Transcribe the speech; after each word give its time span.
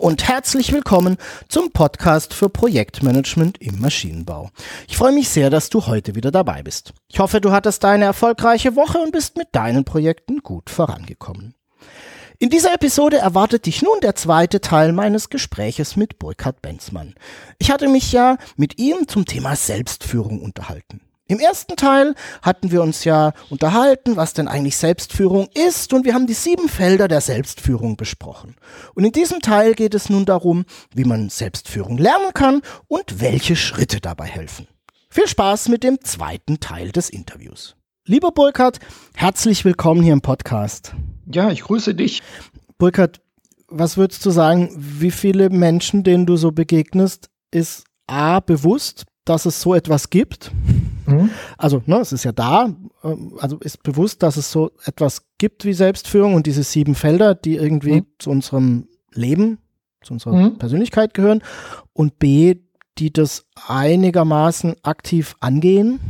Und 0.00 0.26
herzlich 0.26 0.72
willkommen 0.72 1.18
zum 1.48 1.72
Podcast 1.72 2.32
für 2.32 2.48
Projektmanagement 2.48 3.58
im 3.60 3.80
Maschinenbau. 3.80 4.50
Ich 4.88 4.96
freue 4.96 5.12
mich 5.12 5.28
sehr, 5.28 5.50
dass 5.50 5.68
du 5.68 5.86
heute 5.86 6.14
wieder 6.14 6.30
dabei 6.30 6.62
bist. 6.62 6.94
Ich 7.08 7.18
hoffe, 7.18 7.40
du 7.42 7.52
hattest 7.52 7.84
eine 7.84 8.06
erfolgreiche 8.06 8.76
Woche 8.76 8.98
und 8.98 9.12
bist 9.12 9.36
mit 9.36 9.48
deinen 9.52 9.84
Projekten 9.84 10.38
gut 10.38 10.70
vorangekommen. 10.70 11.54
In 12.38 12.48
dieser 12.48 12.72
Episode 12.72 13.18
erwartet 13.18 13.66
dich 13.66 13.82
nun 13.82 14.00
der 14.00 14.14
zweite 14.14 14.62
Teil 14.62 14.92
meines 14.94 15.28
Gespräches 15.28 15.96
mit 15.96 16.18
Burkhard 16.18 16.62
Benzmann. 16.62 17.14
Ich 17.58 17.70
hatte 17.70 17.86
mich 17.86 18.10
ja 18.10 18.38
mit 18.56 18.78
ihm 18.78 19.06
zum 19.06 19.26
Thema 19.26 19.54
Selbstführung 19.54 20.40
unterhalten. 20.40 21.02
Im 21.30 21.38
ersten 21.38 21.76
Teil 21.76 22.16
hatten 22.42 22.72
wir 22.72 22.82
uns 22.82 23.04
ja 23.04 23.34
unterhalten, 23.50 24.16
was 24.16 24.32
denn 24.32 24.48
eigentlich 24.48 24.76
Selbstführung 24.76 25.48
ist 25.54 25.92
und 25.92 26.04
wir 26.04 26.12
haben 26.12 26.26
die 26.26 26.34
sieben 26.34 26.68
Felder 26.68 27.06
der 27.06 27.20
Selbstführung 27.20 27.96
besprochen. 27.96 28.56
Und 28.96 29.04
in 29.04 29.12
diesem 29.12 29.38
Teil 29.38 29.74
geht 29.74 29.94
es 29.94 30.10
nun 30.10 30.24
darum, 30.24 30.64
wie 30.92 31.04
man 31.04 31.28
Selbstführung 31.28 31.98
lernen 31.98 32.34
kann 32.34 32.62
und 32.88 33.20
welche 33.20 33.54
Schritte 33.54 34.00
dabei 34.00 34.26
helfen. 34.26 34.66
Viel 35.08 35.28
Spaß 35.28 35.68
mit 35.68 35.84
dem 35.84 36.00
zweiten 36.02 36.58
Teil 36.58 36.90
des 36.90 37.08
Interviews. 37.08 37.76
Lieber 38.06 38.32
Burkhard, 38.32 38.80
herzlich 39.14 39.64
willkommen 39.64 40.02
hier 40.02 40.14
im 40.14 40.22
Podcast. 40.22 40.96
Ja, 41.32 41.52
ich 41.52 41.60
grüße 41.60 41.94
dich. 41.94 42.24
Burkhard, 42.76 43.20
was 43.68 43.96
würdest 43.96 44.26
du 44.26 44.30
sagen, 44.30 44.74
wie 44.76 45.12
viele 45.12 45.48
Menschen, 45.48 46.02
denen 46.02 46.26
du 46.26 46.34
so 46.34 46.50
begegnest, 46.50 47.30
ist 47.52 47.84
A 48.08 48.40
bewusst, 48.40 49.04
dass 49.30 49.46
es 49.46 49.62
so 49.62 49.74
etwas 49.74 50.10
gibt? 50.10 50.50
Mhm. 51.06 51.30
Also, 51.56 51.82
ne, 51.86 52.00
es 52.00 52.12
ist 52.12 52.24
ja 52.24 52.32
da, 52.32 52.74
ähm, 53.04 53.34
also 53.38 53.58
ist 53.58 53.82
bewusst, 53.82 54.22
dass 54.22 54.36
es 54.36 54.50
so 54.50 54.72
etwas 54.84 55.22
gibt 55.38 55.64
wie 55.64 55.72
Selbstführung 55.72 56.34
und 56.34 56.46
diese 56.46 56.64
sieben 56.64 56.94
Felder, 56.94 57.34
die 57.34 57.56
irgendwie 57.56 58.00
mhm. 58.00 58.06
zu 58.18 58.30
unserem 58.30 58.88
Leben, 59.12 59.58
zu 60.02 60.14
unserer 60.14 60.34
mhm. 60.34 60.58
Persönlichkeit 60.58 61.14
gehören. 61.14 61.42
Und 61.92 62.18
B, 62.18 62.56
die 62.98 63.12
das 63.12 63.46
einigermaßen 63.68 64.74
aktiv 64.82 65.36
angehen. 65.40 66.00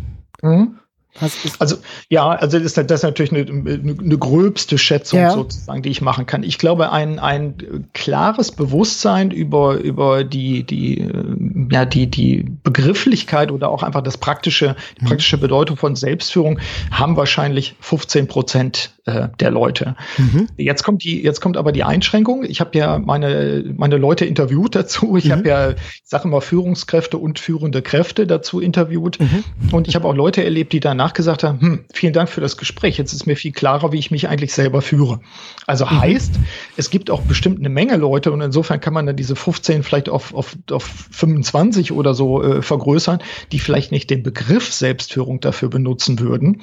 Also 1.59 1.77
ja, 2.09 2.29
also 2.29 2.59
das 2.59 2.67
ist, 2.67 2.77
das 2.79 3.01
ist 3.01 3.03
natürlich 3.03 3.33
eine, 3.33 3.43
eine 3.43 4.19
gröbste 4.19 4.79
Schätzung 4.79 5.21
ja. 5.21 5.31
sozusagen, 5.31 5.83
die 5.83 5.91
ich 5.91 6.01
machen 6.01 6.27
kann. 6.27 6.43
Ich 6.43 6.59
glaube, 6.59 6.93
ein, 6.93 7.19
ein 7.19 7.89
klares 7.93 8.53
Bewusstsein 8.53 9.31
über, 9.31 9.75
über 9.75 10.25
die, 10.25 10.63
die, 10.65 11.01
äh, 11.01 11.25
ja, 11.71 11.85
die, 11.85 12.07
die 12.07 12.47
Begrifflichkeit 12.63 13.51
oder 13.51 13.71
auch 13.71 13.83
einfach 13.83 14.03
das 14.03 14.19
praktische, 14.19 14.77
die 14.99 15.05
mhm. 15.05 15.09
praktische 15.09 15.39
Bedeutung 15.39 15.77
von 15.77 15.97
Selbstführung 15.97 16.61
haben 16.91 17.17
wahrscheinlich 17.17 17.75
15 17.81 18.29
Prozent 18.29 18.93
äh, 19.07 19.29
der 19.41 19.51
Leute. 19.51 19.97
Mhm. 20.19 20.49
Jetzt 20.57 20.83
kommt 20.85 21.05
die, 21.05 21.23
jetzt 21.23 21.41
kommt 21.41 21.57
aber 21.57 21.73
die 21.73 21.85
Einschränkung. 21.85 22.45
Ich 22.45 22.61
habe 22.61 22.77
ja 22.79 22.99
meine, 22.99 23.65
meine 23.77 23.97
Leute 23.97 24.25
interviewt 24.25 24.75
dazu. 24.75 25.17
Ich 25.17 25.27
mhm. 25.27 25.33
habe 25.33 25.49
ja, 25.49 25.71
ich 25.71 26.03
sage 26.05 26.29
immer 26.29 26.41
Führungskräfte 26.41 27.19
und 27.19 27.39
führende 27.39 27.83
Kräfte 27.83 28.27
dazu 28.27 28.61
interviewt. 28.61 29.19
Mhm. 29.19 29.45
Und 29.73 29.89
ich 29.89 29.95
habe 29.95 30.07
auch 30.07 30.15
Leute 30.15 30.45
erlebt, 30.45 30.73
die 30.73 30.81
danach 30.81 31.10
gesagt 31.15 31.45
haben, 31.45 31.61
hm, 31.61 31.85
vielen 31.93 32.13
Dank 32.13 32.29
für 32.29 32.41
das 32.41 32.57
Gespräch. 32.57 32.99
Jetzt 32.99 33.13
ist 33.13 33.27
mir 33.27 33.37
viel 33.37 33.53
klarer, 33.53 33.93
wie 33.93 33.99
ich 33.99 34.11
mich 34.11 34.29
eigentlich 34.29 34.53
selber 34.53 34.83
führe. 34.83 35.21
Also 35.67 35.87
mhm. 35.87 36.01
heißt, 36.01 36.33
es 36.77 36.91
gibt 36.91 37.11
auch 37.11 37.23
bestimmt 37.23 37.59
eine 37.59 37.69
Menge 37.69 37.97
Leute 37.97 38.33
und 38.33 38.41
insofern 38.41 38.81
kann 38.81 38.95
man 38.95 39.07
dann 39.07 39.17
diese 39.17 39.37
15 39.37 39.83
vielleicht 39.83 40.09
auf, 40.09 40.35
auf, 40.35 40.57
auf 40.71 40.85
25 41.11 41.93
oder 41.93 42.15
so 42.15 42.43
äh, 42.43 42.63
vergrößern, 42.63 43.21
die 43.53 43.59
vielleicht 43.59 43.93
nicht 43.93 44.11
den 44.11 44.23
Begriff 44.23 44.73
Selbstführung 44.73 45.41
dafür 45.41 45.69
benutzen 45.69 46.19
würden 46.19 46.63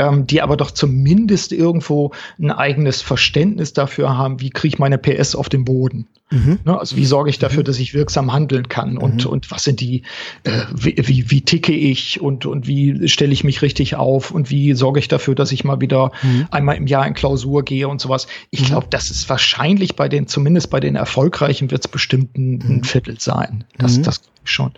ähm, 0.00 0.26
die 0.26 0.40
aber 0.40 0.56
doch 0.56 0.70
zumindest 0.70 1.52
irgendwo 1.52 2.12
ein 2.38 2.50
eigenes 2.50 3.02
Verständnis 3.02 3.74
dafür 3.74 4.16
haben, 4.16 4.40
wie 4.40 4.50
kriege 4.50 4.74
ich 4.74 4.78
meine 4.78 4.96
PS 4.96 5.34
auf 5.34 5.50
den 5.50 5.66
Boden. 5.66 6.08
Mhm. 6.30 6.60
Ne, 6.64 6.78
also 6.78 6.96
wie 6.96 7.04
sorge 7.04 7.28
ich 7.28 7.38
dafür, 7.38 7.60
mhm. 7.60 7.64
dass 7.64 7.78
ich 7.80 7.92
wirksam 7.92 8.32
handeln 8.32 8.68
kann 8.68 8.98
und, 8.98 9.24
mhm. 9.24 9.30
und 9.30 9.50
was 9.50 9.64
sind 9.64 9.80
die, 9.80 10.02
äh, 10.44 10.62
wie, 10.72 10.94
wie, 10.96 11.30
wie 11.30 11.40
ticke 11.42 11.72
ich 11.72 12.20
und, 12.20 12.46
und 12.46 12.68
wie 12.68 13.08
stelle 13.08 13.32
ich 13.32 13.42
mich 13.42 13.62
richtig 13.62 13.96
auf 13.96 14.30
und 14.30 14.48
wie 14.48 14.74
sorge 14.74 15.00
ich 15.00 15.08
dafür, 15.08 15.34
dass 15.34 15.50
ich 15.50 15.64
mal 15.64 15.80
wieder 15.80 16.12
mhm. 16.22 16.46
einmal 16.50 16.76
im 16.76 16.86
Jahr 16.86 17.06
in 17.06 17.14
Klausur 17.14 17.64
gehe 17.64 17.88
und 17.88 18.00
sowas. 18.00 18.28
Ich 18.50 18.62
mhm. 18.62 18.66
glaube, 18.66 18.86
das 18.90 19.10
ist 19.10 19.28
wahrscheinlich 19.28 19.96
bei 19.96 20.08
den, 20.08 20.28
zumindest 20.28 20.70
bei 20.70 20.78
den 20.78 20.94
Erfolgreichen 20.94 21.70
wird 21.70 21.84
es 21.84 21.88
bestimmt 21.88 22.38
ein, 22.38 22.60
ein, 22.62 22.84
Viertel 22.84 23.20
sein. 23.20 23.64
Das, 23.78 24.00
das 24.00 24.22
schon. 24.44 24.72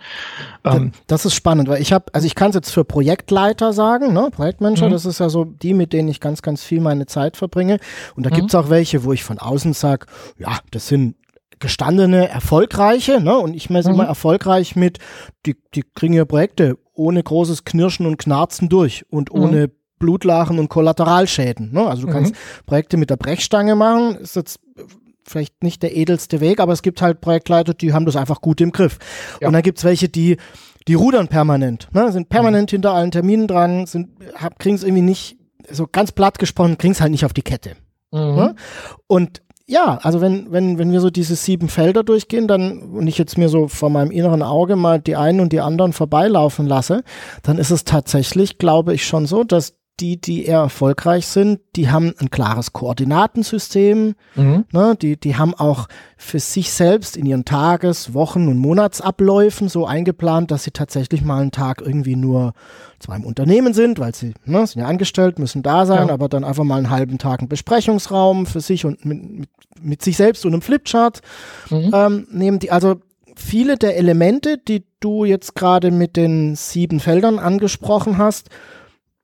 Ähm, 0.63 0.91
das 1.07 1.25
ist 1.25 1.35
spannend, 1.35 1.67
weil 1.67 1.81
ich 1.81 1.93
habe, 1.93 2.05
also 2.13 2.25
ich 2.25 2.35
kann 2.35 2.49
es 2.49 2.55
jetzt 2.55 2.71
für 2.71 2.83
Projektleiter 2.83 3.73
sagen, 3.73 4.13
ne? 4.13 4.29
Projektmanager, 4.31 4.87
mhm. 4.87 4.91
das 4.91 5.05
ist 5.05 5.19
ja 5.19 5.29
so 5.29 5.45
die, 5.45 5.73
mit 5.73 5.93
denen 5.93 6.09
ich 6.09 6.19
ganz, 6.19 6.41
ganz 6.41 6.63
viel 6.63 6.81
meine 6.81 7.05
Zeit 7.05 7.37
verbringe. 7.37 7.79
Und 8.15 8.25
da 8.25 8.29
mhm. 8.29 8.35
gibt's 8.35 8.55
auch 8.55 8.69
welche, 8.69 9.03
wo 9.03 9.13
ich 9.13 9.23
von 9.23 9.39
außen 9.39 9.73
sage, 9.73 10.07
ja, 10.37 10.59
das 10.71 10.87
sind 10.87 11.15
gestandene, 11.59 12.29
erfolgreiche, 12.29 13.21
ne? 13.21 13.37
Und 13.37 13.53
ich 13.53 13.69
messe 13.69 13.89
mhm. 13.89 13.95
immer 13.95 14.05
erfolgreich 14.05 14.75
mit, 14.75 14.99
die, 15.45 15.55
die 15.73 15.83
kriegen 15.95 16.13
ja 16.13 16.25
Projekte 16.25 16.77
ohne 16.93 17.23
großes 17.23 17.65
Knirschen 17.65 18.05
und 18.05 18.17
Knarzen 18.17 18.69
durch 18.69 19.05
und 19.09 19.33
mhm. 19.33 19.41
ohne 19.41 19.71
Blutlachen 19.99 20.59
und 20.59 20.69
Kollateralschäden. 20.69 21.71
Ne? 21.71 21.87
Also 21.87 22.05
du 22.05 22.11
kannst 22.11 22.33
mhm. 22.33 22.65
Projekte 22.65 22.97
mit 22.97 23.09
der 23.09 23.15
Brechstange 23.15 23.75
machen, 23.75 24.15
ist 24.15 24.35
jetzt 24.35 24.59
vielleicht 25.25 25.63
nicht 25.63 25.81
der 25.81 25.95
edelste 25.95 26.41
Weg, 26.41 26.59
aber 26.59 26.73
es 26.73 26.81
gibt 26.81 27.01
halt 27.01 27.21
Projektleiter, 27.21 27.73
die 27.73 27.93
haben 27.93 28.05
das 28.05 28.15
einfach 28.15 28.41
gut 28.41 28.59
im 28.59 28.71
Griff. 28.71 28.99
Ja. 29.39 29.47
Und 29.47 29.53
dann 29.53 29.61
gibt's 29.61 29.85
welche, 29.85 30.09
die, 30.09 30.37
die 30.87 30.95
rudern 30.95 31.29
permanent, 31.29 31.87
ne? 31.93 32.11
sind 32.11 32.29
permanent 32.29 32.71
mhm. 32.71 32.75
hinter 32.75 32.93
allen 32.93 33.11
Terminen 33.11 33.47
dran, 33.47 33.85
sind, 33.85 34.09
kriegen 34.59 34.75
es 34.75 34.83
irgendwie 34.83 35.03
nicht, 35.03 35.37
so 35.71 35.87
ganz 35.89 36.11
platt 36.11 36.39
gesprochen, 36.39 36.77
kriegen 36.77 36.91
es 36.91 36.99
halt 36.99 37.11
nicht 37.11 37.23
auf 37.23 37.31
die 37.31 37.41
Kette. 37.41 37.77
Mhm. 38.11 38.35
Ne? 38.35 38.55
Und 39.07 39.41
ja, 39.65 39.97
also 40.03 40.19
wenn, 40.19 40.51
wenn, 40.51 40.77
wenn 40.77 40.91
wir 40.91 40.99
so 40.99 41.09
diese 41.09 41.35
sieben 41.35 41.69
Felder 41.69 42.03
durchgehen, 42.03 42.47
dann, 42.47 42.81
und 42.81 43.07
ich 43.07 43.17
jetzt 43.17 43.37
mir 43.37 43.47
so 43.47 43.67
vor 43.67 43.89
meinem 43.89 44.11
inneren 44.11 44.43
Auge 44.43 44.75
mal 44.75 44.99
die 44.99 45.15
einen 45.15 45.39
und 45.39 45.53
die 45.53 45.61
anderen 45.61 45.93
vorbeilaufen 45.93 46.67
lasse, 46.67 47.03
dann 47.43 47.57
ist 47.57 47.71
es 47.71 47.85
tatsächlich, 47.85 48.57
glaube 48.57 48.93
ich, 48.93 49.05
schon 49.05 49.25
so, 49.25 49.43
dass 49.43 49.75
die, 49.99 50.19
die 50.19 50.45
eher 50.45 50.59
erfolgreich 50.59 51.27
sind, 51.27 51.59
die 51.75 51.89
haben 51.91 52.13
ein 52.19 52.31
klares 52.31 52.73
Koordinatensystem, 52.73 54.15
mhm. 54.35 54.65
ne, 54.71 54.95
die, 54.99 55.17
die 55.17 55.35
haben 55.35 55.53
auch 55.53 55.87
für 56.17 56.39
sich 56.39 56.71
selbst 56.71 57.15
in 57.15 57.27
ihren 57.27 57.45
Tages-, 57.45 58.13
Wochen- 58.13 58.47
und 58.47 58.57
Monatsabläufen 58.57 59.69
so 59.69 59.85
eingeplant, 59.85 60.49
dass 60.49 60.63
sie 60.63 60.71
tatsächlich 60.71 61.21
mal 61.21 61.41
einen 61.41 61.51
Tag 61.51 61.81
irgendwie 61.81 62.15
nur 62.15 62.53
zwar 62.99 63.17
im 63.17 63.23
Unternehmen 63.23 63.73
sind, 63.73 63.99
weil 63.99 64.15
sie 64.15 64.33
ne, 64.45 64.65
sind 64.65 64.81
ja 64.81 64.87
angestellt, 64.87 65.37
müssen 65.37 65.61
da 65.61 65.85
sein, 65.85 66.07
ja. 66.07 66.13
aber 66.13 66.27
dann 66.27 66.43
einfach 66.43 66.63
mal 66.63 66.77
einen 66.77 66.89
halben 66.89 67.19
Tag 67.19 67.39
einen 67.39 67.49
Besprechungsraum 67.49 68.47
für 68.47 68.61
sich 68.61 68.85
und 68.85 69.05
mit, 69.05 69.23
mit, 69.23 69.49
mit 69.79 70.01
sich 70.01 70.17
selbst 70.17 70.45
und 70.45 70.53
einem 70.53 70.63
Flipchart 70.63 71.21
mhm. 71.69 71.91
ähm, 71.93 72.27
nehmen 72.31 72.59
die. 72.59 72.71
Also 72.71 72.95
viele 73.35 73.77
der 73.77 73.97
Elemente, 73.97 74.57
die 74.57 74.85
du 74.99 75.23
jetzt 75.23 75.55
gerade 75.55 75.91
mit 75.91 76.15
den 76.15 76.55
sieben 76.55 76.99
Feldern 76.99 77.37
angesprochen 77.37 78.17
hast, 78.17 78.49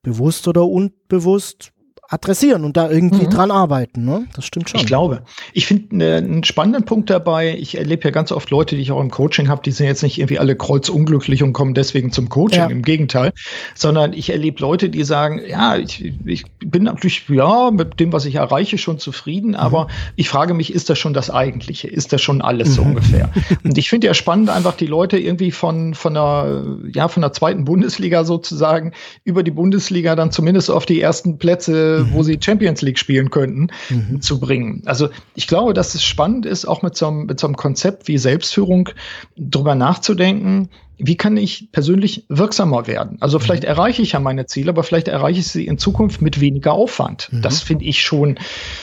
bewusst 0.02 0.48
oder 0.48 0.66
unbewusst 0.66 1.72
adressieren 2.10 2.64
und 2.64 2.76
da 2.76 2.90
irgendwie 2.90 3.28
mhm. 3.28 3.30
dran 3.30 3.52
arbeiten. 3.52 4.04
Ne? 4.04 4.26
Das 4.36 4.44
stimmt 4.44 4.70
schon. 4.70 4.80
Ich 4.80 4.88
glaube. 4.88 5.22
Ich 5.54 5.68
finde 5.68 5.96
ne, 5.96 6.16
einen 6.16 6.44
spannenden 6.44 6.84
Punkt 6.84 7.12
dabei. 7.12 7.56
Ich 7.56 7.78
erlebe 7.78 8.04
ja 8.06 8.10
ganz 8.10 8.32
oft 8.32 8.50
Leute, 8.50 8.76
die 8.76 8.82
ich 8.82 8.92
auch 8.92 9.00
im 9.00 9.12
Coaching 9.12 9.48
habe, 9.48 9.62
die 9.64 9.70
sind 9.70 9.86
jetzt 9.86 10.02
nicht 10.02 10.18
irgendwie 10.18 10.40
alle 10.40 10.56
kreuzunglücklich 10.56 11.44
und 11.44 11.54
kommen 11.54 11.76
deswegen 11.76 12.12
zum 12.12 12.28
Coaching. 12.28 12.60
Ja. 12.60 12.68
Im 12.68 12.82
Gegenteil. 12.82 13.32
Sondern 13.76 14.14
ich 14.14 14.32
erlebe 14.32 14.60
Leute, 14.60 14.90
die 14.90 15.04
sagen, 15.04 15.40
ja, 15.48 15.78
ich, 15.78 16.14
ich 16.26 16.46
bin 16.60 16.84
natürlich, 16.84 17.30
ja, 17.30 17.70
mit 17.70 18.00
dem, 18.00 18.12
was 18.12 18.26
ich 18.26 18.36
erreiche, 18.36 18.80
schon 18.80 18.98
zufrieden, 18.98 19.50
mhm. 19.50 19.56
aber 19.56 19.88
ich 20.16 20.30
frage 20.30 20.56
mich, 20.56 20.74
ist 20.74 20.90
das 20.90 20.98
schon 20.98 21.14
das 21.14 21.30
Eigentliche? 21.30 21.88
Ist 21.88 22.12
das 22.12 22.24
schon 22.24 22.42
alles 22.42 22.74
so 22.74 22.82
mhm. 22.82 22.90
ungefähr? 22.90 23.30
Und 23.64 23.78
ich 23.78 23.88
finde 23.88 24.08
ja 24.08 24.16
spannend, 24.16 24.50
einfach 24.50 24.76
die 24.76 24.88
Leute 24.88 25.20
irgendwie 25.20 25.52
von, 25.52 25.94
von 25.94 26.16
der, 26.16 26.64
ja, 26.92 27.08
von 27.08 27.22
der 27.22 27.34
zweiten 27.34 27.66
Bundesliga 27.66 28.24
sozusagen 28.24 28.94
über 29.24 29.44
die 29.44 29.52
Bundesliga 29.52 30.16
dann 30.16 30.32
zumindest 30.32 30.72
auf 30.72 30.88
die 30.88 31.00
ersten 31.00 31.38
Plätze 31.38 31.99
mhm. 32.06 32.14
wo 32.14 32.24
sie 32.24 32.40
Champions 32.42 32.82
League 32.82 33.00
spielen 33.00 33.30
könnten, 33.30 33.68
mhm. 33.90 34.22
zu 34.22 34.40
bringen. 34.40 34.82
Also 34.86 35.10
ich 35.36 35.48
glaube, 35.48 35.74
dass 35.74 35.96
es 35.96 36.04
spannend 36.04 36.46
ist, 36.46 36.66
auch 36.66 36.82
mit 36.82 36.96
so 36.96 37.08
einem, 37.08 37.26
mit 37.26 37.40
so 37.40 37.48
einem 37.48 37.56
Konzept 37.56 38.08
wie 38.08 38.18
Selbstführung 38.18 38.90
drüber 39.38 39.76
nachzudenken, 39.76 40.70
wie 41.00 41.16
kann 41.16 41.38
ich 41.38 41.72
persönlich 41.72 42.26
wirksamer 42.28 42.86
werden? 42.86 43.18
Also 43.22 43.40
mhm. 43.40 43.44
vielleicht 43.44 43.64
erreiche 43.64 44.02
ich 44.02 44.12
ja 44.12 44.20
meine 44.20 44.46
Ziele, 44.46 44.70
aber 44.70 44.84
vielleicht 44.84 45.08
erreiche 45.08 45.40
ich 45.40 45.48
sie 45.48 45.66
in 45.66 45.78
Zukunft 45.78 46.22
mit 46.22 46.42
weniger 46.42 46.74
Aufwand. 46.74 47.30
Mhm. 47.32 47.42
Das 47.42 47.62
finde 47.62 47.86
ich 47.86 48.02
schon, 48.02 48.38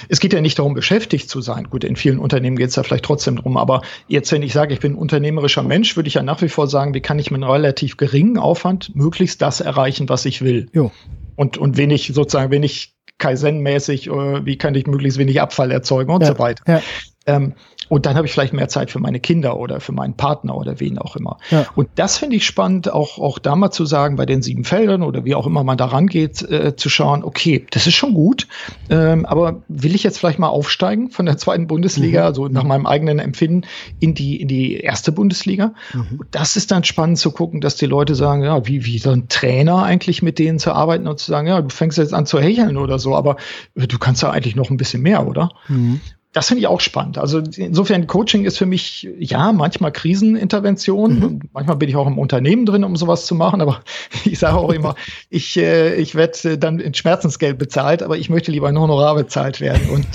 es 0.09 0.19
geht 0.19 0.33
ja 0.33 0.41
nicht 0.41 0.59
darum, 0.59 0.75
beschäftigt 0.75 1.29
zu 1.29 1.43
sein. 1.43 1.69
Gut, 1.69 1.85
in 1.85 1.95
vielen 1.95 2.19
Unternehmen 2.19 2.57
geht 2.57 2.71
es 2.71 2.77
ja 2.77 2.83
vielleicht 2.83 3.05
trotzdem 3.05 3.37
drum, 3.37 3.59
aber 3.59 3.83
jetzt, 4.09 4.33
wenn 4.33 4.43
ich 4.43 4.55
sage, 4.55 4.73
ich 4.73 4.81
bin 4.81 4.95
ein 4.95 4.99
unternehmerischer 4.99 5.63
Mensch, 5.63 5.95
würde 5.97 6.09
ich 6.09 6.15
ja 6.15 6.23
nach 6.23 6.41
wie 6.41 6.49
vor 6.49 6.67
sagen, 6.67 6.95
wie 6.95 7.01
kann 7.01 7.19
ich 7.19 7.31
mit 7.31 7.43
einem 7.43 7.51
relativ 7.51 7.99
geringen 7.99 8.39
Aufwand 8.39 8.97
möglichst 8.97 9.43
das 9.43 9.61
erreichen, 9.61 10.09
was 10.09 10.25
ich 10.25 10.41
will. 10.41 10.69
Jo. 10.73 10.91
Und, 11.37 11.59
und 11.59 11.77
wenig 11.77 12.13
sozusagen, 12.15 12.51
wenig 12.51 12.96
Kaizen-mäßig, 13.19 14.09
äh, 14.09 14.45
wie 14.45 14.59
kann 14.59 14.75
ich 14.75 14.87
möglichst 14.87 15.19
wenig 15.19 15.41
Abfall 15.41 15.71
erzeugen 15.71 16.13
und 16.13 16.23
ja. 16.23 16.29
so 16.29 16.39
weiter. 16.39 16.63
Ja. 16.67 16.83
Ähm, 17.27 17.55
und 17.89 18.07
dann 18.07 18.17
habe 18.17 18.27
ich 18.27 18.33
vielleicht 18.33 18.53
mehr 18.53 18.69
Zeit 18.69 18.91
für 18.91 18.99
meine 18.99 19.21
Kinder 19.21 19.59
oder 19.59 19.81
für 19.81 19.93
meinen 19.93 20.15
Partner 20.15 20.57
oder 20.57 20.81
wen 20.81 20.99
auch 20.99 21.17
immer. 21.17 21.39
Ja. 21.51 21.67
Und 21.75 21.89
das 21.97 22.19
finde 22.19 22.37
ich 22.37 22.47
spannend, 22.47 22.93
auch, 22.93 23.19
auch 23.19 23.39
da 23.39 23.55
mal 23.55 23.71
zu 23.71 23.87
sagen, 23.87 24.17
bei 24.17 24.27
den 24.27 24.43
sieben 24.43 24.65
Feldern 24.65 25.03
oder 25.03 25.25
wie 25.25 25.35
auch 25.35 25.47
immer 25.47 25.63
man 25.63 25.79
da 25.79 25.87
rangeht, 25.87 26.43
äh, 26.43 26.77
zu 26.77 26.89
schauen, 26.89 27.23
okay, 27.23 27.67
das 27.71 27.87
ist 27.87 27.95
schon 27.95 28.15
gut, 28.15 28.49
ähm, 28.91 29.25
aber 29.27 29.63
will 29.69 29.95
ich 29.95 30.03
jetzt 30.03 30.19
vielleicht 30.19 30.39
mal 30.39 30.49
aufsteigen 30.49 31.11
von 31.11 31.27
der 31.27 31.37
zweiten 31.37 31.67
Bundesliga, 31.67 32.21
mhm. 32.21 32.27
also 32.27 32.49
nach 32.49 32.65
meinem 32.65 32.87
eigenen 32.87 33.19
Empfinden, 33.19 33.67
in 34.01 34.15
die, 34.15 34.41
in 34.41 34.49
die 34.49 34.79
erste 34.79 35.13
Bundesliga? 35.13 35.73
Mhm. 35.93 36.21
Und 36.21 36.29
das 36.33 36.57
ist 36.57 36.71
dann 36.71 36.85
spannend 36.85 37.19
zu 37.19 37.31
gucken, 37.31 37.61
dass 37.61 37.77
die 37.77 37.87
Leute 37.87 38.15
sagen, 38.15 38.43
ja, 38.43 38.67
wie, 38.67 38.85
wie 38.85 38.99
so 38.99 39.11
ein 39.11 39.29
Trainer 39.29 39.83
eigentlich 39.83 40.23
mit 40.23 40.39
denen 40.39 40.59
zu 40.59 40.73
arbeiten 40.73 41.07
und 41.07 41.19
zu 41.19 41.31
sagen, 41.31 41.47
ja, 41.47 41.61
du 41.63 41.69
fängst 41.69 41.99
jetzt 41.99 42.15
an 42.15 42.27
zu 42.27 42.41
hecheln 42.41 42.77
oder 42.77 42.99
so, 42.99 43.15
aber 43.15 43.37
du 43.75 43.99
kannst 43.99 44.23
ja 44.23 44.31
eigentlich 44.31 44.57
noch 44.57 44.71
ein 44.71 44.77
bisschen 44.77 45.03
mehr, 45.03 45.27
oder? 45.27 45.51
Mhm 45.69 46.01
das 46.37 46.49
finde 46.49 46.61
ich 46.61 46.67
auch 46.67 46.81
spannend. 46.81 47.17
Also 47.17 47.39
insofern 47.57 48.07
Coaching 48.07 48.45
ist 48.45 48.59
für 48.59 48.67
mich 48.67 49.09
ja 49.19 49.53
manchmal 49.53 49.91
Krisenintervention. 49.91 51.19
Mhm. 51.19 51.41
Manchmal 51.55 51.77
bin 51.77 51.89
ich 51.89 51.97
auch 51.97 52.07
im 52.07 52.19
Unternehmen 52.19 52.67
drin, 52.67 52.85
um 52.85 52.95
sowas 52.95 53.25
zu 53.25 53.35
machen. 53.35 53.63
Aber 53.63 53.81
ich 54.27 54.39
sage 54.39 54.59
auch 54.59 54.71
immer, 54.71 54.97
ich, 55.31 55.57
äh, 55.57 55.95
ich 55.95 56.15
werde 56.15 56.59
dann 56.59 56.79
in 56.79 56.93
Schmerzensgeld 56.93 57.57
bezahlt, 57.57 58.03
aber 58.03 58.19
ich 58.19 58.29
möchte 58.29 58.53
lieber 58.53 58.69
in 58.69 58.79
Honorar 58.79 59.15
bezahlt 59.15 59.63
werden. 59.63 59.89
Und 59.89 60.07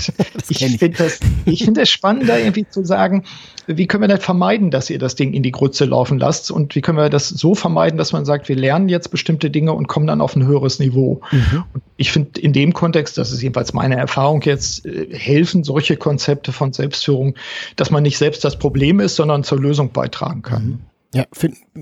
ich 0.48 0.58
finde 0.78 0.96
das, 0.96 1.18
ich 1.44 1.64
finde 1.64 1.80
es 1.80 1.90
spannend, 1.90 2.28
da 2.28 2.38
irgendwie 2.38 2.68
zu 2.68 2.84
sagen, 2.84 3.24
wie 3.66 3.88
können 3.88 4.04
wir 4.04 4.08
denn 4.08 4.20
vermeiden, 4.20 4.70
dass 4.70 4.90
ihr 4.90 5.00
das 5.00 5.16
Ding 5.16 5.32
in 5.32 5.42
die 5.42 5.50
Grütze 5.50 5.86
laufen 5.86 6.20
lasst? 6.20 6.52
Und 6.52 6.76
wie 6.76 6.82
können 6.82 6.98
wir 6.98 7.10
das 7.10 7.30
so 7.30 7.56
vermeiden, 7.56 7.98
dass 7.98 8.12
man 8.12 8.24
sagt, 8.24 8.48
wir 8.48 8.56
lernen 8.56 8.88
jetzt 8.88 9.10
bestimmte 9.10 9.50
Dinge 9.50 9.72
und 9.72 9.88
kommen 9.88 10.06
dann 10.06 10.20
auf 10.20 10.36
ein 10.36 10.46
höheres 10.46 10.78
Niveau? 10.78 11.20
Mhm. 11.32 11.64
ich 11.96 12.12
finde 12.12 12.40
in 12.40 12.52
dem 12.52 12.72
Kontext, 12.72 13.18
das 13.18 13.32
ist 13.32 13.42
jedenfalls 13.42 13.72
meine 13.72 13.96
Erfahrung 13.96 14.42
jetzt, 14.42 14.86
äh, 14.86 15.08
helfen 15.10 15.64
solche 15.64 15.96
Konzepte 15.96 16.11
von 16.18 16.72
Selbstführung, 16.72 17.34
dass 17.76 17.90
man 17.90 18.02
nicht 18.02 18.18
selbst 18.18 18.44
das 18.44 18.58
Problem 18.58 19.00
ist, 19.00 19.16
sondern 19.16 19.44
zur 19.44 19.60
Lösung 19.60 19.92
beitragen 19.92 20.42
kann. 20.42 20.64
Mhm. 20.64 20.80
Ja, 21.14 21.24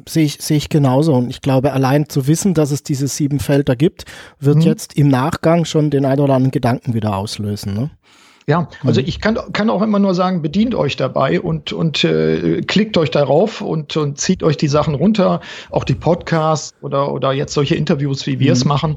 sehe 0.09 0.25
ich, 0.25 0.39
sehe 0.41 0.57
ich 0.57 0.69
genauso. 0.71 1.15
Und 1.15 1.31
ich 1.31 1.41
glaube, 1.41 1.73
allein 1.73 2.09
zu 2.09 2.27
wissen, 2.27 2.53
dass 2.53 2.73
es 2.73 2.83
diese 2.83 3.07
sieben 3.07 3.39
Felder 3.39 3.77
gibt, 3.77 4.05
wird 4.41 4.57
mhm. 4.57 4.63
jetzt 4.63 4.97
im 4.97 5.09
Nachgang 5.09 5.65
schon 5.65 5.91
den 5.91 6.05
ein 6.05 6.19
oder 6.19 6.35
anderen 6.35 6.51
Gedanken 6.51 6.95
wieder 6.95 7.17
auslösen. 7.17 7.75
Ne? 7.75 7.91
Ja, 8.51 8.69
also 8.85 9.01
mhm. 9.01 9.07
ich 9.07 9.21
kann, 9.21 9.39
kann 9.53 9.71
auch 9.71 9.81
immer 9.81 10.01
nur 10.01 10.13
sagen, 10.13 10.43
bedient 10.43 10.75
euch 10.75 10.97
dabei 10.97 11.41
und, 11.41 11.73
und 11.73 12.03
äh, 12.03 12.63
klickt 12.63 12.99
euch 12.99 13.13
darauf 13.13 13.61
und, 13.61 13.97
und 13.97 14.19
zieht 14.19 14.43
euch 14.43 14.57
die 14.57 14.67
Sachen 14.67 14.97
runter, 14.97 15.41
auch 15.71 15.85
die 15.85 15.95
Podcasts 15.95 16.75
oder, 16.81 17.13
oder 17.13 17.33
jetzt 17.33 17.55
solche 17.55 17.77
Interviews, 17.77 18.27
wie 18.27 18.41
wir 18.41 18.49
mhm. 18.49 18.53
es 18.53 18.65
machen. 18.65 18.97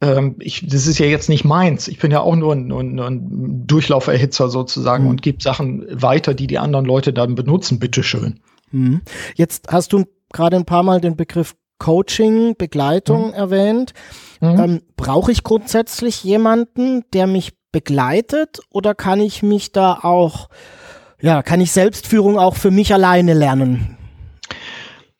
Ähm, 0.00 0.36
ich, 0.38 0.64
das 0.68 0.86
ist 0.86 1.00
ja 1.00 1.06
jetzt 1.06 1.28
nicht 1.28 1.44
meins. 1.44 1.88
Ich 1.88 1.98
bin 1.98 2.12
ja 2.12 2.20
auch 2.20 2.36
nur 2.36 2.54
ein, 2.54 2.68
nur 2.68 2.80
ein 2.80 3.66
Durchlauferhitzer 3.66 4.48
sozusagen 4.48 5.02
mhm. 5.02 5.10
und 5.10 5.22
gebe 5.22 5.42
Sachen 5.42 5.84
weiter, 5.90 6.32
die 6.32 6.46
die 6.46 6.60
anderen 6.60 6.84
Leute 6.84 7.12
dann 7.12 7.34
benutzen, 7.34 7.80
bitteschön. 7.80 8.38
Mhm. 8.70 9.00
Jetzt 9.34 9.66
hast 9.72 9.92
du 9.92 10.04
gerade 10.32 10.54
ein 10.54 10.64
paar 10.64 10.84
Mal 10.84 11.00
den 11.00 11.16
Begriff 11.16 11.56
Coaching, 11.80 12.54
Begleitung 12.56 13.30
mhm. 13.30 13.34
erwähnt. 13.34 13.94
Mhm. 14.40 14.60
Ähm, 14.60 14.82
Brauche 14.94 15.32
ich 15.32 15.42
grundsätzlich 15.42 16.22
jemanden, 16.22 17.02
der 17.12 17.26
mich 17.26 17.54
begleitet 17.72 18.60
oder 18.70 18.94
kann 18.94 19.20
ich 19.20 19.42
mich 19.42 19.72
da 19.72 19.98
auch, 20.02 20.48
ja, 21.20 21.42
kann 21.42 21.60
ich 21.60 21.72
Selbstführung 21.72 22.38
auch 22.38 22.54
für 22.54 22.70
mich 22.70 22.92
alleine 22.92 23.34
lernen? 23.34 23.96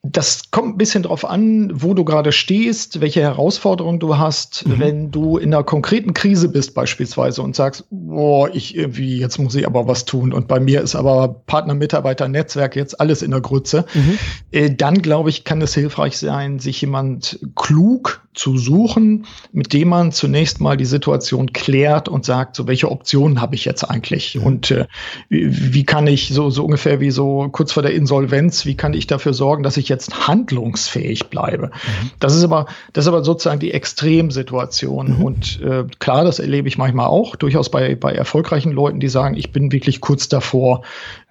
Das 0.05 0.51
kommt 0.51 0.75
ein 0.75 0.77
bisschen 0.77 1.03
drauf 1.03 1.23
an, 1.23 1.71
wo 1.73 1.93
du 1.93 2.03
gerade 2.03 2.33
stehst, 2.33 2.99
welche 2.99 3.21
Herausforderungen 3.21 3.99
du 3.99 4.17
hast. 4.17 4.67
Mhm. 4.67 4.79
Wenn 4.79 5.11
du 5.11 5.37
in 5.37 5.53
einer 5.53 5.63
konkreten 5.63 6.13
Krise 6.13 6.49
bist 6.49 6.73
beispielsweise 6.73 7.41
und 7.41 7.55
sagst, 7.55 7.85
boah, 7.89 8.49
ich 8.53 8.75
irgendwie, 8.75 9.17
jetzt 9.17 9.39
muss 9.39 9.55
ich 9.55 9.65
aber 9.65 9.87
was 9.87 10.03
tun 10.03 10.33
und 10.33 10.49
bei 10.49 10.59
mir 10.59 10.81
ist 10.81 10.95
aber 10.95 11.29
Partner, 11.29 11.73
Mitarbeiter, 11.73 12.27
Netzwerk 12.27 12.75
jetzt 12.75 12.99
alles 12.99 13.21
in 13.21 13.31
der 13.31 13.39
Grütze, 13.39 13.85
mhm. 13.93 14.19
äh, 14.51 14.69
dann 14.71 15.01
glaube 15.01 15.29
ich, 15.29 15.45
kann 15.45 15.61
es 15.61 15.73
hilfreich 15.73 16.17
sein, 16.17 16.59
sich 16.59 16.81
jemand 16.81 17.39
klug 17.55 18.21
zu 18.33 18.57
suchen, 18.57 19.25
mit 19.51 19.73
dem 19.73 19.89
man 19.89 20.11
zunächst 20.11 20.59
mal 20.59 20.75
die 20.75 20.85
Situation 20.85 21.53
klärt 21.53 22.09
und 22.09 22.25
sagt, 22.25 22.55
so 22.55 22.67
welche 22.67 22.91
Optionen 22.91 23.39
habe 23.39 23.55
ich 23.55 23.63
jetzt 23.63 23.83
eigentlich 23.83 24.35
mhm. 24.35 24.43
und 24.43 24.71
äh, 24.71 24.87
wie 25.29 25.85
kann 25.85 26.07
ich 26.07 26.29
so 26.29 26.49
so 26.49 26.65
ungefähr 26.65 26.99
wie 26.99 27.11
so 27.11 27.47
kurz 27.51 27.71
vor 27.71 27.83
der 27.83 27.93
Insolvenz, 27.93 28.65
wie 28.65 28.75
kann 28.75 28.93
ich 28.93 29.07
dafür 29.07 29.33
sorgen, 29.33 29.63
dass 29.63 29.77
ich 29.77 29.87
jetzt 29.93 30.27
handlungsfähig 30.27 31.27
bleibe? 31.29 31.67
Mhm. 31.67 32.11
Das 32.19 32.35
ist 32.35 32.43
aber 32.43 32.65
das 32.93 33.05
ist 33.05 33.09
aber 33.09 33.23
sozusagen 33.23 33.59
die 33.59 33.71
Extremsituation 33.71 35.17
mhm. 35.17 35.23
und 35.23 35.61
äh, 35.61 35.85
klar, 35.99 36.23
das 36.23 36.39
erlebe 36.39 36.67
ich 36.67 36.77
manchmal 36.77 37.07
auch 37.07 37.35
durchaus 37.35 37.69
bei 37.69 37.95
bei 37.95 38.11
erfolgreichen 38.11 38.71
Leuten, 38.71 38.99
die 38.99 39.07
sagen, 39.07 39.35
ich 39.35 39.51
bin 39.51 39.71
wirklich 39.71 40.01
kurz 40.01 40.27
davor, 40.27 40.81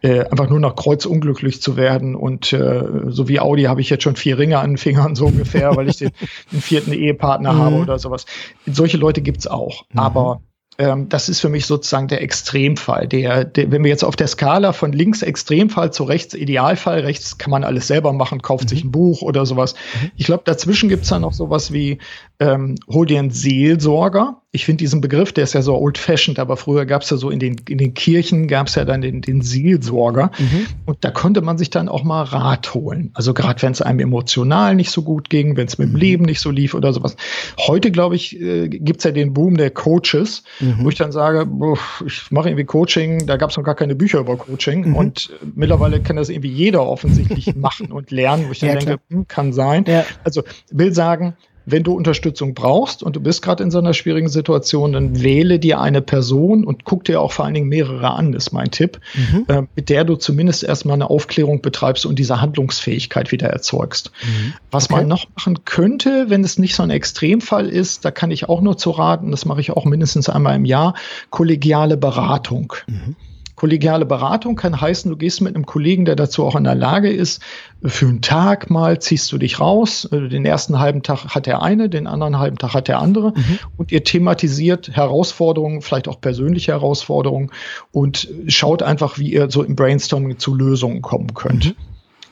äh, 0.03 0.25
einfach 0.25 0.49
nur 0.49 0.61
noch 0.61 0.76
kreuzunglücklich 0.76 1.62
zu 1.62 1.76
werden. 1.76 2.14
Und 2.14 2.53
äh, 2.53 2.85
so 3.09 3.29
wie 3.29 3.41
Audi 3.41 3.64
habe 3.64 3.81
ich 3.81 3.91
jetzt 3.91 4.03
schon 4.03 4.17
vier 4.17 4.38
Ringe 4.38 4.59
an 4.59 4.73
den 4.73 4.76
Fingern, 4.76 5.14
so 5.14 5.26
ungefähr, 5.26 5.76
weil 5.76 5.88
ich 5.88 5.99
den, 5.99 6.11
den 6.50 6.61
vierten 6.61 6.93
Ehepartner 6.93 7.53
mhm. 7.53 7.59
habe 7.59 7.76
oder 7.76 7.99
sowas. 7.99 8.26
Solche 8.67 8.97
Leute 8.97 9.23
gibt's 9.23 9.47
auch. 9.47 9.85
Mhm. 9.93 9.99
Aber 9.99 10.41
ähm, 10.79 11.09
das 11.09 11.29
ist 11.29 11.41
für 11.41 11.49
mich 11.49 11.67
sozusagen 11.67 12.09
der 12.09 12.23
Extremfall. 12.23 13.07
Der, 13.07 13.45
der, 13.45 13.71
wenn 13.71 13.85
wir 13.85 13.91
jetzt 13.91 14.05
auf 14.05 14.17
der 14.17 14.27
Skala 14.27 14.73
von 14.73 14.93
links 14.93 15.23
Extremfall 15.23 15.93
zu 15.93 16.05
rechts 16.05 16.35
Idealfall, 16.35 17.01
rechts 17.01 17.39
kann 17.39 17.51
man 17.51 17.65
alles 17.65 17.87
selber 17.87 18.13
machen, 18.13 18.43
kauft 18.43 18.65
mhm. 18.65 18.69
sich 18.69 18.85
ein 18.85 18.91
Buch 18.91 19.23
oder 19.23 19.47
sowas. 19.47 19.75
Mhm. 20.01 20.11
Ich 20.17 20.27
glaube, 20.27 20.43
dazwischen 20.45 20.89
gibt's 20.89 21.09
dann 21.09 21.23
noch 21.23 21.35
sowas 21.35 21.73
wie, 21.73 21.99
ähm, 22.41 22.77
hol 22.89 23.07
dir 23.07 23.19
einen 23.19 23.31
Seelsorger 23.31 24.42
ich 24.54 24.66
finde 24.66 24.82
diesen 24.82 25.00
Begriff, 25.00 25.32
der 25.32 25.44
ist 25.44 25.54
ja 25.54 25.62
so 25.62 25.75
old-fashioned, 25.78 26.38
aber 26.38 26.58
früher 26.58 26.84
gab 26.84 27.00
es 27.00 27.08
ja 27.08 27.16
so 27.16 27.31
in 27.31 27.38
den, 27.38 27.56
in 27.70 27.78
den 27.78 27.94
Kirchen 27.94 28.49
gab 28.49 28.66
es 28.66 28.75
ja 28.75 28.84
dann 28.84 29.00
den, 29.00 29.22
den 29.22 29.40
Seelsorger. 29.40 30.31
Mhm. 30.38 30.66
Und 30.84 30.99
da 31.00 31.10
konnte 31.10 31.40
man 31.40 31.56
sich 31.56 31.71
dann 31.71 31.88
auch 31.88 32.04
mal 32.04 32.23
Rat 32.23 32.75
holen. 32.75 33.11
Also 33.14 33.32
gerade 33.32 33.62
wenn 33.62 33.73
es 33.73 33.80
einem 33.80 34.00
emotional 34.00 34.75
nicht 34.75 34.90
so 34.90 35.02
gut 35.02 35.30
ging, 35.30 35.56
wenn 35.56 35.68
es 35.68 35.78
mit 35.78 35.88
dem 35.88 35.92
mhm. 35.94 35.99
Leben 35.99 36.25
nicht 36.26 36.40
so 36.40 36.50
lief 36.50 36.75
oder 36.75 36.92
sowas. 36.92 37.16
Heute, 37.59 37.90
glaube 37.90 38.14
ich, 38.14 38.38
äh, 38.38 38.68
gibt 38.68 39.02
ja 39.04 39.11
den 39.11 39.32
Boom 39.32 39.56
der 39.56 39.71
Coaches, 39.71 40.42
mhm. 40.61 40.80
wo 40.80 40.90
ich 40.90 40.97
dann 40.97 41.12
sage, 41.12 41.47
boah, 41.47 41.78
ich 42.04 42.30
mache 42.30 42.50
irgendwie 42.50 42.66
Coaching, 42.66 43.26
da 43.26 43.38
gab 43.38 43.49
es 43.49 43.56
noch 43.56 43.64
gar 43.64 43.75
keine 43.75 43.94
Bücher 43.94 44.18
über 44.18 44.37
Coaching. 44.37 44.90
Mhm. 44.90 44.97
Und 44.97 45.30
äh, 45.40 45.47
mittlerweile 45.54 46.02
kann 46.02 46.16
das 46.16 46.28
irgendwie 46.28 46.52
jeder 46.52 46.87
offensichtlich 46.87 47.54
machen 47.56 47.90
und 47.90 48.11
lernen, 48.11 48.49
wo 48.49 48.52
ich 48.52 48.59
dann 48.59 48.68
ja, 48.68 48.76
denke, 48.76 49.00
hm, 49.09 49.26
kann 49.28 49.54
sein. 49.54 49.87
Ja. 49.88 50.04
Also 50.25 50.42
will 50.71 50.92
sagen, 50.92 51.37
wenn 51.66 51.83
du 51.83 51.95
Unterstützung 51.95 52.54
brauchst 52.54 53.02
und 53.02 53.16
du 53.16 53.21
bist 53.21 53.42
gerade 53.42 53.62
in 53.62 53.71
so 53.71 53.78
einer 53.78 53.95
schwierigen 53.95 54.28
Situation, 54.28 54.92
dann 54.92 55.23
wähle 55.23 55.59
dir 55.59 55.81
eine 55.81 56.02
Person 56.02 56.64
und 56.64 56.85
guck 56.85 57.04
dir 57.04 57.21
auch 57.21 57.33
vor 57.33 57.45
allen 57.45 57.54
Dingen 57.54 57.69
mehrere 57.69 58.11
an, 58.11 58.33
ist 58.33 58.52
mein 58.52 58.71
Tipp, 58.71 59.00
mhm. 59.14 59.45
äh, 59.49 59.62
mit 59.75 59.88
der 59.88 60.04
du 60.04 60.16
zumindest 60.16 60.64
erstmal 60.64 60.95
eine 60.95 61.11
Aufklärung 61.11 61.62
betreibst 61.62 62.07
und 62.07 62.19
diese 62.19 62.40
Handlungsfähigkeit 62.40 63.33
wieder 63.33 63.49
erzeugst. 63.49 64.12
Mhm. 64.23 64.54
Was 64.71 64.87
okay. 64.87 64.97
man 64.97 65.09
noch 65.09 65.26
machen 65.37 65.64
könnte, 65.64 66.26
wenn 66.28 66.45
es 66.45 66.59
nicht 66.59 66.75
so 66.75 66.83
ein 66.83 66.90
Extremfall 66.90 67.69
ist, 67.69 68.04
da 68.04 68.11
kann 68.11 68.31
ich 68.31 68.49
auch 68.49 68.61
nur 68.61 68.76
zu 68.76 68.90
raten, 68.90 69.31
das 69.31 69.45
mache 69.45 69.61
ich 69.61 69.71
auch 69.71 69.85
mindestens 69.85 70.28
einmal 70.28 70.57
im 70.57 70.64
Jahr, 70.64 70.95
kollegiale 71.31 71.97
Beratung. 71.97 72.73
Mhm. 72.87 73.16
Kollegiale 73.62 74.04
Beratung 74.04 74.57
kann 74.57 74.81
heißen, 74.81 75.09
du 75.09 75.16
gehst 75.16 75.40
mit 75.40 75.54
einem 75.54 75.66
Kollegen, 75.66 76.04
der 76.04 76.16
dazu 76.16 76.45
auch 76.45 76.57
in 76.57 76.64
der 76.64 76.75
Lage 76.75 77.12
ist, 77.12 77.40
für 77.85 78.09
einen 78.09 78.21
Tag 78.21 78.71
mal 78.71 78.99
ziehst 78.99 79.31
du 79.31 79.38
dich 79.38 79.61
raus. 79.61 80.04
Äh, 80.07 80.28
den 80.28 80.45
ersten 80.45 80.81
halben 80.81 81.04
Tag 81.04 81.33
hat 81.33 81.47
der 81.47 81.62
eine, 81.62 81.88
den 81.88 82.09
anderen 82.09 82.40
halben 82.40 82.59
Tag 82.59 82.75
hat 82.75 82.88
der 82.88 82.99
andere. 82.99 83.28
Mhm. 83.37 83.59
Und 83.76 83.92
ihr 83.92 84.02
thematisiert 84.02 84.88
Herausforderungen, 84.88 85.81
vielleicht 85.81 86.09
auch 86.09 86.21
persönliche 86.21 86.73
Herausforderungen 86.73 87.52
und 87.92 88.28
schaut 88.49 88.83
einfach, 88.83 89.19
wie 89.19 89.33
ihr 89.33 89.49
so 89.49 89.62
im 89.62 89.76
Brainstorming 89.76 90.40
zu 90.40 90.57
Lösungen 90.57 91.00
kommen 91.00 91.33
könnt. 91.33 91.66
Mhm 91.66 91.75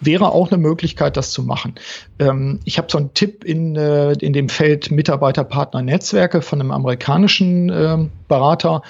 wäre 0.03 0.33
auch 0.33 0.51
eine 0.51 0.57
Möglichkeit, 0.57 1.19
das 1.19 1.31
zu 1.31 1.43
machen. 1.43 1.75
Ähm, 2.19 2.61
ich 2.65 2.79
habe 2.79 2.89
so 2.91 2.97
einen 2.97 3.13
Tipp 3.13 3.45
in, 3.45 3.77
äh, 3.77 4.13
in 4.13 4.33
dem 4.33 4.49
Feld 4.49 4.91
Mitarbeiterpartner-Netzwerke 4.91 6.41
von 6.41 6.59
einem 6.59 6.71
amerikanischen 6.71 7.69
äh, 7.69 8.09
Berater 8.27 8.81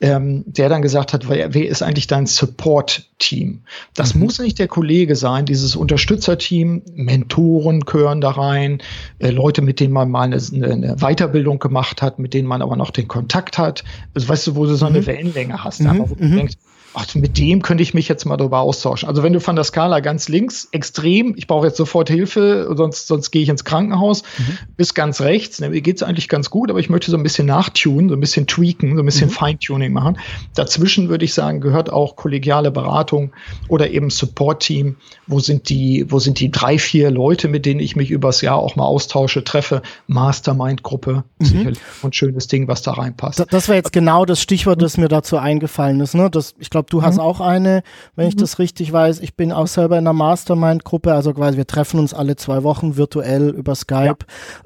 ähm, 0.00 0.44
der 0.46 0.68
dann 0.68 0.82
gesagt 0.82 1.12
hat, 1.12 1.28
wer, 1.28 1.54
wer 1.54 1.68
ist 1.68 1.82
eigentlich 1.82 2.06
dein 2.06 2.26
Support-Team? 2.26 3.62
Das 3.94 4.14
mhm. 4.14 4.22
muss 4.22 4.38
nicht 4.38 4.58
der 4.58 4.68
Kollege 4.68 5.16
sein, 5.16 5.44
dieses 5.44 5.74
Unterstützerteam, 5.74 6.82
Mentoren 6.94 7.80
gehören 7.80 8.20
da 8.20 8.30
rein, 8.30 8.80
äh, 9.18 9.30
Leute, 9.30 9.60
mit 9.60 9.80
denen 9.80 9.92
man 9.92 10.10
mal 10.10 10.22
eine, 10.22 10.36
eine, 10.36 10.96
Weiterbildung 10.96 11.58
gemacht 11.58 12.00
hat, 12.00 12.18
mit 12.18 12.32
denen 12.32 12.46
man 12.46 12.62
aber 12.62 12.76
noch 12.76 12.90
den 12.90 13.08
Kontakt 13.08 13.58
hat. 13.58 13.82
Also 14.14 14.28
weißt 14.28 14.46
du, 14.46 14.56
wo 14.56 14.66
du 14.66 14.76
so 14.76 14.86
eine 14.86 15.00
mhm. 15.00 15.06
Wellenlänge 15.06 15.64
hast, 15.64 15.80
mhm. 15.80 15.88
aber 15.88 16.10
wo 16.10 16.14
du 16.14 16.24
mhm. 16.24 16.36
denkst, 16.36 16.56
ach, 16.98 17.14
mit 17.14 17.38
dem 17.38 17.62
könnte 17.62 17.82
ich 17.82 17.94
mich 17.94 18.08
jetzt 18.08 18.24
mal 18.24 18.36
darüber 18.36 18.60
austauschen. 18.60 19.08
Also 19.08 19.22
wenn 19.22 19.32
du 19.32 19.40
von 19.40 19.54
der 19.54 19.64
Skala 19.64 20.00
ganz 20.00 20.28
links, 20.28 20.68
extrem, 20.72 21.34
ich 21.36 21.46
brauche 21.46 21.66
jetzt 21.66 21.76
sofort 21.76 22.10
Hilfe, 22.10 22.72
sonst, 22.76 23.06
sonst 23.06 23.30
gehe 23.30 23.42
ich 23.42 23.48
ins 23.48 23.64
Krankenhaus, 23.64 24.22
mhm. 24.38 24.58
bis 24.76 24.94
ganz 24.94 25.20
rechts, 25.20 25.60
ne, 25.60 25.70
mir 25.70 25.80
geht's 25.80 26.02
eigentlich 26.02 26.28
ganz 26.28 26.50
gut, 26.50 26.70
aber 26.70 26.80
ich 26.80 26.90
möchte 26.90 27.10
so 27.10 27.16
ein 27.16 27.22
bisschen 27.22 27.46
nachtunen, 27.46 28.08
so 28.08 28.16
ein 28.16 28.20
bisschen 28.20 28.46
tweaken, 28.46 28.96
so 28.96 29.02
ein 29.02 29.06
bisschen 29.06 29.28
mhm. 29.28 29.32
Feintuning 29.32 29.92
machen. 29.92 30.18
Dazwischen 30.54 31.08
würde 31.08 31.24
ich 31.24 31.34
sagen, 31.34 31.60
gehört 31.60 31.92
auch 31.92 32.16
kollegiale 32.16 32.70
Beratung 32.70 33.32
oder 33.68 33.90
eben 33.90 34.10
Support-Team. 34.10 34.96
Wo 35.26 35.40
sind 35.40 35.68
die, 35.68 36.06
wo 36.08 36.18
sind 36.18 36.40
die 36.40 36.50
drei, 36.50 36.78
vier 36.78 37.10
Leute, 37.10 37.48
mit 37.48 37.66
denen 37.66 37.80
ich 37.80 37.96
mich 37.96 38.10
übers 38.10 38.40
Jahr 38.40 38.56
auch 38.56 38.76
mal 38.76 38.84
austausche, 38.84 39.44
treffe? 39.44 39.82
Mastermind-Gruppe, 40.06 41.24
mhm. 41.38 41.44
sicherlich 41.44 41.78
ein 42.02 42.12
schönes 42.12 42.48
Ding, 42.48 42.66
was 42.66 42.82
da 42.82 42.92
reinpasst. 42.92 43.38
Das, 43.38 43.46
das 43.48 43.68
wäre 43.68 43.76
jetzt 43.76 43.92
genau 43.92 44.24
das 44.24 44.40
Stichwort, 44.40 44.82
das 44.82 44.96
mir 44.96 45.08
dazu 45.08 45.36
eingefallen 45.36 46.00
ist. 46.00 46.14
Ne? 46.14 46.30
Das, 46.30 46.54
ich 46.58 46.70
glaube, 46.70 46.87
du 46.90 47.02
hast 47.02 47.16
mhm. 47.16 47.22
auch 47.22 47.40
eine, 47.40 47.82
wenn 48.16 48.28
ich 48.28 48.36
mhm. 48.36 48.40
das 48.40 48.58
richtig 48.58 48.92
weiß. 48.92 49.20
Ich 49.20 49.36
bin 49.36 49.52
auch 49.52 49.66
selber 49.66 49.98
in 49.98 50.06
einer 50.06 50.12
Mastermind-Gruppe, 50.12 51.12
also 51.12 51.32
quasi 51.34 51.56
wir 51.56 51.66
treffen 51.66 52.00
uns 52.00 52.14
alle 52.14 52.36
zwei 52.36 52.62
Wochen 52.62 52.96
virtuell 52.96 53.50
über 53.50 53.74
Skype, 53.74 54.18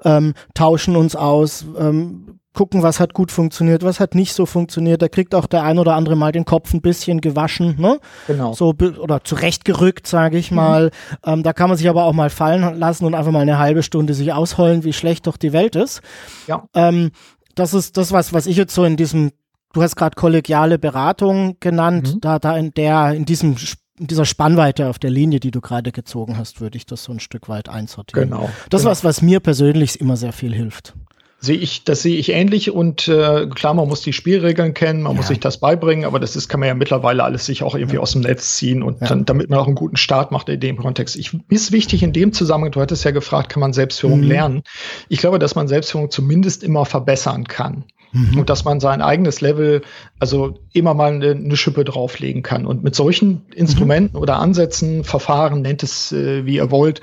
ja. 0.05 0.19
ähm, 0.19 0.35
tauschen 0.55 0.97
uns 0.97 1.17
aus, 1.17 1.65
ähm, 1.79 2.39
gucken, 2.55 2.83
was 2.83 3.01
hat 3.01 3.15
gut 3.15 3.33
funktioniert, 3.33 3.83
was 3.83 4.01
hat 4.01 4.15
nicht 4.15 4.35
so 4.35 4.47
funktioniert. 4.47 5.01
Da 5.01 5.09
kriegt 5.09 5.35
auch 5.35 5.47
der 5.47 5.63
ein 5.63 5.79
oder 5.79 5.95
andere 5.95 6.17
mal 6.17 6.33
den 6.33 6.45
Kopf 6.45 6.75
ein 6.75 6.83
bisschen 6.83 7.21
gewaschen, 7.21 7.77
ne? 7.79 7.99
Genau. 8.27 8.53
So 8.53 8.75
oder 8.99 9.25
zurechtgerückt, 9.25 10.07
sage 10.07 10.39
ich 10.39 10.51
mhm. 10.51 10.57
mal. 10.57 10.91
Ähm, 11.25 11.43
da 11.43 11.53
kann 11.53 11.69
man 11.69 11.79
sich 11.79 11.89
aber 11.89 12.05
auch 12.05 12.13
mal 12.13 12.31
fallen 12.31 12.79
lassen 12.79 13.07
und 13.07 13.15
einfach 13.15 13.33
mal 13.33 13.41
eine 13.41 13.59
halbe 13.59 13.83
Stunde 13.83 14.15
sich 14.15 14.33
ausheulen, 14.33 14.85
wie 14.85 14.93
schlecht 14.93 15.27
doch 15.27 15.37
die 15.37 15.53
Welt 15.53 15.77
ist. 15.77 16.03
Ja. 16.47 16.65
Ähm, 16.75 17.11
das 17.55 17.75
ist 17.75 17.97
das, 17.97 18.13
was, 18.13 18.33
was 18.33 18.47
ich 18.47 18.57
jetzt 18.57 18.75
so 18.75 18.85
in 18.85 18.97
diesem 18.97 19.31
du 19.73 19.83
hast 19.83 19.97
gerade 19.97 20.15
kollegiale 20.15 20.79
Beratung 20.79 21.57
genannt, 21.61 22.15
mhm. 22.15 22.21
da, 22.21 22.39
da 22.39 22.57
in 22.57 22.73
der, 22.75 23.13
in 23.15 23.25
diesem 23.25 23.57
in 23.99 24.07
dieser 24.07 24.25
Spannweite 24.25 24.89
auf 24.89 24.99
der 24.99 25.11
Linie, 25.11 25.39
die 25.39 25.51
du 25.51 25.61
gerade 25.61 25.93
gezogen 25.93 26.37
hast, 26.37 26.61
würde 26.61 26.77
ich 26.77 26.87
das 26.87 27.05
so 27.05 27.13
ein 27.13 27.21
Stück 27.21 27.49
weit 27.49 27.69
einsortieren. 27.69 28.31
Genau. 28.31 28.51
Das 28.71 28.81
ist 28.81 28.85
genau. 28.85 28.91
was, 28.91 29.05
was 29.05 29.23
mir 29.23 29.39
persönlich 29.39 30.01
immer 30.01 30.17
sehr 30.17 30.33
viel 30.33 30.53
hilft. 30.53 30.95
Sehe 31.39 31.57
ich, 31.57 31.83
das 31.83 32.03
sehe 32.03 32.17
ich 32.17 32.31
ähnlich 32.31 32.71
und 32.71 33.09
äh, 33.09 33.49
klar, 33.49 33.75
man 33.75 33.89
muss 33.89 34.01
die 34.01 34.13
Spielregeln 34.13 34.75
kennen, 34.75 35.03
man 35.03 35.13
ja. 35.13 35.17
muss 35.17 35.27
sich 35.27 35.41
das 35.41 35.59
beibringen, 35.59 36.05
aber 36.05 36.21
das 36.21 36.37
ist, 36.37 36.49
kann 36.49 36.61
man 36.61 36.69
ja 36.69 36.75
mittlerweile 36.75 37.25
alles 37.25 37.47
sich 37.47 37.65
auch 37.65 37.75
irgendwie 37.75 37.97
ja. 37.97 38.01
aus 38.01 38.13
dem 38.13 38.21
Netz 38.21 38.57
ziehen 38.57 38.81
und 38.81 39.01
ja. 39.01 39.09
dann, 39.09 39.25
damit 39.25 39.51
man 39.51 39.59
auch 39.59 39.67
einen 39.67 39.75
guten 39.75 39.97
Start 39.97 40.31
macht 40.31 40.49
in 40.49 40.61
dem 40.61 40.77
Kontext. 40.77 41.17
Ich 41.17 41.37
ist 41.49 41.73
wichtig 41.73 42.05
in 42.05 42.13
dem 42.13 42.33
Zusammenhang, 42.33 42.71
du 42.71 42.81
hattest 42.81 43.05
ja 43.05 43.11
gefragt, 43.11 43.49
kann 43.49 43.61
man 43.61 43.73
Selbstführung 43.73 44.21
mhm. 44.21 44.29
lernen? 44.29 44.63
Ich 45.09 45.19
glaube, 45.19 45.41
dass 45.41 45.57
man 45.57 45.67
Selbstführung 45.67 46.13
zumindest 46.13 46.63
immer 46.63 46.85
verbessern 46.85 47.45
kann. 47.49 47.87
Mhm. 48.13 48.41
Und 48.41 48.51
dass 48.51 48.65
man 48.65 48.79
sein 48.79 49.01
eigenes 49.01 49.41
Level, 49.41 49.83
also 50.19 50.59
immer 50.73 50.95
mal 50.95 51.13
eine, 51.13 51.31
eine 51.31 51.57
Schippe 51.57 51.85
drauflegen 51.85 52.43
kann. 52.43 52.67
Und 52.67 52.85
mit 52.85 52.95
solchen 52.95 53.47
Instrumenten 53.55 54.17
mhm. 54.17 54.23
oder 54.23 54.39
Ansätzen, 54.39 55.03
Verfahren, 55.05 55.63
nennt 55.63 55.83
es 55.83 56.13
äh, 56.13 56.45
wie 56.45 56.57
ihr 56.57 56.71
wollt, 56.71 57.01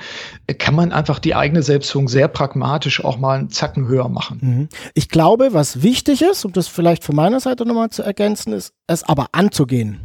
kann 0.59 0.75
man 0.75 0.91
einfach 0.91 1.19
die 1.19 1.35
eigene 1.35 1.63
Selbstführung 1.63 2.07
sehr 2.07 2.27
pragmatisch 2.27 3.03
auch 3.03 3.17
mal 3.17 3.39
einen 3.39 3.49
Zacken 3.49 3.87
höher 3.87 4.09
machen. 4.09 4.39
Mhm. 4.41 4.69
Ich 4.93 5.09
glaube, 5.09 5.49
was 5.51 5.81
wichtig 5.81 6.21
ist, 6.21 6.45
um 6.45 6.53
das 6.53 6.67
vielleicht 6.67 7.03
von 7.03 7.15
meiner 7.15 7.39
Seite 7.39 7.65
nochmal 7.65 7.89
zu 7.89 8.03
ergänzen, 8.03 8.53
ist, 8.53 8.73
es 8.87 9.03
aber 9.03 9.27
anzugehen. 9.31 9.99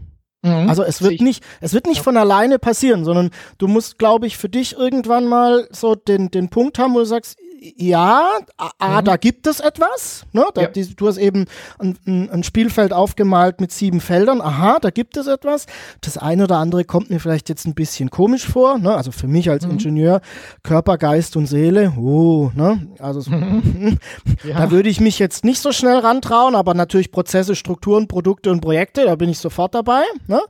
Mhm. 0.45 0.69
Also 0.69 0.83
es 0.85 1.03
wird 1.03 1.21
nicht, 1.21 1.43
es 1.61 1.73
wird 1.73 1.87
nicht 1.87 2.03
von 2.03 2.17
alleine 2.17 2.59
passieren, 2.59 3.05
sondern 3.05 3.31
du 3.59 3.67
musst, 3.67 3.99
glaube 3.99 4.27
ich, 4.27 4.37
für 4.37 4.49
dich 4.51 4.77
irgendwann 4.77 5.27
mal 5.27 5.67
so 5.71 5.95
den, 5.95 6.31
den 6.31 6.51
Punkt 6.51 6.79
haben, 6.79 6.95
wo 6.95 6.99
du 6.99 7.07
sagst, 7.07 7.39
ja, 7.77 8.29
A, 8.79 9.01
mhm. 9.01 9.05
da 9.05 9.17
gibt 9.17 9.47
es 9.47 9.61
etwas. 9.61 10.27
Ne? 10.33 10.45
Da, 10.55 10.63
ja. 10.63 10.69
die, 10.69 10.95
du 10.95 11.09
hast 11.09 11.17
eben 11.17 11.47
ein, 11.79 11.97
ein, 12.07 12.43
Spielfeld 12.43 12.93
aufgemalt 12.93 13.61
mit 13.61 13.73
sieben 13.73 14.01
Feldern. 14.01 14.43
Aha, 14.43 14.79
da 14.81 14.91
gibt 14.91 15.17
es 15.17 15.27
etwas. 15.27 15.67
Das 16.03 16.19
eine 16.19 16.45
oder 16.45 16.59
andere 16.59 16.85
kommt 16.85 17.09
mir 17.09 17.21
vielleicht 17.21 17.49
jetzt 17.49 17.67
ein 17.67 17.75
bisschen 17.75 18.11
komisch 18.11 18.47
vor. 18.47 18.79
Ne? 18.79 18.95
Also 18.95 19.13
für 19.13 19.29
mich 19.29 19.49
als 19.49 19.65
mhm. 19.65 19.73
Ingenieur, 19.73 20.21
Körper, 20.63 20.99
Geist 20.99 21.37
und 21.37 21.47
Seele. 21.47 21.95
Uh, 21.97 22.51
ne? 22.55 22.87
Also 22.99 23.23
so, 23.23 23.31
mhm. 23.31 23.99
ja. 24.45 24.59
da 24.59 24.71
würde 24.71 24.91
ich 24.91 25.01
mich 25.01 25.19
jetzt 25.19 25.45
nicht 25.45 25.61
so 25.61 25.73
schnell 25.73 25.99
rantrauen, 25.99 26.55
aber 26.55 26.75
natürlich 26.75 27.13
Prozesse, 27.13 27.57
Strukturen, 27.57 28.09
Produkte 28.09 28.51
und 28.51 28.61
Projekte, 28.61 29.07
da 29.07 29.15
bin 29.17 29.31
ich 29.31 29.39
sofort 29.39 29.75
dabei. 29.75 30.03
Ne? 30.27 30.41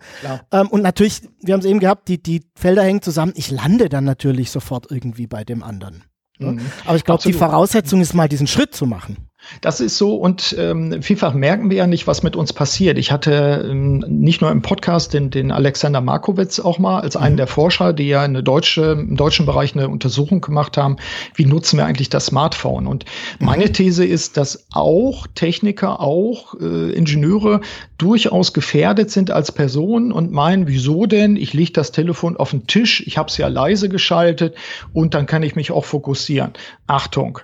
Ähm, 0.50 0.66
und 0.68 0.82
natürlich, 0.82 1.22
wir 1.42 1.54
haben 1.54 1.60
es 1.60 1.66
eben 1.66 1.78
gehabt, 1.78 2.08
die, 2.08 2.20
die 2.20 2.42
Felder 2.56 2.82
hängen 2.82 3.02
zusammen. 3.02 3.34
Ich 3.36 3.52
lande 3.52 3.88
dann 3.88 4.04
natürlich 4.04 4.50
sofort 4.50 4.90
irgendwie 4.90 5.28
bei 5.28 5.44
dem 5.44 5.62
anderen. 5.62 6.02
Ne? 6.38 6.52
Mhm. 6.52 6.60
Aber 6.84 6.96
ich 6.96 7.04
glaube, 7.04 7.22
die 7.22 7.32
Voraussetzung 7.32 8.00
ist 8.00 8.14
mal 8.14 8.28
diesen 8.28 8.46
Schritt 8.46 8.74
zu 8.74 8.86
machen. 8.86 9.28
Das 9.60 9.80
ist 9.80 9.98
so 9.98 10.16
und 10.16 10.54
ähm, 10.58 11.02
vielfach 11.02 11.34
merken 11.34 11.70
wir 11.70 11.78
ja 11.78 11.86
nicht, 11.86 12.06
was 12.06 12.22
mit 12.22 12.36
uns 12.36 12.52
passiert. 12.52 12.98
Ich 12.98 13.12
hatte 13.12 13.66
ähm, 13.70 14.04
nicht 14.08 14.40
nur 14.40 14.50
im 14.50 14.62
Podcast 14.62 15.14
den, 15.14 15.30
den 15.30 15.50
Alexander 15.50 16.00
Markowitz 16.00 16.60
auch 16.60 16.78
mal 16.78 17.00
als 17.00 17.16
einen 17.16 17.34
mhm. 17.34 17.38
der 17.38 17.46
Forscher, 17.46 17.92
die 17.92 18.08
ja 18.08 18.24
in 18.24 18.34
der 18.34 18.42
deutsche, 18.42 18.92
im 18.92 19.16
deutschen 19.16 19.46
Bereich 19.46 19.74
eine 19.74 19.88
Untersuchung 19.88 20.40
gemacht 20.40 20.76
haben, 20.76 20.96
wie 21.34 21.46
nutzen 21.46 21.78
wir 21.78 21.86
eigentlich 21.86 22.08
das 22.08 22.26
Smartphone. 22.26 22.86
Und 22.86 23.04
mhm. 23.38 23.46
meine 23.46 23.72
These 23.72 24.04
ist, 24.04 24.36
dass 24.36 24.66
auch 24.72 25.26
Techniker, 25.34 26.00
auch 26.00 26.54
äh, 26.60 26.90
Ingenieure 26.92 27.60
durchaus 27.98 28.52
gefährdet 28.52 29.10
sind 29.10 29.30
als 29.30 29.52
Personen 29.52 30.12
und 30.12 30.32
meinen, 30.32 30.66
wieso 30.66 31.06
denn? 31.06 31.36
Ich 31.36 31.54
lege 31.54 31.72
das 31.72 31.92
Telefon 31.92 32.36
auf 32.36 32.50
den 32.50 32.66
Tisch, 32.66 33.02
ich 33.06 33.18
habe 33.18 33.28
es 33.28 33.36
ja 33.36 33.48
leise 33.48 33.88
geschaltet 33.88 34.56
und 34.92 35.14
dann 35.14 35.26
kann 35.26 35.42
ich 35.42 35.56
mich 35.56 35.70
auch 35.70 35.84
fokussieren. 35.84 36.52
Achtung, 36.86 37.38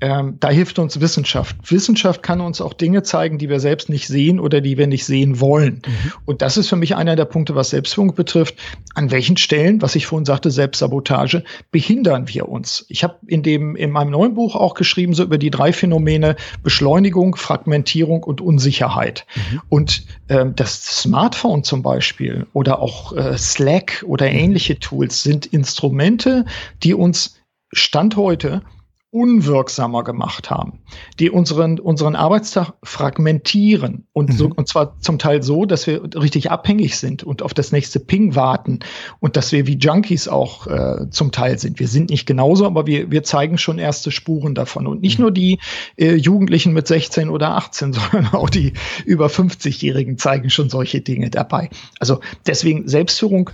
ähm, 0.00 0.36
da 0.38 0.50
hilft 0.50 0.78
uns 0.78 1.00
Wissenschaft. 1.00 1.56
Wissenschaft 1.70 2.22
kann 2.22 2.40
uns 2.40 2.60
auch 2.60 2.72
Dinge 2.72 3.02
zeigen, 3.02 3.38
die 3.38 3.48
wir 3.48 3.60
selbst 3.60 3.88
nicht 3.88 4.06
sehen 4.06 4.38
oder 4.38 4.60
die 4.60 4.78
wir 4.78 4.86
nicht 4.86 5.04
sehen 5.04 5.40
wollen. 5.40 5.82
Mhm. 5.84 6.12
Und 6.24 6.42
das 6.42 6.56
ist 6.56 6.68
für 6.68 6.76
mich 6.76 6.94
einer 6.94 7.16
der 7.16 7.24
Punkte, 7.24 7.54
was 7.54 7.70
Selbstführung 7.70 8.14
betrifft. 8.14 8.54
An 8.94 9.10
welchen 9.10 9.36
Stellen, 9.36 9.82
was 9.82 9.96
ich 9.96 10.06
vorhin 10.06 10.24
sagte, 10.24 10.50
Selbstsabotage, 10.50 11.42
behindern 11.70 12.28
wir 12.28 12.48
uns? 12.48 12.86
Ich 12.88 13.02
habe 13.02 13.16
in 13.26 13.42
dem 13.42 13.74
in 13.74 13.90
meinem 13.90 14.10
neuen 14.10 14.34
Buch 14.34 14.54
auch 14.54 14.74
geschrieben 14.74 15.14
so 15.14 15.24
über 15.24 15.38
die 15.38 15.50
drei 15.50 15.72
Phänomene 15.72 16.36
Beschleunigung, 16.62 17.34
Fragmentierung 17.36 18.22
und 18.22 18.40
Unsicherheit. 18.40 19.26
Mhm. 19.34 19.60
Und 19.68 20.06
ähm, 20.28 20.54
das 20.54 20.82
Smartphone 20.84 21.64
zum 21.64 21.82
Beispiel 21.82 22.46
oder 22.52 22.80
auch 22.80 23.16
äh, 23.16 23.36
Slack 23.36 24.04
oder 24.06 24.30
ähnliche 24.30 24.78
Tools 24.78 25.22
sind 25.22 25.46
Instrumente, 25.46 26.44
die 26.82 26.94
uns 26.94 27.36
Stand 27.72 28.16
heute 28.16 28.62
unwirksamer 29.10 30.04
gemacht 30.04 30.50
haben, 30.50 30.80
die 31.18 31.30
unseren, 31.30 31.80
unseren 31.80 32.14
Arbeitstag 32.14 32.74
fragmentieren 32.82 34.06
und, 34.12 34.34
so, 34.34 34.48
mhm. 34.48 34.52
und 34.52 34.68
zwar 34.68 35.00
zum 35.00 35.18
Teil 35.18 35.42
so, 35.42 35.64
dass 35.64 35.86
wir 35.86 36.02
richtig 36.14 36.50
abhängig 36.50 36.98
sind 36.98 37.24
und 37.24 37.42
auf 37.42 37.54
das 37.54 37.72
nächste 37.72 38.00
Ping 38.00 38.34
warten 38.34 38.80
und 39.18 39.36
dass 39.36 39.50
wir 39.50 39.66
wie 39.66 39.78
Junkies 39.78 40.28
auch 40.28 40.66
äh, 40.66 41.08
zum 41.10 41.32
Teil 41.32 41.58
sind. 41.58 41.80
Wir 41.80 41.88
sind 41.88 42.10
nicht 42.10 42.26
genauso, 42.26 42.66
aber 42.66 42.86
wir, 42.86 43.10
wir 43.10 43.22
zeigen 43.22 43.56
schon 43.56 43.78
erste 43.78 44.10
Spuren 44.10 44.54
davon 44.54 44.86
und 44.86 45.00
nicht 45.00 45.18
mhm. 45.18 45.22
nur 45.22 45.30
die 45.32 45.58
äh, 45.96 46.14
Jugendlichen 46.14 46.74
mit 46.74 46.86
16 46.86 47.30
oder 47.30 47.56
18, 47.56 47.92
sondern 47.94 48.34
auch 48.34 48.50
die 48.50 48.74
über 49.06 49.28
50-Jährigen 49.28 50.18
zeigen 50.18 50.50
schon 50.50 50.68
solche 50.68 51.00
Dinge 51.00 51.30
dabei. 51.30 51.70
Also 51.98 52.20
deswegen 52.46 52.86
Selbstführung 52.88 53.50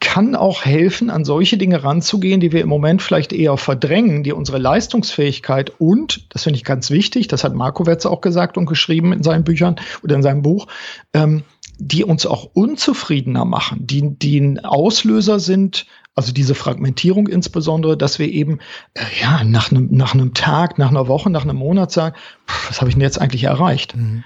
kann 0.00 0.34
auch 0.34 0.64
helfen, 0.64 1.10
an 1.10 1.24
solche 1.24 1.58
Dinge 1.58 1.82
ranzugehen, 1.82 2.40
die 2.40 2.52
wir 2.52 2.60
im 2.60 2.68
Moment 2.68 3.02
vielleicht 3.02 3.32
eher 3.32 3.56
verdrängen, 3.56 4.22
die 4.22 4.32
unsere 4.32 4.58
Leistungsfähigkeit 4.58 5.72
und, 5.78 6.26
das 6.34 6.44
finde 6.44 6.58
ich 6.58 6.64
ganz 6.64 6.90
wichtig, 6.90 7.28
das 7.28 7.44
hat 7.44 7.54
Marco 7.54 7.86
Wetz 7.86 8.06
auch 8.06 8.20
gesagt 8.20 8.56
und 8.56 8.66
geschrieben 8.66 9.12
in 9.12 9.22
seinen 9.22 9.44
Büchern 9.44 9.76
oder 10.02 10.16
in 10.16 10.22
seinem 10.22 10.42
Buch, 10.42 10.66
ähm, 11.12 11.44
die 11.78 12.04
uns 12.04 12.26
auch 12.26 12.48
unzufriedener 12.54 13.44
machen, 13.44 13.86
die, 13.86 14.16
die 14.18 14.38
ein 14.38 14.64
Auslöser 14.64 15.38
sind, 15.40 15.86
also 16.14 16.32
diese 16.32 16.54
Fragmentierung 16.54 17.28
insbesondere, 17.28 17.96
dass 17.96 18.18
wir 18.18 18.28
eben 18.28 18.58
äh, 18.94 19.02
ja 19.20 19.44
nach 19.44 19.70
einem 19.70 19.88
nach 19.90 20.14
einem 20.14 20.32
Tag, 20.32 20.78
nach 20.78 20.88
einer 20.88 21.08
Woche, 21.08 21.28
nach 21.28 21.44
einem 21.44 21.56
Monat 21.56 21.92
sagen, 21.92 22.16
pff, 22.48 22.70
was 22.70 22.80
habe 22.80 22.88
ich 22.88 22.94
denn 22.94 23.02
jetzt 23.02 23.20
eigentlich 23.20 23.44
erreicht? 23.44 23.94
Mhm. 23.94 24.24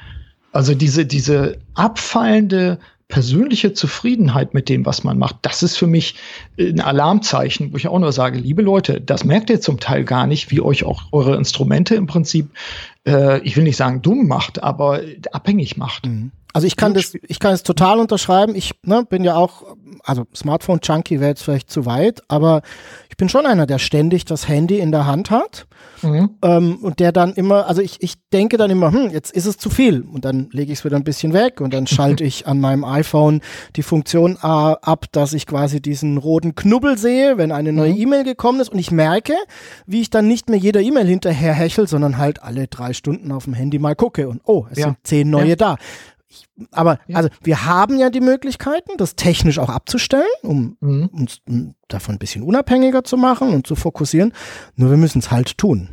Also 0.53 0.75
diese 0.75 1.05
diese 1.05 1.59
abfallende 1.75 2.79
persönliche 3.11 3.75
Zufriedenheit 3.75 4.55
mit 4.55 4.69
dem, 4.69 4.87
was 4.87 5.05
man 5.05 5.19
macht, 5.19 5.37
das 5.43 5.63
ist 5.63 5.77
für 5.77 5.87
mich 5.87 6.15
ein 6.59 6.81
Alarmzeichen, 6.81 7.73
wo 7.73 7.77
ich 7.77 7.89
auch 7.89 7.99
nur 7.99 8.13
sage, 8.13 8.39
liebe 8.39 8.63
Leute, 8.63 9.01
das 9.01 9.25
merkt 9.25 9.51
ihr 9.51 9.61
zum 9.61 9.79
Teil 9.79 10.05
gar 10.05 10.27
nicht, 10.27 10.51
wie 10.51 10.63
euch 10.63 10.85
auch 10.85 11.03
eure 11.13 11.37
Instrumente 11.37 11.95
im 11.97 12.07
Prinzip, 12.07 12.49
äh, 13.07 13.41
ich 13.41 13.57
will 13.57 13.65
nicht 13.65 13.77
sagen 13.77 14.01
dumm 14.01 14.27
macht, 14.27 14.63
aber 14.63 15.01
abhängig 15.33 15.77
macht. 15.77 16.07
Mhm. 16.07 16.31
Also 16.53 16.67
ich 16.67 16.77
kann 16.77 16.95
das, 16.95 17.15
ich 17.29 17.39
kann 17.39 17.53
es 17.53 17.63
total 17.63 18.01
unterschreiben. 18.01 18.55
Ich 18.55 18.73
ne, 18.85 19.05
bin 19.09 19.23
ja 19.23 19.37
auch, 19.37 19.77
also 20.03 20.27
Smartphone-Junkie 20.35 21.21
wäre 21.21 21.31
jetzt 21.31 21.43
vielleicht 21.43 21.71
zu 21.71 21.87
weit, 21.87 22.23
aber 22.29 22.63
bin 23.21 23.29
schon 23.29 23.47
einer, 23.47 23.67
der 23.67 23.79
ständig 23.79 24.25
das 24.25 24.49
Handy 24.49 24.79
in 24.79 24.91
der 24.91 25.07
Hand 25.07 25.31
hat 25.31 25.67
mhm. 26.03 26.31
ähm, 26.43 26.79
und 26.83 27.01
der 27.01 27.13
dann 27.13 27.35
immer, 27.35 27.67
also 27.67 27.83
ich, 27.83 28.03
ich 28.03 28.15
denke 28.33 28.57
dann 28.57 28.71
immer, 28.71 28.91
hm, 28.91 29.11
jetzt 29.11 29.31
ist 29.31 29.47
es 29.47 29.59
zu 29.59 29.71
viel 29.71 30.01
und 30.01 30.25
dann 30.25 30.49
lege 30.53 30.73
ich 30.73 30.81
es 30.81 30.85
wieder 30.85 30.97
ein 30.97 31.05
bisschen 31.05 31.33
weg 31.35 31.61
und 31.61 31.75
dann 31.75 31.87
schalte 31.87 32.25
ich 32.25 32.47
an 32.47 32.61
meinem 32.61 32.83
iPhone 32.83 33.43
die 33.77 33.83
Funktion 33.83 34.37
äh, 34.43 34.47
ab, 34.47 35.05
dass 35.13 35.35
ich 35.35 35.47
quasi 35.47 35.83
diesen 35.83 36.17
roten 36.17 36.55
Knubbel 36.55 36.97
sehe, 36.97 37.37
wenn 37.37 37.53
eine 37.53 37.73
neue 37.73 37.93
mhm. 37.93 38.01
E-Mail 38.01 38.25
gekommen 38.25 38.59
ist 38.59 38.71
und 38.71 38.79
ich 38.79 38.91
merke, 38.91 39.35
wie 39.87 40.01
ich 40.01 40.09
dann 40.09 40.27
nicht 40.27 40.49
mehr 40.49 40.59
jeder 40.59 40.81
E-Mail 40.81 41.07
hinterher 41.07 41.53
hechel, 41.53 41.87
sondern 41.87 42.17
halt 42.17 42.43
alle 42.43 42.69
drei 42.69 42.95
Stunden 42.95 43.33
auf 43.33 43.45
dem 43.45 43.53
Handy 43.53 43.79
mal 43.79 43.95
gucke 43.95 44.29
und 44.29 44.41
oh, 44.45 44.67
es 44.71 44.79
ja. 44.79 44.87
sind 44.87 44.97
zehn 45.05 45.29
neue 45.29 45.51
ja. 45.51 45.57
da 45.57 45.77
ich, 46.31 46.49
aber 46.71 47.01
ja. 47.09 47.17
also 47.17 47.29
wir 47.43 47.67
haben 47.67 47.99
ja 47.99 48.09
die 48.09 48.21
Möglichkeiten, 48.21 48.93
das 48.97 49.17
technisch 49.17 49.59
auch 49.59 49.69
abzustellen, 49.69 50.25
um 50.43 50.77
mhm. 50.81 51.07
uns 51.13 51.41
davon 51.89 52.15
ein 52.15 52.19
bisschen 52.19 52.43
unabhängiger 52.43 53.03
zu 53.03 53.17
machen 53.17 53.53
und 53.53 53.67
zu 53.67 53.75
fokussieren. 53.75 54.33
Nur 54.77 54.91
wir 54.91 54.97
müssen 54.97 55.19
es 55.19 55.31
halt 55.31 55.59
tun. 55.59 55.89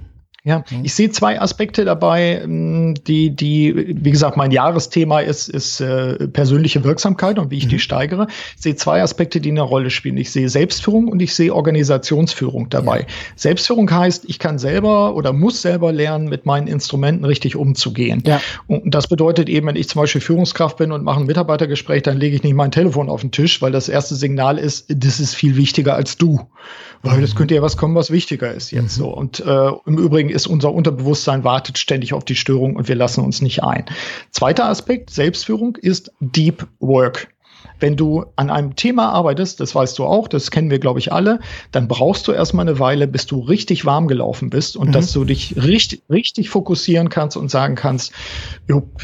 Ja, 0.47 0.63
mhm. 0.71 0.85
ich 0.85 0.93
sehe 0.93 1.11
zwei 1.11 1.41
Aspekte 1.41 1.83
dabei, 1.83 2.39
ähm, 2.41 2.95
die, 3.05 3.35
die, 3.35 3.97
wie 4.01 4.11
gesagt, 4.11 4.37
mein 4.37 4.51
Jahresthema 4.51 5.19
ist, 5.19 5.49
ist 5.49 5.81
äh, 5.81 6.25
persönliche 6.29 6.85
Wirksamkeit 6.85 7.37
und 7.37 7.51
wie 7.51 7.57
ich 7.57 7.65
mhm. 7.65 7.71
die 7.71 7.79
steigere. 7.79 8.27
Ich 8.55 8.61
sehe 8.61 8.77
zwei 8.77 9.01
Aspekte, 9.01 9.41
die 9.41 9.49
eine 9.51 9.61
Rolle 9.61 9.89
spielen. 9.89 10.15
Ich 10.15 10.31
sehe 10.31 10.47
Selbstführung 10.47 11.09
und 11.09 11.21
ich 11.21 11.35
sehe 11.35 11.53
Organisationsführung 11.53 12.69
dabei. 12.69 13.01
Ja. 13.01 13.05
Selbstführung 13.35 13.91
heißt, 13.91 14.23
ich 14.29 14.39
kann 14.39 14.57
selber 14.57 15.15
oder 15.15 15.33
muss 15.33 15.61
selber 15.61 15.91
lernen, 15.91 16.29
mit 16.29 16.45
meinen 16.45 16.67
Instrumenten 16.67 17.25
richtig 17.25 17.57
umzugehen. 17.57 18.23
Ja. 18.25 18.39
Und 18.67 18.95
das 18.95 19.07
bedeutet 19.07 19.49
eben, 19.49 19.67
wenn 19.67 19.75
ich 19.75 19.89
zum 19.89 20.01
Beispiel 20.01 20.21
Führungskraft 20.21 20.77
bin 20.77 20.93
und 20.93 21.03
mache 21.03 21.19
ein 21.19 21.25
Mitarbeitergespräch, 21.25 22.03
dann 22.03 22.15
lege 22.15 22.37
ich 22.37 22.43
nicht 22.43 22.55
mein 22.55 22.71
Telefon 22.71 23.09
auf 23.09 23.19
den 23.19 23.31
Tisch, 23.31 23.61
weil 23.61 23.73
das 23.73 23.89
erste 23.89 24.15
Signal 24.15 24.57
ist, 24.57 24.85
das 24.87 25.19
ist 25.19 25.35
viel 25.35 25.57
wichtiger 25.57 25.95
als 25.95 26.17
du. 26.17 26.39
Weil 27.03 27.23
es 27.23 27.35
könnte 27.35 27.53
ja 27.53 27.61
was 27.61 27.77
kommen, 27.77 27.95
was 27.95 28.11
wichtiger 28.11 28.53
ist 28.53 28.71
jetzt 28.71 28.97
mhm. 28.97 29.03
so. 29.03 29.09
Und 29.09 29.39
äh, 29.39 29.71
im 29.85 29.97
Übrigen 29.97 30.29
ist 30.37 30.47
unser 30.47 30.71
Unterbewusstsein 30.71 31.43
wartet 31.43 31.77
ständig 31.77 32.13
auf 32.13 32.23
die 32.23 32.35
Störung 32.35 32.75
und 32.75 32.87
wir 32.87 32.95
lassen 32.95 33.23
uns 33.23 33.41
nicht 33.41 33.63
ein. 33.63 33.85
Zweiter 34.31 34.69
Aspekt, 34.69 35.09
Selbstführung, 35.09 35.75
ist 35.75 36.11
Deep 36.21 36.67
Work. 36.79 37.27
Wenn 37.79 37.95
du 37.95 38.25
an 38.35 38.49
einem 38.49 38.75
Thema 38.75 39.09
arbeitest, 39.09 39.59
das 39.59 39.75
weißt 39.75 39.97
du 39.99 40.05
auch, 40.05 40.27
das 40.27 40.51
kennen 40.51 40.69
wir, 40.69 40.79
glaube 40.79 40.99
ich, 40.99 41.11
alle, 41.11 41.39
dann 41.71 41.87
brauchst 41.87 42.27
du 42.27 42.31
erstmal 42.31 42.67
eine 42.67 42.79
Weile, 42.79 43.07
bis 43.07 43.25
du 43.25 43.39
richtig 43.39 43.85
warm 43.85 44.07
gelaufen 44.07 44.49
bist 44.49 44.75
und 44.75 44.89
mhm. 44.89 44.91
dass 44.93 45.11
du 45.11 45.25
dich 45.25 45.55
richtig, 45.57 46.01
richtig 46.09 46.49
fokussieren 46.49 47.09
kannst 47.09 47.37
und 47.37 47.49
sagen 47.49 47.75
kannst, 47.75 48.13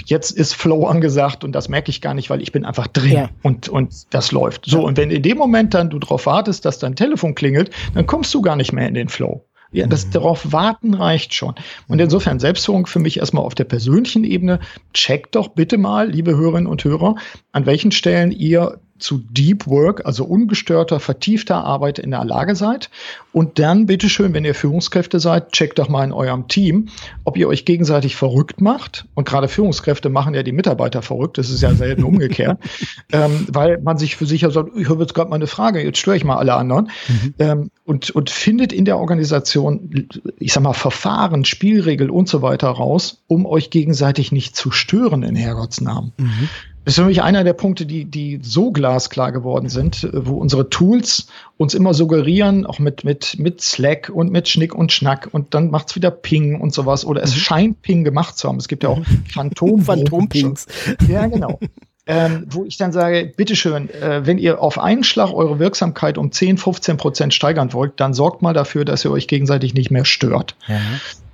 jetzt 0.06 0.32
ist 0.32 0.54
Flow 0.54 0.86
angesagt 0.86 1.44
und 1.44 1.52
das 1.52 1.70
merke 1.70 1.90
ich 1.90 2.02
gar 2.02 2.14
nicht, 2.14 2.30
weil 2.30 2.42
ich 2.42 2.52
bin 2.52 2.66
einfach 2.66 2.88
drin 2.88 3.12
ja. 3.12 3.30
und, 3.44 3.70
und 3.70 3.94
das 4.12 4.32
läuft. 4.32 4.66
So, 4.66 4.80
ja. 4.80 4.84
und 4.86 4.98
wenn 4.98 5.12
in 5.12 5.22
dem 5.22 5.38
Moment 5.38 5.74
dann 5.74 5.90
du 5.90 6.00
darauf 6.00 6.26
wartest, 6.26 6.66
dass 6.66 6.80
dein 6.80 6.96
Telefon 6.96 7.36
klingelt, 7.36 7.70
dann 7.94 8.08
kommst 8.08 8.34
du 8.34 8.42
gar 8.42 8.56
nicht 8.56 8.74
mehr 8.74 8.88
in 8.88 8.96
den 8.96 9.10
Flow. 9.10 9.46
Ja, 9.74 9.88
das 9.88 10.06
mhm. 10.08 10.12
darauf 10.12 10.52
warten 10.52 10.94
reicht 10.94 11.34
schon. 11.34 11.56
Und 11.88 11.98
mhm. 11.98 12.04
insofern 12.04 12.40
Selbstführung 12.40 12.86
für 12.86 13.00
mich 13.00 13.18
erstmal 13.18 13.44
auf 13.44 13.56
der 13.56 13.66
persönlichen 13.66 14.24
Ebene. 14.24 14.60
Checkt 14.94 15.36
doch 15.36 15.50
bitte 15.50 15.78
mal, 15.78 16.10
liebe 16.10 16.38
Hörerinnen 16.38 16.68
und 16.68 16.84
Hörer, 16.84 17.16
an 17.52 17.66
welchen 17.66 17.92
Stellen 17.92 18.32
ihr 18.32 18.80
zu 19.04 19.18
Deep 19.18 19.68
Work, 19.68 20.06
also 20.06 20.24
ungestörter, 20.24 21.00
vertiefter 21.00 21.64
Arbeit 21.64 22.00
in 22.00 22.12
der 22.12 22.24
Lage 22.24 22.56
seid. 22.56 22.90
Und 23.34 23.60
dann 23.60 23.86
bitteschön, 23.86 24.34
wenn 24.34 24.46
ihr 24.46 24.56
Führungskräfte 24.56 25.20
seid, 25.20 25.52
checkt 25.52 25.78
doch 25.78 25.90
mal 25.90 26.04
in 26.04 26.14
eurem 26.14 26.48
Team, 26.48 26.88
ob 27.26 27.36
ihr 27.36 27.48
euch 27.50 27.66
gegenseitig 27.66 28.16
verrückt 28.16 28.62
macht. 28.62 29.06
Und 29.14 29.28
gerade 29.28 29.48
Führungskräfte 29.48 30.10
machen 30.10 30.34
ja 30.34 30.44
die 30.44 30.52
Mitarbeiter 30.54 31.02
verrückt. 31.02 31.38
Das 31.38 31.50
ist 31.50 31.62
ja 31.62 31.74
selten 31.74 32.04
umgekehrt, 32.04 32.60
ähm, 33.12 33.46
weil 33.50 33.80
man 33.82 33.98
sich 33.98 34.16
für 34.16 34.26
sich 34.26 34.42
ja 34.42 34.52
sagt, 34.52 34.72
ich 34.78 34.90
habe 34.90 35.02
jetzt 35.02 35.14
gerade 35.14 35.30
mal 35.30 35.36
eine 35.36 35.48
Frage, 35.48 35.84
jetzt 35.84 35.98
störe 35.98 36.16
ich 36.16 36.24
mal 36.24 36.38
alle 36.38 36.54
anderen. 36.54 36.90
Mhm. 37.08 37.34
Ähm, 37.40 37.72
und, 37.86 38.12
und 38.12 38.30
findet 38.30 38.72
in 38.72 38.86
der 38.86 38.98
Organisation, 38.98 40.08
ich 40.40 40.54
sag 40.54 40.64
mal, 40.64 40.74
Verfahren, 40.74 41.44
Spielregeln 41.44 42.10
und 42.10 42.30
so 42.30 42.42
weiter 42.42 42.70
raus, 42.70 43.24
um 43.28 43.46
euch 43.46 43.70
gegenseitig 43.70 44.32
nicht 44.32 44.56
zu 44.56 44.72
stören 44.72 45.24
in 45.24 45.36
Herrgottsnamen. 45.36 46.14
Mhm. 46.18 46.50
Das 46.86 46.94
ist 46.94 47.00
für 47.00 47.06
mich 47.06 47.22
einer 47.22 47.44
der 47.44 47.54
Punkte, 47.54 47.86
die, 47.86 48.06
die 48.06 48.40
so 48.42 48.72
glasklar 48.72 49.32
geworden 49.32 49.70
sind, 49.70 50.10
wo 50.12 50.36
unsere 50.36 50.70
Tools 50.70 51.28
uns 51.58 51.74
immer 51.74 51.94
suggerieren, 51.94 52.66
auch 52.66 52.80
mit, 52.80 53.06
mit, 53.06 53.40
mit 53.40 53.62
Slack 53.62 54.12
und 54.14 54.32
mit 54.32 54.50
Schnick 54.50 54.76
und 54.76 54.92
Schnack 54.92 55.30
und 55.32 55.54
dann 55.54 55.72
macht's 55.72 55.96
wieder 55.96 56.12
Ping 56.12 56.60
und 56.60 56.74
sowas. 56.74 57.06
Oder 57.06 57.24
es 57.24 57.34
mhm. 57.36 57.40
scheint 57.40 57.82
Ping 57.82 58.04
gemacht 58.04 58.38
zu 58.38 58.50
haben. 58.50 58.58
Es 58.58 58.68
gibt 58.68 58.84
ja 58.84 58.90
auch 58.90 59.02
Phantom. 59.34 59.82
Phantom-Pings. 59.86 60.66
Ja, 61.08 61.28
genau. 61.28 61.60
ähm, 62.08 62.46
wo 62.50 62.66
ich 62.66 62.78
dann 62.78 62.92
sage, 62.92 63.32
bitteschön, 63.36 63.90
äh, 63.90 64.26
wenn 64.26 64.38
ihr 64.38 64.62
auf 64.62 64.80
einen 64.80 65.04
Schlag 65.04 65.32
eure 65.32 65.60
Wirksamkeit 65.60 66.18
um 66.18 66.32
10, 66.32 66.58
15 66.58 66.98
Prozent 66.98 67.34
steigern 67.34 67.74
wollt, 67.74 68.00
dann 68.00 68.14
sorgt 68.14 68.42
mal 68.42 68.54
dafür, 68.54 68.84
dass 68.84 69.06
ihr 69.06 69.12
euch 69.12 69.28
gegenseitig 69.28 69.74
nicht 69.74 69.92
mehr 69.92 70.06
stört. 70.06 70.56
Ja. 70.68 70.80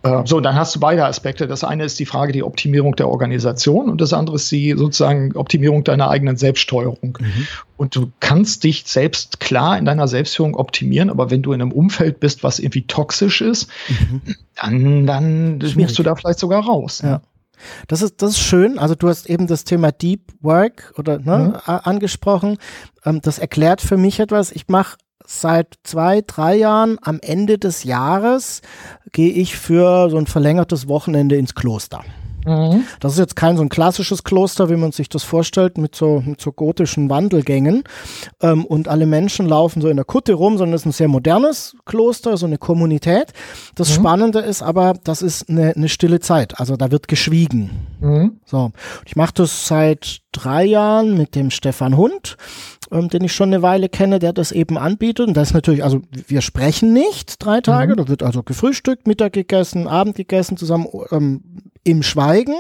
Äh, 0.03 0.21
so, 0.25 0.39
dann 0.39 0.55
hast 0.55 0.75
du 0.75 0.79
beide 0.79 1.05
Aspekte. 1.05 1.47
Das 1.47 1.63
eine 1.63 1.83
ist 1.83 1.99
die 1.99 2.05
Frage 2.05 2.31
die 2.31 2.43
Optimierung 2.43 2.95
der 2.95 3.09
Organisation 3.09 3.89
und 3.89 3.99
das 3.99 4.13
andere 4.13 4.37
ist 4.37 4.51
die 4.51 4.73
sozusagen 4.77 5.35
Optimierung 5.35 5.83
deiner 5.83 6.09
eigenen 6.09 6.37
Selbststeuerung. 6.37 7.17
Mhm. 7.19 7.47
Und 7.75 7.95
du 7.95 8.11
kannst 8.19 8.63
dich 8.63 8.83
selbst 8.85 9.39
klar 9.39 9.77
in 9.77 9.85
deiner 9.85 10.07
Selbstführung 10.07 10.55
optimieren, 10.55 11.09
aber 11.09 11.31
wenn 11.31 11.41
du 11.41 11.51
in 11.53 11.61
einem 11.61 11.71
Umfeld 11.71 12.19
bist, 12.19 12.43
was 12.43 12.59
irgendwie 12.59 12.87
toxisch 12.87 13.41
ist, 13.41 13.69
mhm. 13.89 14.21
dann, 14.55 15.07
dann 15.07 15.59
musst 15.75 15.99
du 15.99 16.03
da 16.03 16.15
vielleicht 16.15 16.39
sogar 16.39 16.63
raus. 16.63 17.03
Ne? 17.03 17.09
Ja. 17.09 17.21
Das 17.87 18.01
ist, 18.01 18.21
das 18.21 18.31
ist 18.31 18.39
schön. 18.39 18.79
Also 18.79 18.95
du 18.95 19.09
hast 19.09 19.29
eben 19.29 19.47
das 19.47 19.65
Thema 19.65 19.91
Deep 19.91 20.31
Work 20.41 20.93
oder 20.97 21.19
ne, 21.19 21.61
mhm. 21.65 21.73
angesprochen. 21.83 22.57
Ähm, 23.05 23.19
das 23.21 23.39
erklärt 23.39 23.81
für 23.81 23.97
mich 23.97 24.19
etwas. 24.21 24.51
Ich 24.51 24.69
mache 24.69 24.97
seit 25.29 25.75
zwei, 25.83 26.21
drei 26.25 26.55
Jahren 26.55 26.97
am 27.01 27.19
Ende 27.21 27.59
des 27.59 27.83
Jahres 27.83 28.61
gehe 29.11 29.31
ich 29.31 29.55
für 29.55 30.09
so 30.09 30.17
ein 30.17 30.25
verlängertes 30.25 30.87
Wochenende 30.87 31.35
ins 31.35 31.53
Kloster. 31.53 32.03
Mhm. 32.45 32.85
Das 32.99 33.13
ist 33.13 33.19
jetzt 33.19 33.35
kein 33.35 33.57
so 33.57 33.61
ein 33.61 33.69
klassisches 33.69 34.23
Kloster, 34.23 34.69
wie 34.69 34.75
man 34.75 34.91
sich 34.91 35.07
das 35.07 35.23
vorstellt, 35.23 35.77
mit 35.77 35.95
so, 35.95 36.23
mit 36.25 36.41
so 36.41 36.51
gotischen 36.51 37.09
Wandelgängen. 37.09 37.83
Ähm, 38.41 38.65
und 38.65 38.87
alle 38.87 39.05
Menschen 39.05 39.47
laufen 39.47 39.81
so 39.81 39.87
in 39.87 39.97
der 39.97 40.05
Kutte 40.05 40.33
rum, 40.33 40.57
sondern 40.57 40.75
es 40.75 40.81
ist 40.81 40.87
ein 40.87 40.91
sehr 40.93 41.07
modernes 41.09 41.75
Kloster, 41.85 42.37
so 42.37 42.47
eine 42.47 42.57
Kommunität. 42.57 43.33
Das 43.75 43.89
mhm. 43.89 43.93
Spannende 43.93 44.39
ist 44.39 44.63
aber, 44.63 44.93
das 45.03 45.21
ist 45.21 45.49
eine, 45.49 45.75
eine 45.75 45.89
stille 45.89 46.21
Zeit. 46.21 46.59
Also 46.59 46.75
da 46.75 46.91
wird 46.91 47.07
geschwiegen. 47.07 47.87
Mhm. 47.99 48.39
So. 48.45 48.71
Ich 49.05 49.15
mache 49.15 49.33
das 49.35 49.67
seit 49.67 50.21
drei 50.31 50.63
Jahren 50.63 51.17
mit 51.17 51.35
dem 51.35 51.51
Stefan 51.51 51.97
Hund 51.97 52.37
ähm, 52.91 53.09
den 53.09 53.23
ich 53.23 53.33
schon 53.33 53.49
eine 53.49 53.61
Weile 53.61 53.89
kenne, 53.89 54.19
der 54.19 54.33
das 54.33 54.51
eben 54.51 54.77
anbietet. 54.77 55.27
Und 55.27 55.35
das 55.35 55.49
ist 55.49 55.53
natürlich, 55.53 55.83
also 55.83 56.01
wir 56.11 56.41
sprechen 56.41 56.93
nicht 56.93 57.43
drei 57.43 57.61
Tage, 57.61 57.93
mhm. 57.93 57.97
da 57.97 58.07
wird 58.07 58.23
also 58.23 58.43
gefrühstückt, 58.43 59.07
Mittag 59.07 59.33
gegessen, 59.33 59.87
Abend 59.87 60.15
gegessen, 60.15 60.57
zusammen 60.57 60.87
ähm, 61.11 61.41
im 61.83 62.03
Schweigen. 62.03 62.55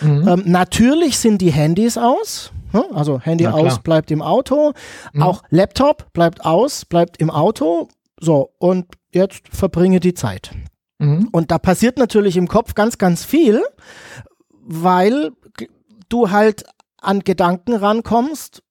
Mhm. 0.00 0.28
Ähm, 0.28 0.42
natürlich 0.46 1.18
sind 1.18 1.40
die 1.40 1.52
Handys 1.52 1.98
aus. 1.98 2.52
Ne? 2.72 2.84
Also 2.92 3.20
Handy 3.20 3.46
aus 3.46 3.80
bleibt 3.80 4.10
im 4.10 4.22
Auto. 4.22 4.72
Mhm. 5.12 5.22
Auch 5.22 5.42
Laptop 5.50 6.12
bleibt 6.12 6.44
aus, 6.44 6.84
bleibt 6.84 7.18
im 7.18 7.30
Auto. 7.30 7.88
So, 8.20 8.50
und 8.58 8.86
jetzt 9.12 9.48
verbringe 9.50 10.00
die 10.00 10.14
Zeit. 10.14 10.50
Mhm. 10.98 11.28
Und 11.32 11.50
da 11.50 11.58
passiert 11.58 11.98
natürlich 11.98 12.36
im 12.36 12.48
Kopf 12.48 12.74
ganz, 12.74 12.98
ganz 12.98 13.24
viel, 13.24 13.62
weil 14.50 15.30
du 16.08 16.30
halt 16.30 16.64
an 17.00 17.20
Gedanken 17.20 17.74
rankommst, 17.74 18.62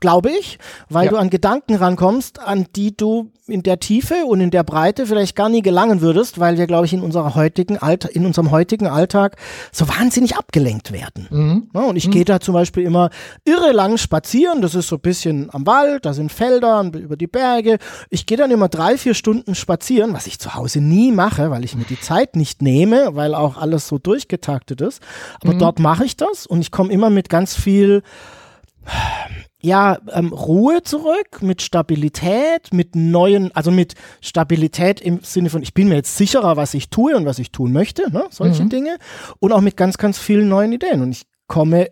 glaube 0.00 0.30
ich, 0.30 0.58
weil 0.88 1.06
ja. 1.06 1.12
du 1.12 1.16
an 1.16 1.30
Gedanken 1.30 1.74
rankommst, 1.74 2.38
an 2.40 2.66
die 2.76 2.96
du 2.96 3.30
in 3.48 3.62
der 3.62 3.78
Tiefe 3.78 4.26
und 4.26 4.40
in 4.40 4.50
der 4.50 4.64
Breite 4.64 5.06
vielleicht 5.06 5.36
gar 5.36 5.48
nie 5.48 5.62
gelangen 5.62 6.00
würdest, 6.00 6.40
weil 6.40 6.58
wir, 6.58 6.66
glaube 6.66 6.86
ich, 6.86 6.92
in 6.92 7.00
unserer 7.00 7.34
heutigen 7.34 7.78
Alter, 7.78 8.14
in 8.14 8.26
unserem 8.26 8.50
heutigen 8.50 8.88
Alltag 8.88 9.36
so 9.72 9.88
wahnsinnig 9.88 10.36
abgelenkt 10.36 10.92
werden. 10.92 11.28
Mhm. 11.30 11.70
Ja, 11.72 11.82
und 11.82 11.96
ich 11.96 12.08
mhm. 12.08 12.12
gehe 12.12 12.24
da 12.24 12.40
zum 12.40 12.54
Beispiel 12.54 12.82
immer 12.82 13.10
irre 13.44 13.72
lang 13.72 13.98
spazieren. 13.98 14.62
Das 14.62 14.74
ist 14.74 14.88
so 14.88 14.96
ein 14.96 15.00
bisschen 15.00 15.48
am 15.54 15.66
Wald, 15.66 16.04
da 16.04 16.12
sind 16.12 16.32
Felder 16.32 16.82
über 16.92 17.16
die 17.16 17.28
Berge. 17.28 17.78
Ich 18.10 18.26
gehe 18.26 18.36
dann 18.36 18.50
immer 18.50 18.68
drei, 18.68 18.98
vier 18.98 19.14
Stunden 19.14 19.54
spazieren, 19.54 20.12
was 20.12 20.26
ich 20.26 20.40
zu 20.40 20.54
Hause 20.54 20.80
nie 20.80 21.12
mache, 21.12 21.50
weil 21.50 21.64
ich 21.64 21.76
mir 21.76 21.84
die 21.84 22.00
Zeit 22.00 22.36
nicht 22.36 22.62
nehme, 22.62 23.14
weil 23.14 23.34
auch 23.34 23.56
alles 23.56 23.86
so 23.86 23.98
durchgetaktet 23.98 24.80
ist. 24.80 25.00
Aber 25.42 25.54
mhm. 25.54 25.58
dort 25.60 25.78
mache 25.78 26.04
ich 26.04 26.16
das 26.16 26.46
und 26.46 26.60
ich 26.60 26.72
komme 26.72 26.92
immer 26.92 27.10
mit 27.10 27.28
ganz 27.28 27.54
viel 27.54 28.02
ja, 29.66 29.98
ähm, 30.12 30.32
Ruhe 30.32 30.82
zurück, 30.84 31.42
mit 31.42 31.60
Stabilität, 31.60 32.72
mit 32.72 32.94
neuen, 32.94 33.50
also 33.54 33.72
mit 33.72 33.94
Stabilität 34.20 35.00
im 35.00 35.20
Sinne 35.22 35.50
von, 35.50 35.60
ich 35.60 35.74
bin 35.74 35.88
mir 35.88 35.96
jetzt 35.96 36.16
sicherer, 36.16 36.56
was 36.56 36.72
ich 36.72 36.88
tue 36.88 37.16
und 37.16 37.26
was 37.26 37.40
ich 37.40 37.50
tun 37.50 37.72
möchte, 37.72 38.10
ne? 38.12 38.26
solche 38.30 38.62
mhm. 38.62 38.68
Dinge. 38.68 38.96
Und 39.40 39.52
auch 39.52 39.60
mit 39.60 39.76
ganz, 39.76 39.98
ganz 39.98 40.18
vielen 40.18 40.48
neuen 40.48 40.72
Ideen. 40.72 41.02
Und 41.02 41.10
ich 41.10 41.26
komme 41.48 41.88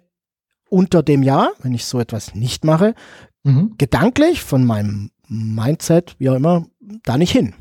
unter 0.70 1.02
dem 1.02 1.24
Jahr, 1.24 1.50
wenn 1.62 1.74
ich 1.74 1.84
so 1.84 1.98
etwas 1.98 2.36
nicht 2.36 2.64
mache, 2.64 2.94
mhm. 3.42 3.74
gedanklich 3.76 4.40
von 4.40 4.64
meinem 4.64 5.10
Mindset, 5.26 6.14
wie 6.18 6.30
auch 6.30 6.36
immer, 6.36 6.66
da 7.02 7.18
nicht 7.18 7.32
hin. 7.32 7.54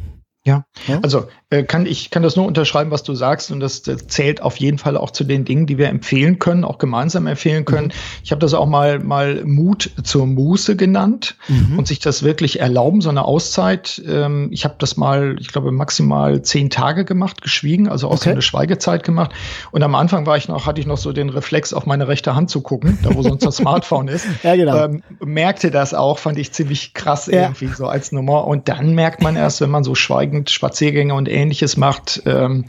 Ja, 0.46 0.66
also 1.02 1.28
äh, 1.52 1.64
kann 1.64 1.86
ich 1.86 2.10
kann 2.10 2.22
das 2.22 2.36
nur 2.36 2.46
unterschreiben, 2.46 2.92
was 2.92 3.04
du 3.04 3.16
sagst 3.16 3.50
und 3.50 3.62
das, 3.62 3.82
das, 3.82 4.08
zählt 4.08 4.42
auf 4.42 4.58
jeden 4.58 4.78
Fall 4.78 4.98
auch 4.98 5.12
zu 5.12 5.24
den 5.24 5.46
Dingen, 5.46 5.68
die 5.68 5.78
wir 5.78 5.88
empfehlen 5.88 6.38
können, 6.38 6.66
auch 6.66 6.80
gemeinsam 6.80 7.28
empfehlen 7.28 7.64
können. 7.64 7.88
Mhm. 7.88 8.22
Ich 8.26 8.32
habe 8.32 8.40
das 8.40 8.54
auch 8.54 8.66
mal 8.66 9.00
mal 9.00 9.46
Mut 9.46 9.92
zur 10.04 10.28
Muße 10.28 10.76
genannt 10.76 11.38
mhm. 11.48 11.80
und 11.80 11.88
sich 11.88 12.00
das 12.00 12.24
wirklich 12.24 12.60
erlauben, 12.60 13.00
so 13.00 13.10
eine 13.10 13.24
Auszeit. 13.24 14.02
Ähm, 14.06 14.50
ich 14.52 14.66
habe 14.66 14.76
das 14.80 14.98
mal, 14.98 15.38
ich 15.40 15.48
glaube 15.48 15.72
maximal 15.72 16.42
zehn 16.42 16.70
Tage 16.70 17.06
gemacht, 17.06 17.42
geschwiegen, 17.42 17.88
also 17.88 18.10
auch 18.10 18.16
okay. 18.16 18.24
so 18.26 18.30
eine 18.32 18.42
Schweigezeit 18.42 19.04
gemacht. 19.04 19.32
Und 19.72 19.82
am 19.82 19.96
Anfang 19.96 20.26
war 20.26 20.36
ich 20.36 20.50
noch, 20.50 20.66
hatte 20.66 20.82
ich 20.82 20.88
noch 20.88 20.98
so 20.98 21.14
den 21.14 21.30
Reflex, 21.30 21.72
auf 21.72 21.86
meine 21.86 22.10
rechte 22.10 22.36
Hand 22.36 22.50
zu 22.50 22.60
gucken, 22.60 23.00
da 23.02 23.16
wo 23.16 23.22
sonst 23.22 23.46
das 23.46 23.56
Smartphone 23.64 24.10
ist. 24.10 24.26
Ja, 24.44 24.58
genau. 24.58 24.76
Ähm, 24.76 25.04
merkte 25.24 25.72
das 25.72 25.94
auch, 25.94 26.20
fand 26.20 26.38
ich 26.38 26.52
ziemlich 26.52 26.94
krass 26.94 27.28
ja. 27.28 27.44
irgendwie 27.44 27.68
so 27.68 27.88
als 27.88 28.12
Nummer. 28.12 28.46
Und 28.46 28.68
dann 28.68 28.94
merkt 28.94 29.22
man 29.22 29.38
erst, 29.38 29.62
wenn 29.62 29.70
man 29.70 29.86
so 29.86 29.96
schweigt 29.96 30.33
Gegend 30.34 30.50
Spaziergänge 30.50 31.14
und 31.14 31.30
ähnliches 31.30 31.78
macht, 31.78 32.24
ähm, 32.26 32.66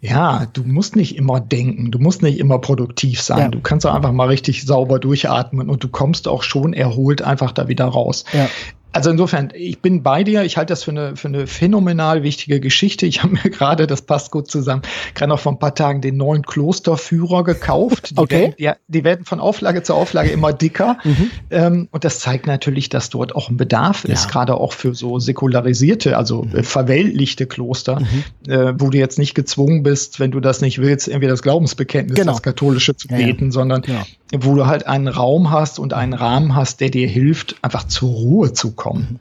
ja, 0.00 0.46
du 0.52 0.64
musst 0.64 0.96
nicht 0.96 1.16
immer 1.16 1.40
denken, 1.40 1.90
du 1.92 1.98
musst 1.98 2.22
nicht 2.22 2.38
immer 2.38 2.58
produktiv 2.58 3.22
sein. 3.22 3.38
Ja. 3.38 3.48
Du 3.48 3.60
kannst 3.60 3.86
auch 3.86 3.94
einfach 3.94 4.12
mal 4.12 4.26
richtig 4.28 4.64
sauber 4.64 4.98
durchatmen 4.98 5.70
und 5.70 5.84
du 5.84 5.88
kommst 5.88 6.26
auch 6.26 6.42
schon 6.42 6.72
erholt 6.72 7.22
einfach 7.22 7.52
da 7.52 7.68
wieder 7.68 7.84
raus. 7.86 8.24
Ja. 8.32 8.48
Also 8.94 9.10
insofern, 9.10 9.50
ich 9.52 9.80
bin 9.80 10.04
bei 10.04 10.22
dir. 10.22 10.44
Ich 10.44 10.56
halte 10.56 10.72
das 10.72 10.84
für 10.84 10.92
eine, 10.92 11.16
für 11.16 11.26
eine 11.26 11.48
phänomenal 11.48 12.22
wichtige 12.22 12.60
Geschichte. 12.60 13.06
Ich 13.06 13.22
habe 13.24 13.34
mir 13.34 13.50
gerade, 13.50 13.88
das 13.88 14.02
passt 14.02 14.30
gut 14.30 14.48
zusammen, 14.48 14.82
gerade 15.14 15.30
noch 15.30 15.40
vor 15.40 15.52
ein 15.52 15.58
paar 15.58 15.74
Tagen 15.74 16.00
den 16.00 16.16
neuen 16.16 16.42
Klosterführer 16.42 17.42
gekauft. 17.42 18.12
Die 18.12 18.18
okay. 18.18 18.40
Werden, 18.40 18.54
ja, 18.58 18.76
die 18.86 19.02
werden 19.02 19.24
von 19.24 19.40
Auflage 19.40 19.82
zu 19.82 19.94
Auflage 19.94 20.30
immer 20.30 20.52
dicker. 20.52 20.98
Mhm. 21.04 21.30
Ähm, 21.50 21.88
und 21.90 22.04
das 22.04 22.20
zeigt 22.20 22.46
natürlich, 22.46 22.88
dass 22.88 23.10
dort 23.10 23.34
auch 23.34 23.50
ein 23.50 23.56
Bedarf 23.56 24.04
ist, 24.04 24.28
gerade 24.28 24.54
auch 24.54 24.72
für 24.72 24.94
so 24.94 25.18
säkularisierte, 25.18 26.16
also 26.16 26.44
mhm. 26.44 26.62
verweltlichte 26.62 27.46
Kloster, 27.46 28.00
mhm. 28.00 28.50
äh, 28.50 28.80
wo 28.80 28.90
du 28.90 28.98
jetzt 28.98 29.18
nicht 29.18 29.34
gezwungen 29.34 29.82
bist, 29.82 30.20
wenn 30.20 30.30
du 30.30 30.40
das 30.40 30.60
nicht 30.60 30.80
willst, 30.80 31.08
irgendwie 31.08 31.26
das 31.26 31.42
Glaubensbekenntnis, 31.42 32.18
genau. 32.18 32.32
das 32.32 32.42
Katholische 32.42 32.96
zu 32.96 33.08
beten, 33.08 33.46
ja, 33.46 33.50
sondern 33.50 33.82
ja. 33.86 34.04
wo 34.32 34.54
du 34.54 34.66
halt 34.66 34.86
einen 34.86 35.08
Raum 35.08 35.50
hast 35.50 35.78
und 35.78 35.92
einen 35.92 36.14
Rahmen 36.14 36.54
hast, 36.54 36.80
der 36.80 36.90
dir 36.90 37.08
hilft, 37.08 37.56
einfach 37.60 37.84
zur 37.84 38.10
Ruhe 38.10 38.52
zu 38.52 38.72
kommen 38.72 38.83
kommen. 38.84 39.18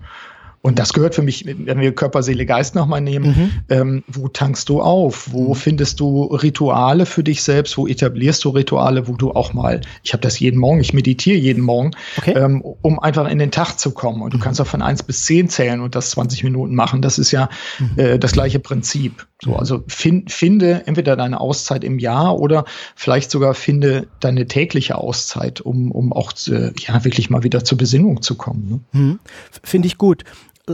Und 0.66 0.80
das 0.80 0.94
gehört 0.94 1.14
für 1.14 1.22
mich, 1.22 1.46
wenn 1.46 1.82
wir 1.82 1.94
Körper, 1.94 2.24
Seele, 2.24 2.46
Geist 2.46 2.74
nochmal 2.74 3.02
nehmen, 3.02 3.28
mhm. 3.28 3.52
ähm, 3.68 4.04
wo 4.08 4.30
tankst 4.30 4.70
du 4.70 4.82
auf? 4.82 5.34
Wo 5.34 5.50
mhm. 5.50 5.56
findest 5.56 6.00
du 6.00 6.24
Rituale 6.24 7.06
für 7.06 7.22
dich 7.22 7.44
selbst? 7.44 7.78
Wo 7.78 7.86
etablierst 7.86 8.46
du 8.46 8.50
Rituale, 8.50 9.10
wo 9.10 9.18
du 9.18 9.32
auch 9.32 9.54
mal, 9.54 9.82
ich 10.04 10.14
habe 10.14 10.22
das 10.22 10.40
jeden 10.40 10.58
Morgen, 10.62 10.80
ich 10.80 10.94
meditiere 10.94 11.38
jeden 11.38 11.62
Morgen, 11.62 11.92
okay. 12.18 12.32
ähm, 12.38 12.62
um 12.62 12.98
einfach 12.98 13.30
in 13.30 13.40
den 13.40 13.52
Tag 13.52 13.78
zu 13.78 13.92
kommen. 13.92 14.22
Und 14.22 14.34
du 14.34 14.38
mhm. 14.38 14.42
kannst 14.42 14.62
auch 14.62 14.68
von 14.68 14.82
eins 14.82 15.04
bis 15.04 15.26
zehn 15.26 15.50
zählen 15.50 15.82
und 15.82 15.96
das 15.96 16.12
20 16.12 16.46
Minuten 16.46 16.76
machen. 16.76 17.02
Das 17.02 17.20
ist 17.20 17.32
ja 17.32 17.50
mhm. 17.80 18.00
äh, 18.00 18.18
das 18.18 18.32
gleiche 18.32 18.60
Prinzip. 18.60 19.28
So, 19.44 19.56
also 19.56 19.84
find, 19.88 20.32
finde 20.32 20.84
entweder 20.86 21.18
deine 21.18 21.42
Auszeit 21.42 21.84
im 21.84 22.00
Jahr 22.00 22.40
oder 22.40 22.64
vielleicht 22.96 23.30
sogar 23.30 23.54
finde 23.54 24.08
deine 24.20 24.48
tägliche 24.48 24.98
Auszeit, 24.98 25.60
um, 25.60 25.92
um 25.92 26.14
auch 26.14 26.32
äh, 26.48 26.72
ja, 26.78 27.04
wirklich 27.04 27.30
mal 27.30 27.44
wieder 27.44 27.64
zur 27.66 27.78
Besinnung 27.78 28.22
zu 28.22 28.36
kommen. 28.36 28.70
Ne? 28.94 29.00
Mhm. 29.00 29.20
Finde 29.64 29.88
ich 29.88 29.98
gut 29.98 30.24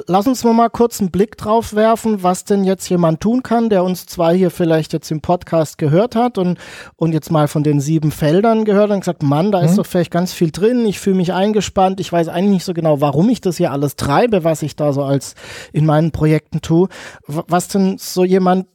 lass 0.07 0.27
uns 0.27 0.43
mal 0.43 0.69
kurz 0.69 0.99
einen 0.99 1.11
Blick 1.11 1.37
drauf 1.37 1.73
werfen, 1.73 2.21
was 2.21 2.43
denn 2.43 2.63
jetzt 2.63 2.89
jemand 2.89 3.21
tun 3.21 3.41
kann, 3.41 3.69
der 3.69 3.83
uns 3.83 4.05
zwar 4.05 4.33
hier 4.33 4.51
vielleicht 4.51 4.93
jetzt 4.93 5.09
im 5.09 5.21
Podcast 5.21 5.77
gehört 5.77 6.15
hat 6.15 6.37
und, 6.37 6.59
und 6.95 7.13
jetzt 7.13 7.31
mal 7.31 7.47
von 7.47 7.63
den 7.63 7.79
sieben 7.79 8.11
Feldern 8.11 8.65
gehört 8.65 8.91
und 8.91 8.99
gesagt, 8.99 9.23
Mann, 9.23 9.51
da 9.51 9.59
mhm. 9.59 9.65
ist 9.65 9.77
doch 9.77 9.85
vielleicht 9.85 10.11
ganz 10.11 10.33
viel 10.33 10.51
drin, 10.51 10.85
ich 10.85 10.99
fühle 10.99 11.15
mich 11.15 11.33
eingespannt, 11.33 11.99
ich 11.99 12.11
weiß 12.11 12.27
eigentlich 12.27 12.53
nicht 12.53 12.65
so 12.65 12.73
genau, 12.73 13.01
warum 13.01 13.29
ich 13.29 13.41
das 13.41 13.57
hier 13.57 13.71
alles 13.71 13.95
treibe, 13.95 14.43
was 14.43 14.61
ich 14.61 14.75
da 14.75 14.93
so 14.93 15.03
als 15.03 15.35
in 15.73 15.85
meinen 15.85 16.11
Projekten 16.11 16.61
tue. 16.61 16.87
Was 17.25 17.67
denn 17.67 17.97
so 17.97 18.23
jemand 18.23 18.67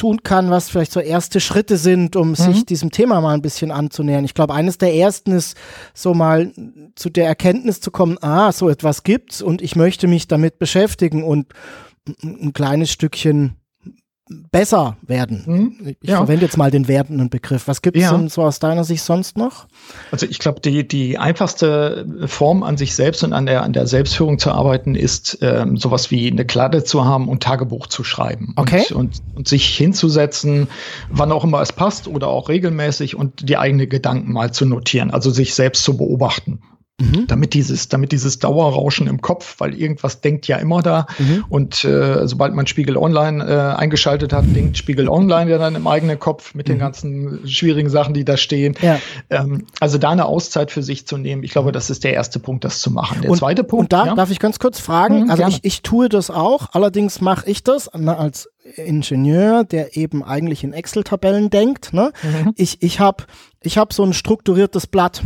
tun 0.00 0.22
kann, 0.22 0.48
was 0.48 0.70
vielleicht 0.70 0.92
so 0.92 1.00
erste 1.00 1.40
Schritte 1.40 1.76
sind, 1.76 2.16
um 2.16 2.30
mhm. 2.30 2.34
sich 2.34 2.64
diesem 2.64 2.90
Thema 2.90 3.20
mal 3.20 3.34
ein 3.34 3.42
bisschen 3.42 3.70
anzunähern. 3.70 4.24
Ich 4.24 4.32
glaube, 4.32 4.54
eines 4.54 4.78
der 4.78 4.94
ersten 4.94 5.32
ist, 5.32 5.58
so 5.92 6.14
mal 6.14 6.52
zu 6.94 7.10
der 7.10 7.26
Erkenntnis 7.26 7.82
zu 7.82 7.90
kommen, 7.90 8.16
ah, 8.22 8.50
so 8.50 8.70
etwas 8.70 9.02
gibt's 9.02 9.42
und 9.42 9.60
ich 9.60 9.76
möchte 9.76 10.06
mich 10.06 10.26
damit 10.26 10.58
beschäftigen 10.58 11.22
und 11.22 11.52
ein 12.22 12.54
kleines 12.54 12.90
Stückchen 12.90 13.59
besser 14.30 14.96
werden. 15.02 15.42
Hm, 15.44 15.96
ich 16.00 16.08
ja. 16.08 16.18
verwende 16.18 16.44
jetzt 16.44 16.56
mal 16.56 16.70
den 16.70 16.86
werdenden 16.88 17.30
Begriff. 17.30 17.66
Was 17.66 17.82
gibt 17.82 17.96
es 17.96 18.04
ja. 18.04 18.12
denn 18.16 18.28
so 18.28 18.42
aus 18.42 18.60
deiner 18.60 18.84
Sicht 18.84 19.02
sonst 19.02 19.36
noch? 19.36 19.66
Also 20.12 20.26
ich 20.26 20.38
glaube, 20.38 20.60
die, 20.60 20.86
die 20.86 21.18
einfachste 21.18 22.06
Form 22.26 22.62
an 22.62 22.76
sich 22.76 22.94
selbst 22.94 23.24
und 23.24 23.32
an 23.32 23.46
der, 23.46 23.62
an 23.62 23.72
der 23.72 23.86
Selbstführung 23.86 24.38
zu 24.38 24.52
arbeiten, 24.52 24.94
ist 24.94 25.38
ähm, 25.42 25.76
sowas 25.76 26.10
wie 26.10 26.30
eine 26.30 26.44
Kladde 26.44 26.84
zu 26.84 27.04
haben 27.04 27.28
und 27.28 27.42
Tagebuch 27.42 27.88
zu 27.88 28.04
schreiben. 28.04 28.52
Okay. 28.56 28.84
Und, 28.90 28.96
und, 28.96 29.22
und 29.34 29.48
sich 29.48 29.66
hinzusetzen, 29.76 30.68
wann 31.08 31.32
auch 31.32 31.44
immer 31.44 31.60
es 31.60 31.72
passt 31.72 32.06
oder 32.06 32.28
auch 32.28 32.48
regelmäßig 32.48 33.16
und 33.16 33.48
die 33.48 33.56
eigenen 33.56 33.88
Gedanken 33.88 34.32
mal 34.32 34.52
zu 34.52 34.64
notieren, 34.64 35.10
also 35.10 35.30
sich 35.30 35.54
selbst 35.54 35.82
zu 35.82 35.96
beobachten. 35.96 36.60
Mhm. 37.00 37.26
Damit 37.26 37.54
dieses, 37.54 37.88
damit 37.88 38.12
dieses 38.12 38.38
Dauerrauschen 38.38 39.06
im 39.06 39.20
Kopf, 39.20 39.56
weil 39.58 39.74
irgendwas 39.74 40.20
denkt 40.20 40.46
ja 40.46 40.56
immer 40.56 40.82
da. 40.82 41.06
Mhm. 41.18 41.44
Und 41.48 41.84
äh, 41.84 42.26
sobald 42.26 42.54
man 42.54 42.66
Spiegel 42.66 42.96
Online 42.96 43.44
äh, 43.44 43.76
eingeschaltet 43.76 44.32
hat, 44.32 44.44
denkt 44.54 44.76
Spiegel 44.76 45.08
Online 45.08 45.50
ja 45.50 45.58
dann 45.58 45.74
im 45.74 45.86
eigenen 45.86 46.18
Kopf 46.18 46.54
mit 46.54 46.68
mhm. 46.68 46.72
den 46.72 46.78
ganzen 46.78 47.48
schwierigen 47.48 47.90
Sachen, 47.90 48.14
die 48.14 48.24
da 48.24 48.36
stehen. 48.36 48.74
Ja. 48.82 48.98
Ähm, 49.30 49.66
also 49.80 49.98
da 49.98 50.10
eine 50.10 50.26
Auszeit 50.26 50.70
für 50.70 50.82
sich 50.82 51.06
zu 51.06 51.16
nehmen, 51.16 51.42
ich 51.42 51.52
glaube, 51.52 51.72
das 51.72 51.90
ist 51.90 52.04
der 52.04 52.14
erste 52.14 52.38
Punkt, 52.38 52.64
das 52.64 52.80
zu 52.80 52.90
machen. 52.90 53.22
Der 53.22 53.30
und, 53.30 53.38
zweite 53.38 53.64
Punkt. 53.64 53.84
Und 53.84 53.92
da 53.92 54.06
ja? 54.06 54.14
darf 54.14 54.30
ich 54.30 54.38
ganz 54.38 54.58
kurz 54.58 54.80
fragen. 54.80 55.24
Mhm, 55.24 55.30
also 55.30 55.46
ich, 55.48 55.60
ich 55.62 55.82
tue 55.82 56.08
das 56.08 56.30
auch, 56.30 56.68
allerdings 56.72 57.20
mache 57.20 57.48
ich 57.48 57.64
das 57.64 57.88
als 57.88 58.48
Ingenieur, 58.76 59.64
der 59.64 59.96
eben 59.96 60.22
eigentlich 60.22 60.64
in 60.64 60.72
Excel-Tabellen 60.72 61.50
denkt. 61.50 61.92
Ne? 61.92 62.12
Mhm. 62.22 62.52
Ich, 62.56 62.82
ich 62.82 63.00
habe 63.00 63.24
ich 63.62 63.78
hab 63.78 63.92
so 63.92 64.04
ein 64.04 64.12
strukturiertes 64.12 64.86
Blatt. 64.86 65.22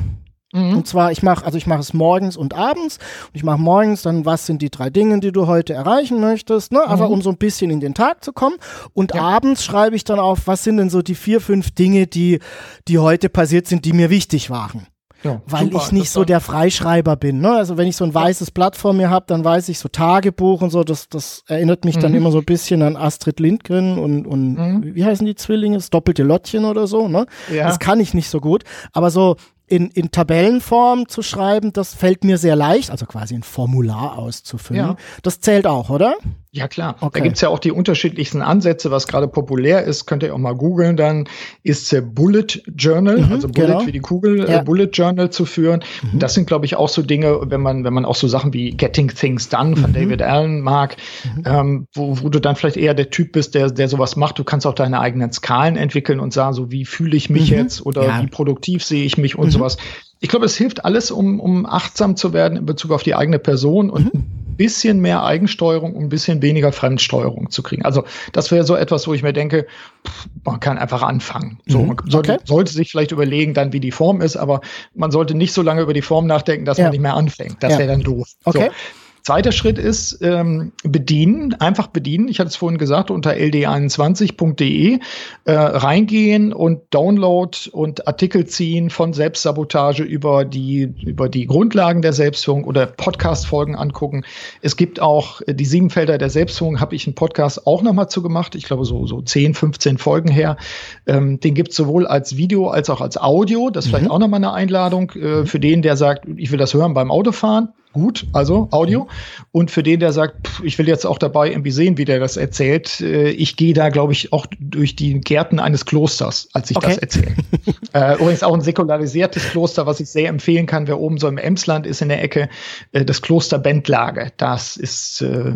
Mhm. 0.55 0.79
Und 0.79 0.87
zwar, 0.87 1.11
ich 1.11 1.23
mache, 1.23 1.45
also 1.45 1.59
ich 1.59 1.67
mache 1.67 1.81
es 1.81 1.93
morgens 1.93 2.37
und 2.37 2.55
abends. 2.55 2.99
Und 3.27 3.35
ich 3.35 3.43
mache 3.43 3.61
morgens 3.61 4.03
dann, 4.03 4.25
was 4.25 4.47
sind 4.47 4.63
die 4.63 4.71
drei 4.71 4.89
Dinge, 4.89 5.19
die 5.19 5.33
du 5.33 5.49
heute 5.49 5.75
erreichen 5.75 6.21
möchtest, 6.21 6.73
ne? 6.73 6.89
Einfach 6.89 7.09
mhm. 7.09 7.15
um 7.15 7.23
so 7.23 7.31
ein 7.31 7.39
bisschen 7.39 7.71
in 7.71 7.81
den 7.81 7.95
Tag 7.95 8.23
zu 8.23 8.33
kommen. 8.33 8.57
Und 8.93 9.15
ja. 9.15 9.23
abends 9.23 9.65
schreibe 9.65 9.97
ich 9.97 10.05
dann 10.05 10.21
auf, 10.21 10.47
was 10.47 10.63
sind 10.63 10.77
denn 10.77 10.91
so 10.91 11.03
die 11.03 11.17
vier, 11.17 11.41
fünf 11.41 11.73
Dinge, 11.73 12.07
die, 12.07 12.39
die 12.87 12.99
heute 12.99 13.29
passiert 13.29 13.67
sind, 13.67 13.85
die 13.85 13.93
mir 13.93 14.11
wichtig 14.11 14.49
waren. 14.49 14.87
Ja, 15.25 15.41
weil 15.47 15.65
super, 15.65 15.79
ich 15.79 15.93
nicht 15.93 16.11
so 16.11 16.25
der 16.25 16.41
Freischreiber 16.41 17.17
bin. 17.17 17.41
Ne? 17.41 17.51
Also 17.51 17.79
wenn 17.79 17.89
ich 17.89 17.97
so 17.97 18.05
ein 18.05 18.13
weißes 18.13 18.51
Blatt 18.51 18.77
vor 18.77 18.93
mir 18.93 19.09
habe, 19.09 19.25
dann 19.27 19.43
weiß 19.43 19.71
ich 19.71 19.79
so 19.79 19.89
Tagebuch 19.89 20.61
und 20.61 20.69
so, 20.69 20.85
das, 20.85 21.09
das 21.09 21.45
erinnert 21.49 21.87
mich 21.87 21.97
mhm. 21.97 22.01
dann 22.01 22.15
immer 22.15 22.31
so 22.31 22.39
ein 22.39 22.45
bisschen 22.45 22.83
an 22.83 22.97
Astrid 22.97 23.41
Lindgren 23.41 23.99
und, 23.99 24.27
und 24.27 24.55
mhm. 24.55 24.95
wie 24.95 25.05
heißen 25.05 25.27
die 25.27 25.35
Zwillinge? 25.35 25.77
Das 25.79 25.89
doppelte 25.89 26.23
Lottchen 26.23 26.67
oder 26.67 26.87
so. 26.87 27.09
Ne? 27.09 27.25
Ja. 27.53 27.67
Das 27.67 27.79
kann 27.79 28.01
ich 28.01 28.13
nicht 28.13 28.29
so 28.29 28.39
gut. 28.39 28.65
Aber 28.93 29.11
so 29.11 29.37
in, 29.67 29.91
in 29.91 30.11
Tabellenform 30.11 31.09
zu 31.09 31.23
schreiben, 31.23 31.73
das 31.73 31.95
fällt 31.95 32.25
mir 32.25 32.39
sehr 32.39 32.57
leicht, 32.57 32.91
also 32.91 33.07
quasi 33.07 33.35
ein 33.35 33.43
Formular 33.43 34.19
auszufüllen. 34.19 34.87
Ja. 34.87 34.97
Das 35.23 35.41
zählt 35.41 35.67
auch, 35.67 35.91
oder? 35.91 36.17
Ja, 36.55 36.69
klar. 36.69 36.95
Okay. 37.01 37.19
Da 37.19 37.25
gibt's 37.25 37.41
ja 37.41 37.49
auch 37.49 37.59
die 37.59 37.73
unterschiedlichsten 37.73 38.41
Ansätze, 38.41 38.93
was 38.93 39.09
gerade 39.09 39.27
populär 39.27 39.83
ist, 39.83 40.07
könnt 40.07 40.23
ihr 40.23 40.33
auch 40.33 40.39
mal 40.39 40.55
googeln, 40.55 40.97
dann 40.97 41.29
ist 41.65 41.93
äh, 41.93 42.01
Bullet 42.01 42.47
Journal, 42.77 43.23
mhm, 43.23 43.33
also 43.33 43.49
Bullet 43.49 43.67
genau. 43.67 43.87
wie 43.87 43.91
die 43.91 43.99
Kugel, 43.99 44.45
äh, 44.45 44.53
ja. 44.53 44.61
äh, 44.61 44.63
Bullet 44.63 44.91
Journal 44.93 45.31
zu 45.31 45.47
führen. 45.47 45.83
Mhm. 46.03 46.11
Und 46.13 46.23
das 46.23 46.35
sind, 46.35 46.47
glaube 46.47 46.65
ich, 46.67 46.77
auch 46.77 46.89
so 46.89 47.03
Dinge, 47.03 47.41
wenn 47.43 47.61
man, 47.61 47.83
wenn 47.83 47.93
man 47.93 48.05
auch 48.05 48.15
so 48.15 48.29
Sachen 48.29 48.53
wie 48.53 48.71
Getting 48.71 49.09
Things 49.09 49.49
Done 49.49 49.75
von 49.75 49.91
mhm. 49.91 49.95
David 49.95 50.23
Allen 50.23 50.61
mag, 50.61 50.97
mhm. 51.25 51.43
ähm, 51.45 51.87
wo, 51.93 52.23
wo 52.23 52.29
du 52.29 52.41
dann 52.41 52.55
vielleicht 52.55 52.77
eher 52.77 52.95
der 52.95 53.11
Typ 53.11 53.33
bist, 53.33 53.57
der, 53.57 53.73
der 53.73 53.89
sowas 53.89 54.15
macht. 54.15 54.39
Du 54.39 54.45
kannst 54.45 54.65
auch 54.65 54.75
deine 54.75 55.01
eigenen 55.01 55.33
Skalen 55.33 55.77
entwickeln 55.77 56.21
und 56.21 56.33
sagen, 56.33 56.55
so 56.55 56.71
wie 56.71 56.85
fühle 56.85 57.17
ich 57.17 57.31
mich 57.31 57.51
mhm. 57.51 57.57
jetzt 57.57 57.85
oder 57.85 58.05
ja. 58.05 58.23
wie 58.23 58.29
produktiv 58.29 58.85
sehe 58.85 59.05
ich 59.05 59.19
mich 59.19 59.37
und 59.37 59.47
mhm. 59.47 59.51
sowas. 59.51 59.77
Ich 60.21 60.29
glaube, 60.29 60.47
es 60.47 60.57
hilft 60.57 60.85
alles, 60.85 61.11
um, 61.11 61.41
um 61.41 61.67
achtsam 61.67 62.15
zu 62.15 62.33
werden 62.33 62.57
in 62.57 62.65
Bezug 62.65 62.93
auf 62.93 63.03
die 63.03 63.17
eigene 63.17 63.41
Person 63.41 63.91
und 63.91 64.15
mhm 64.15 64.25
bisschen 64.57 65.01
mehr 65.01 65.25
Eigensteuerung 65.25 65.95
und 65.95 66.05
ein 66.05 66.09
bisschen 66.09 66.43
weniger 66.43 66.73
Fremdsteuerung 66.73 67.51
zu 67.51 67.63
kriegen. 67.63 67.85
Also 67.85 68.05
das 68.33 68.51
wäre 68.51 68.65
so 68.65 68.77
etwas, 68.77 69.07
wo 69.07 69.15
ich 69.15 69.23
mir 69.23 69.33
denke, 69.33 69.67
pff, 70.07 70.27
man 70.45 70.61
kann 70.61 70.79
einfach 70.79 71.03
anfangen. 71.03 71.59
So, 71.67 71.81
mhm. 71.81 71.89
man 71.89 71.97
sollte, 72.07 72.35
okay. 72.35 72.43
sollte, 72.45 72.73
sich 72.73 72.91
vielleicht 72.91 73.13
überlegen, 73.13 73.55
dann 73.55 73.73
wie 73.73 73.81
die 73.81 73.93
Form 73.93 74.21
ist, 74.21 74.37
aber 74.37 74.61
man 74.95 75.11
sollte 75.11 75.35
nicht 75.35 75.53
so 75.53 75.63
lange 75.63 75.83
über 75.83 75.95
die 75.95 76.03
Form 76.03 76.27
nachdenken, 76.27 76.65
dass 76.65 76.79
ja. 76.79 76.85
man 76.85 76.93
nicht 76.93 77.01
mehr 77.01 77.15
anfängt. 77.15 77.63
Das 77.63 77.73
ja. 77.73 77.79
wäre 77.79 77.89
dann 77.89 78.03
doof. 78.03 78.29
Okay. 78.45 78.71
So. 78.71 79.04
Zweiter 79.27 79.53
Schritt 79.53 79.79
ist 79.79 80.19
ähm, 80.21 80.73
bedienen, 80.83 81.55
einfach 81.55 81.87
bedienen. 81.87 82.29
Ich 82.29 82.41
hatte 82.41 82.49
es 82.49 82.57
vorhin 82.57 82.77
gesagt, 82.77 83.11
unter 83.11 83.31
ld21.de 83.31 84.99
äh, 85.47 85.51
reingehen 85.51 86.53
und 86.53 86.83
Download 86.91 87.57
und 87.73 88.07
Artikel 88.07 88.45
ziehen 88.45 88.91
von 88.91 89.15
Selbstsabotage 89.15 90.03
über 90.03 90.45
die, 90.45 90.93
über 91.07 91.31
die 91.31 91.47
Grundlagen 91.47 92.03
der 92.03 92.13
Selbstführung 92.13 92.65
oder 92.65 92.85
Podcast-Folgen 92.85 93.77
angucken. 93.77 94.27
Es 94.61 94.77
gibt 94.77 95.01
auch 95.01 95.41
äh, 95.47 95.55
die 95.55 95.65
sieben 95.65 95.89
Felder 95.89 96.19
der 96.19 96.29
Selbstführung, 96.29 96.79
habe 96.79 96.95
ich 96.95 97.07
einen 97.07 97.15
Podcast 97.15 97.67
auch 97.67 97.81
nochmal 97.81 98.11
zu 98.11 98.21
gemacht. 98.21 98.55
Ich 98.55 98.65
glaube, 98.65 98.85
so, 98.85 99.07
so 99.07 99.23
10, 99.23 99.55
15 99.55 99.97
Folgen 99.97 100.31
her. 100.31 100.59
Ähm, 101.07 101.41
den 101.41 101.55
gibt 101.55 101.71
es 101.71 101.77
sowohl 101.77 102.07
als 102.07 102.37
Video 102.37 102.69
als 102.69 102.91
auch 102.91 103.01
als 103.01 103.17
Audio. 103.17 103.71
Das 103.71 103.87
ist 103.87 103.91
mhm. 103.91 103.97
vielleicht 103.97 104.11
auch 104.11 104.19
nochmal 104.19 104.41
eine 104.41 104.53
Einladung 104.53 105.13
äh, 105.13 105.47
für 105.47 105.61
den, 105.61 105.81
der 105.81 105.97
sagt, 105.97 106.27
ich 106.37 106.53
will 106.53 106.59
das 106.59 106.75
hören 106.75 106.93
beim 106.93 107.11
Autofahren 107.11 107.71
gut, 107.95 108.27
also 108.33 108.69
Audio. 108.73 109.09
Und 109.53 109.71
für 109.71 109.83
den, 109.83 110.01
der 110.01 110.13
sagt, 110.13 110.47
pff, 110.47 110.63
ich 110.63 110.77
will 110.79 110.87
jetzt 110.87 111.07
auch 111.07 111.19
dabei 111.19 111.51
irgendwie 111.51 111.71
sehen, 111.71 111.97
wie 111.97 112.05
der 112.05 112.21
das 112.21 112.37
erzählt, 112.37 113.01
äh, 113.01 113.31
ich 113.31 113.57
gehe 113.57 113.73
da, 113.73 113.89
glaube 113.89 114.13
ich, 114.13 114.33
auch 114.33 114.47
durch 114.61 114.97
die 114.97 115.19
Gärten 115.21 115.61
eines 115.61 115.87
Klosters, 115.87 116.49
als 116.53 116.71
ich 116.71 116.77
okay. 116.77 116.89
das 116.89 116.99
erzähle. 116.99 117.37
äh, 117.95 118.15
übrigens 118.17 118.43
auch 118.43 118.53
ein 118.53 118.61
säkularisiertes 118.61 119.51
Kloster, 119.51 119.87
was 119.87 120.01
ich 120.01 120.11
sehr 120.11 120.29
empfehlen 120.29 120.67
kann, 120.67 120.87
wer 120.87 120.99
oben 120.99 121.19
so 121.19 121.29
im 121.29 121.39
Emsland 121.39 121.87
ist 121.87 122.03
in 122.03 122.11
der 122.11 122.23
Ecke, 122.23 122.51
äh, 122.93 123.05
das 123.05 123.23
Kloster 123.23 123.59
Bentlage. 123.59 124.33
Das 124.37 124.77
ist 124.77 125.23
äh, 125.23 125.55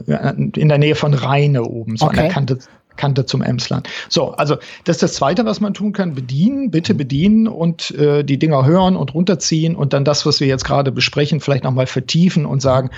in 0.57 0.69
der 0.69 0.79
Nähe 0.79 0.95
von 0.95 1.13
Rheine 1.13 1.65
oben, 1.65 1.97
so 1.97 2.07
okay. 2.07 2.17
an 2.17 2.25
der 2.25 2.33
Kante 2.33 2.59
Kante 2.99 3.25
zum 3.25 3.41
Emsland. 3.41 3.89
So, 4.11 4.33
also 4.33 4.57
das 4.85 4.97
ist 4.97 5.03
das 5.03 5.15
Zweite, 5.15 5.47
was 5.47 5.61
man 5.61 5.73
tun 5.73 5.93
kann. 5.93 6.15
Bedienen, 6.15 6.71
bitte 6.71 6.93
mhm. 6.93 6.99
bedienen 6.99 7.49
und 7.49 7.91
äh, 7.93 8.23
die 8.25 8.39
Dinger 8.39 8.67
hören 8.67 8.97
und 8.97 9.15
runterziehen 9.15 9.75
und 9.75 9.95
dann 9.95 10.05
das, 10.05 10.27
was 10.27 10.41
wir 10.41 10.47
jetzt 10.47 10.65
gerade 10.65 10.93
besprechen, 10.93 11.41
vielleicht 11.41 11.65
nochmal 11.65 11.87
vertiefen 11.87 12.45
und 12.45 12.61
sagen, 12.61 12.91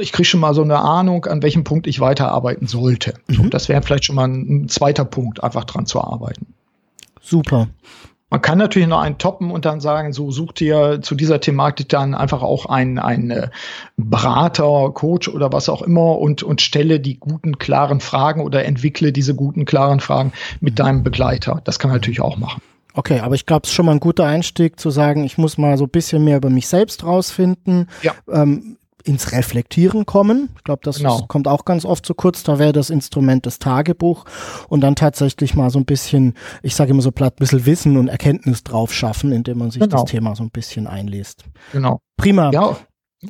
ich 0.00 0.12
kriege 0.12 0.26
schon 0.26 0.40
mal 0.40 0.54
so 0.54 0.62
eine 0.62 0.78
Ahnung, 0.78 1.24
an 1.24 1.42
welchem 1.42 1.64
Punkt 1.64 1.86
ich 1.86 2.00
weiterarbeiten 2.00 2.66
sollte. 2.66 3.14
Mhm. 3.28 3.48
Das 3.50 3.68
wäre 3.68 3.80
vielleicht 3.80 4.04
schon 4.04 4.16
mal 4.16 4.28
ein, 4.28 4.64
ein 4.64 4.68
zweiter 4.68 5.06
Punkt, 5.06 5.42
einfach 5.42 5.64
dran 5.64 5.86
zu 5.86 6.02
arbeiten. 6.02 6.46
Super. 7.22 7.68
Man 8.30 8.42
kann 8.42 8.58
natürlich 8.58 8.88
noch 8.88 9.00
einen 9.00 9.16
toppen 9.16 9.50
und 9.50 9.64
dann 9.64 9.80
sagen, 9.80 10.12
so 10.12 10.30
sucht 10.30 10.60
ihr 10.60 11.00
zu 11.00 11.14
dieser 11.14 11.40
Thematik 11.40 11.88
dann 11.88 12.14
einfach 12.14 12.42
auch 12.42 12.66
einen, 12.66 12.98
einen 12.98 13.30
äh, 13.30 13.48
Berater, 13.96 14.90
Coach 14.92 15.28
oder 15.28 15.50
was 15.52 15.68
auch 15.68 15.80
immer 15.80 16.18
und, 16.18 16.42
und 16.42 16.60
stelle 16.60 17.00
die 17.00 17.18
guten, 17.18 17.58
klaren 17.58 18.00
Fragen 18.00 18.42
oder 18.42 18.64
entwickle 18.64 19.12
diese 19.12 19.34
guten, 19.34 19.64
klaren 19.64 20.00
Fragen 20.00 20.32
mit 20.60 20.74
mhm. 20.74 20.76
deinem 20.76 21.02
Begleiter. 21.02 21.62
Das 21.64 21.78
kann 21.78 21.90
man 21.90 21.96
natürlich 21.96 22.20
auch 22.20 22.36
machen. 22.36 22.60
Okay, 22.94 23.20
aber 23.20 23.34
ich 23.34 23.46
glaube, 23.46 23.62
es 23.64 23.70
ist 23.70 23.76
schon 23.76 23.86
mal 23.86 23.92
ein 23.92 24.00
guter 24.00 24.24
Einstieg 24.24 24.80
zu 24.80 24.90
sagen, 24.90 25.24
ich 25.24 25.38
muss 25.38 25.56
mal 25.56 25.78
so 25.78 25.84
ein 25.84 25.90
bisschen 25.90 26.24
mehr 26.24 26.38
über 26.38 26.50
mich 26.50 26.66
selbst 26.66 27.04
rausfinden. 27.04 27.88
Ja. 28.02 28.12
Ähm, 28.30 28.77
ins 29.08 29.32
Reflektieren 29.32 30.06
kommen. 30.06 30.50
Ich 30.56 30.64
glaube, 30.64 30.80
das 30.84 30.98
genau. 30.98 31.24
kommt 31.26 31.48
auch 31.48 31.64
ganz 31.64 31.84
oft 31.84 32.04
zu 32.04 32.14
kurz. 32.14 32.42
Da 32.42 32.58
wäre 32.58 32.72
das 32.72 32.90
Instrument 32.90 33.46
das 33.46 33.58
Tagebuch 33.58 34.26
und 34.68 34.82
dann 34.82 34.94
tatsächlich 34.94 35.54
mal 35.54 35.70
so 35.70 35.78
ein 35.78 35.86
bisschen, 35.86 36.34
ich 36.62 36.74
sage 36.74 36.90
immer 36.90 37.02
so 37.02 37.10
platt, 37.10 37.34
ein 37.34 37.40
bisschen 37.40 37.66
Wissen 37.66 37.96
und 37.96 38.08
Erkenntnis 38.08 38.62
drauf 38.62 38.92
schaffen, 38.92 39.32
indem 39.32 39.58
man 39.58 39.70
sich 39.70 39.80
genau. 39.80 40.02
das 40.02 40.10
Thema 40.10 40.36
so 40.36 40.42
ein 40.42 40.50
bisschen 40.50 40.86
einliest. 40.86 41.44
Genau. 41.72 42.00
Prima. 42.16 42.50
Ja, 42.52 42.76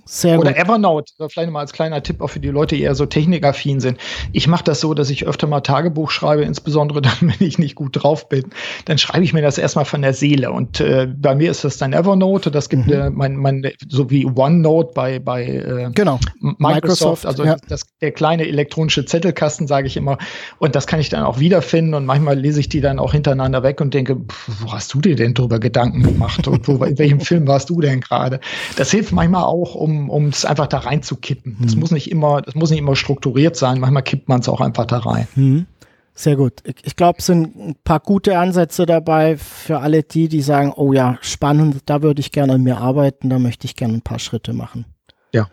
sehr 0.04 0.38
Oder 0.38 0.52
gut. 0.52 0.60
Evernote, 0.60 1.12
vielleicht 1.30 1.50
mal 1.50 1.60
als 1.60 1.72
kleiner 1.72 2.02
Tipp 2.02 2.20
auch 2.20 2.28
für 2.28 2.40
die 2.40 2.48
Leute, 2.48 2.76
die 2.76 2.82
eher 2.82 2.94
so 2.94 3.06
technikaffin 3.06 3.80
sind. 3.80 3.98
Ich 4.32 4.46
mache 4.46 4.62
das 4.64 4.80
so, 4.80 4.92
dass 4.92 5.08
ich 5.08 5.26
öfter 5.26 5.46
mal 5.46 5.62
Tagebuch 5.62 6.10
schreibe, 6.10 6.42
insbesondere 6.42 7.00
dann, 7.02 7.12
wenn 7.20 7.46
ich 7.46 7.58
nicht 7.58 7.74
gut 7.74 8.02
drauf 8.02 8.28
bin. 8.28 8.44
Dann 8.84 8.98
schreibe 8.98 9.24
ich 9.24 9.32
mir 9.32 9.40
das 9.40 9.56
erstmal 9.56 9.86
von 9.86 10.02
der 10.02 10.12
Seele. 10.12 10.52
Und 10.52 10.80
äh, 10.80 11.06
bei 11.06 11.34
mir 11.34 11.50
ist 11.50 11.64
das 11.64 11.78
dann 11.78 11.94
Evernote. 11.94 12.50
Das 12.50 12.68
gibt 12.68 12.86
mhm. 12.86 12.92
äh, 12.92 13.10
mein, 13.10 13.36
mein, 13.36 13.62
so 13.88 14.10
wie 14.10 14.26
OneNote 14.26 14.92
bei, 14.92 15.20
bei 15.20 15.46
äh, 15.46 15.90
genau. 15.94 16.20
Microsoft, 16.40 16.60
Microsoft, 16.60 17.26
also 17.26 17.44
ja. 17.44 17.56
das, 17.68 17.86
der 18.02 18.12
kleine 18.12 18.46
elektronische 18.46 19.06
Zettelkasten, 19.06 19.66
sage 19.66 19.86
ich 19.86 19.96
immer. 19.96 20.18
Und 20.58 20.74
das 20.74 20.86
kann 20.86 21.00
ich 21.00 21.08
dann 21.08 21.24
auch 21.24 21.38
wiederfinden. 21.38 21.94
Und 21.94 22.04
manchmal 22.04 22.38
lese 22.38 22.60
ich 22.60 22.68
die 22.68 22.82
dann 22.82 22.98
auch 22.98 23.12
hintereinander 23.12 23.62
weg 23.62 23.80
und 23.80 23.94
denke, 23.94 24.16
pff, 24.16 24.50
wo 24.60 24.72
hast 24.72 24.92
du 24.92 25.00
dir 25.00 25.16
denn 25.16 25.32
drüber 25.32 25.58
Gedanken 25.58 26.02
gemacht? 26.02 26.46
Und 26.46 26.68
wo, 26.68 26.84
in 26.84 26.98
welchem 26.98 27.20
Film 27.20 27.46
warst 27.46 27.70
du 27.70 27.80
denn 27.80 28.02
gerade? 28.02 28.40
Das 28.76 28.90
hilft 28.90 29.12
manchmal 29.12 29.44
auch, 29.44 29.77
um, 29.78 30.10
um 30.10 30.26
es 30.28 30.44
einfach 30.44 30.66
da 30.66 30.78
reinzukippen. 30.78 31.56
Mhm. 31.58 31.64
Das 31.64 31.76
muss 31.76 31.90
nicht 31.90 32.10
immer, 32.10 32.42
das 32.42 32.54
muss 32.54 32.70
nicht 32.70 32.80
immer 32.80 32.96
strukturiert 32.96 33.56
sein. 33.56 33.80
Manchmal 33.80 34.02
kippt 34.02 34.28
man 34.28 34.40
es 34.40 34.48
auch 34.48 34.60
einfach 34.60 34.86
da 34.86 34.98
rein. 34.98 35.28
Mhm. 35.34 35.66
Sehr 36.14 36.34
gut. 36.34 36.64
Ich 36.82 36.96
glaube, 36.96 37.20
es 37.20 37.26
sind 37.26 37.54
ein 37.54 37.76
paar 37.84 38.00
gute 38.00 38.36
Ansätze 38.38 38.86
dabei 38.86 39.36
für 39.36 39.78
alle 39.78 40.02
die, 40.02 40.28
die 40.28 40.42
sagen, 40.42 40.72
oh 40.74 40.92
ja, 40.92 41.16
spannend, 41.20 41.82
da 41.86 42.02
würde 42.02 42.18
ich 42.18 42.32
gerne 42.32 42.54
an 42.54 42.64
mir 42.64 42.78
arbeiten, 42.78 43.30
da 43.30 43.38
möchte 43.38 43.66
ich 43.66 43.76
gerne 43.76 43.94
ein 43.94 44.02
paar 44.02 44.18
Schritte 44.18 44.52
machen. 44.52 44.84
Ja. 45.32 45.46